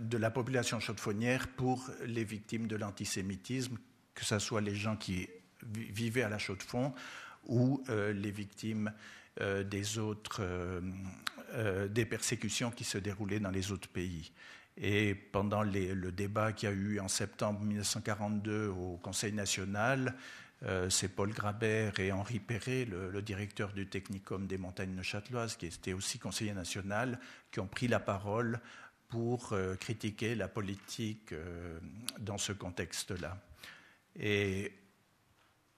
[0.00, 3.76] de la population chaudefonnière pour les victimes de l'antisémitisme,
[4.14, 5.28] que ce soit les gens qui
[5.64, 6.92] vivaient à la Chaux-de-Fonds
[7.46, 8.92] ou euh, les victimes
[9.38, 10.40] des autres
[11.90, 14.32] des persécutions qui se déroulaient dans les autres pays.
[14.78, 20.14] Et pendant le débat qu'il y a eu en septembre 1942 au Conseil national,
[20.62, 25.66] euh, c'est Paul Grabert et Henri Perret, le, directeur du Technicum des montagnes neuchâteloises, qui
[25.66, 27.18] était aussi conseiller national,
[27.52, 28.60] qui ont pris la parole
[29.08, 31.78] pour euh, critiquer la politique euh,
[32.18, 33.38] dans ce contexte-là.
[34.18, 34.72] Et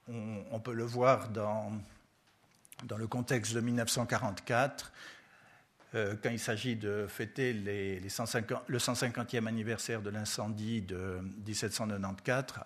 [0.07, 1.71] on, peut le voir dans,
[2.85, 4.91] dans le contexte de 1944,
[5.91, 12.61] quand il s'agit de fêter les, les 150, le 150e anniversaire de l'incendie de 1794.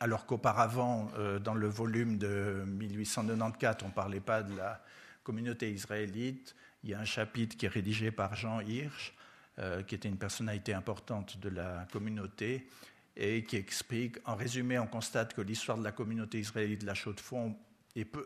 [0.00, 4.82] Alors qu'auparavant, euh, dans le volume de 1894, on ne parlait pas de la
[5.22, 6.54] communauté israélite.
[6.84, 9.14] Il y a un chapitre qui est rédigé par Jean Hirsch,
[9.58, 12.68] euh, qui était une personnalité importante de la communauté,
[13.14, 16.94] et qui explique, en résumé, on constate que l'histoire de la communauté israélite de la
[16.94, 17.54] Chaux-de-Fonds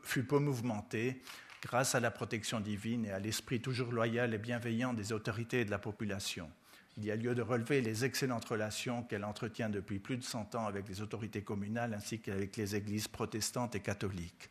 [0.05, 1.23] fut peu mouvementée
[1.61, 5.65] grâce à la protection divine et à l'esprit toujours loyal et bienveillant des autorités et
[5.65, 6.49] de la population
[6.97, 10.55] il y a lieu de relever les excellentes relations qu'elle entretient depuis plus de 100
[10.55, 14.51] ans avec les autorités communales ainsi qu'avec les églises protestantes et catholiques.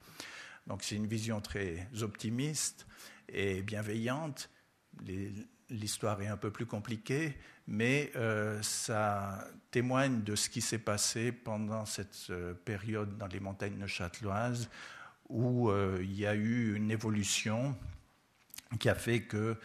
[0.68, 2.86] Donc c'est une vision très optimiste
[3.30, 4.50] et bienveillante.
[5.72, 7.36] L'histoire est un peu plus compliquée,
[7.68, 13.40] mais euh, ça témoigne de ce qui s'est passé pendant cette euh, période dans les
[13.40, 14.70] montagnes neuchâteloises
[15.28, 17.76] où euh, il y a eu une évolution
[18.80, 19.58] qui a fait que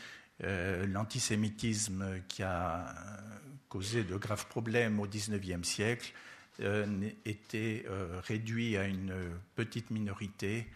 [0.43, 2.95] l'antisémitisme qui a
[3.69, 6.15] causé de graves problèmes au XIXe siècle
[7.27, 7.85] était
[8.23, 9.13] réduit à une
[9.55, 10.67] petite minorité,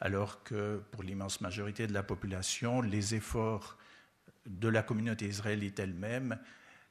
[0.00, 3.78] alors que pour l'immense majorité de la population, les efforts
[4.46, 6.38] de la communauté israélite elle-même,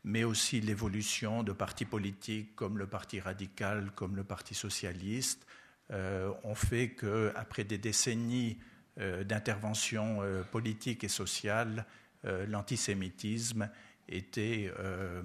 [0.04, 5.46] mais aussi l'évolution de partis politiques comme le Parti radical, comme le Parti socialiste,
[5.92, 8.58] ont fait qu'après des décennies
[8.98, 11.86] d'intervention politique et sociale,
[12.26, 13.70] euh, l'antisémitisme
[14.08, 15.24] était euh,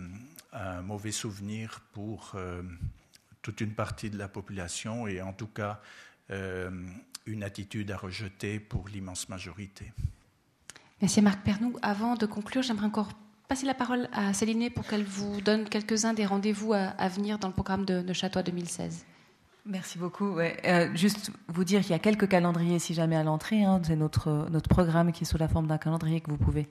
[0.53, 2.62] un mauvais souvenir pour euh,
[3.43, 5.81] toute une partie de la population et en tout cas
[6.28, 9.93] une attitude à rejeter pour l'immense majorité.
[11.01, 11.74] Merci Marc Pernou.
[11.82, 13.09] Avant de conclure, j'aimerais encore
[13.48, 17.48] passer la parole à Céline pour qu'elle vous donne quelques-uns des rendez-vous à, venir dans
[17.48, 19.05] le programme de, de Château 2016.
[19.68, 20.38] Merci beaucoup.
[20.38, 23.64] Euh, juste vous dire qu'il y a quelques calendriers si jamais à l'entrée.
[23.64, 23.80] Hein.
[23.82, 26.68] C'est notre, notre programme qui est sous la forme d'un calendrier que vous pouvez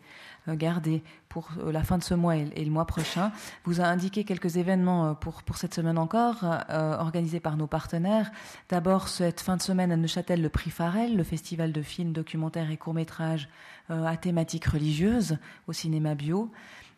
[0.47, 3.34] euh, garder pour euh, la fin de ce mois et, le mois prochain.
[3.65, 8.31] Vous a indiqué quelques événements pour, pour cette semaine encore, organisés par nos partenaires.
[8.69, 12.72] D'abord, cette fin de semaine à Neuchâtel, le prix Farel, le festival de films, documentaires
[12.72, 13.49] et courts-métrages
[13.89, 16.49] à thématique religieuse au cinéma bio.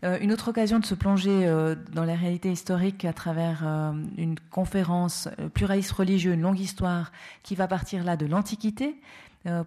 [0.03, 3.94] Euh, une autre occasion de se plonger euh, dans la réalité historique à travers euh,
[4.18, 7.11] une conférence pluraliste religieux, une longue histoire
[7.41, 8.95] qui va partir là de l'Antiquité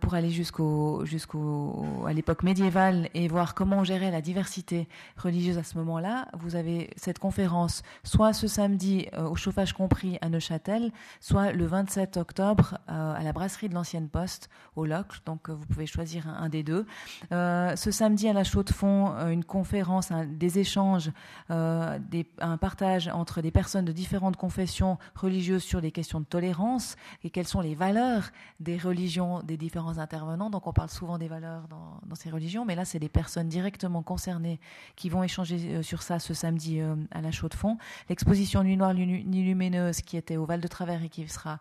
[0.00, 5.62] pour aller jusqu'au jusqu'au à l'époque médiévale et voir comment gérait la diversité religieuse à
[5.62, 6.28] ce moment-là.
[6.38, 11.66] Vous avez cette conférence soit ce samedi euh, au chauffage compris à Neuchâtel, soit le
[11.66, 15.20] 27 octobre euh, à la brasserie de l'Ancienne Poste au Locle.
[15.26, 16.86] Donc vous pouvez choisir un, des deux.
[17.30, 21.10] ce samedi à la Chaux de Fonds, une conférence, des échanges,
[21.48, 27.30] un partage entre des personnes de différentes confessions religieuses sur des questions de tolérance et
[27.30, 30.50] quelles sont les valeurs des religions, des différents intervenants.
[30.50, 34.02] Donc on parle souvent des valeurs dans, ces religions, mais là c'est des personnes directement
[34.02, 34.58] concernées
[34.96, 37.78] qui vont échanger euh, sur ça ce samedi euh, à la Chaux-de-Fonds.
[38.08, 41.60] L'exposition Nuit Noire, Nuit Lumineuse qui était au Val de Travers et qui sera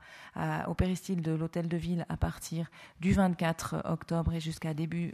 [0.67, 2.69] au péristyle de l'Hôtel de Ville à partir
[3.01, 5.13] du 24 octobre et jusqu'à début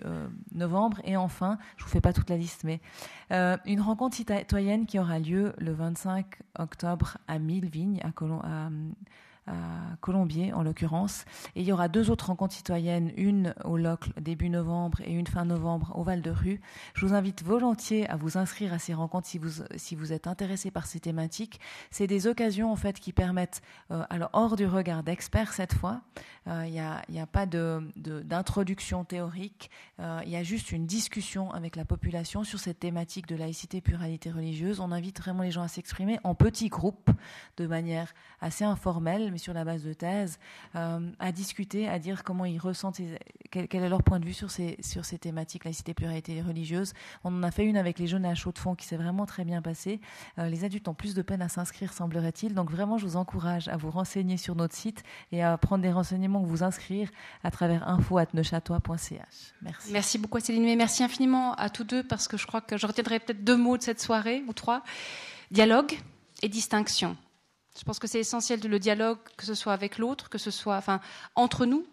[0.53, 1.01] novembre.
[1.03, 2.79] Et enfin, je vous fais pas toute la liste, mais
[3.31, 8.41] une rencontre citoyenne qui aura lieu le 25 octobre à Mille-Vignes, à, Colomb,
[9.47, 11.25] à Colombier en l'occurrence.
[11.55, 15.27] Et il y aura deux autres rencontres citoyennes, une au Locle début novembre et une
[15.27, 16.61] fin novembre au Val de Rue.
[16.93, 20.27] Je vous invite volontiers à vous inscrire à ces rencontres si vous, si vous êtes
[20.27, 21.59] intéressé par ces thématiques.
[21.91, 23.61] C'est des occasions en fait qui permettent,
[23.91, 26.01] euh, alors hors du regard d'experts cette fois,
[26.47, 30.85] euh, il n'y a, a, pas d'introduction de, théorique, euh, il y a juste une
[30.85, 34.79] discussion avec la population sur cette thématique de laïcité, pluralité religieuse.
[34.79, 37.09] On invite vraiment les gens à s'exprimer en petits groupes,
[37.57, 40.39] de manière assez informelle, mais sur la base de thèse,
[40.77, 43.01] euh, à discuter, à dire comment ils ressentent,
[43.51, 46.93] quel, est leur point de vue sur ces, sur ces thématiques, laïcité, pluralité religieuse.
[47.25, 49.25] On en a fait une avec les jeunes à chaud de fond qui s'est vraiment
[49.25, 49.99] très bien passée.
[50.39, 52.53] Euh, les adultes ont plus de peine à s'inscrire, semblerait-il.
[52.53, 55.03] Donc vraiment, je vous encourage à vous renseigner sur notre site
[55.33, 57.09] et à prendre des renseignements, vous inscrire
[57.43, 59.19] à travers info.neuchatois.ch.
[59.61, 59.91] Merci.
[59.91, 62.87] Merci beaucoup Céline, mais merci infiniment à tous deux parce que je crois que je
[62.87, 64.81] retiendrai peut-être deux mots de cette soirée ou trois.
[65.51, 65.91] Dialogue
[66.41, 67.17] et distinction.
[67.77, 70.51] Je pense que c'est essentiel de le dialogue, que ce soit avec l'autre, que ce
[70.51, 70.81] soit
[71.35, 71.85] entre nous,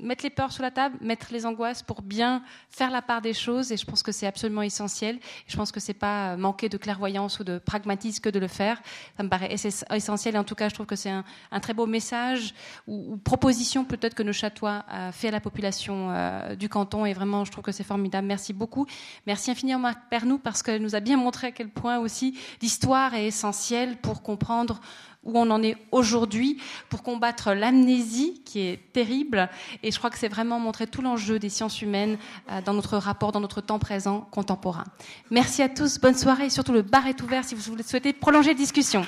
[0.00, 3.34] mettre les peurs sur la table, mettre les angoisses pour bien faire la part des
[3.34, 3.72] choses.
[3.72, 5.18] Et je pense que c'est absolument essentiel.
[5.46, 8.80] Je pense que c'est pas manquer de clairvoyance ou de pragmatisme que de le faire.
[9.16, 10.34] Ça me paraît essentiel.
[10.34, 11.24] Et en tout cas, je trouve que c'est un,
[11.60, 12.54] très beau message
[12.86, 17.04] ou, proposition peut-être que nos châtois a fait à la population euh, du canton.
[17.04, 18.26] Et vraiment, je trouve que c'est formidable.
[18.26, 18.86] Merci beaucoup.
[19.26, 23.14] Merci infiniment Marc Pernou parce qu'elle nous a bien montré à quel point aussi l'histoire
[23.14, 24.80] est essentielle pour comprendre
[25.24, 29.48] où on en est aujourd'hui pour combattre l'amnésie qui est terrible.
[29.82, 32.18] Et je crois que c'est vraiment montrer tout l'enjeu des sciences humaines
[32.50, 34.84] euh, dans notre rapport, dans notre temps présent contemporain.
[35.30, 38.50] Merci à tous, bonne soirée et surtout le bar est ouvert si vous souhaitez prolonger
[38.50, 39.04] la discussion.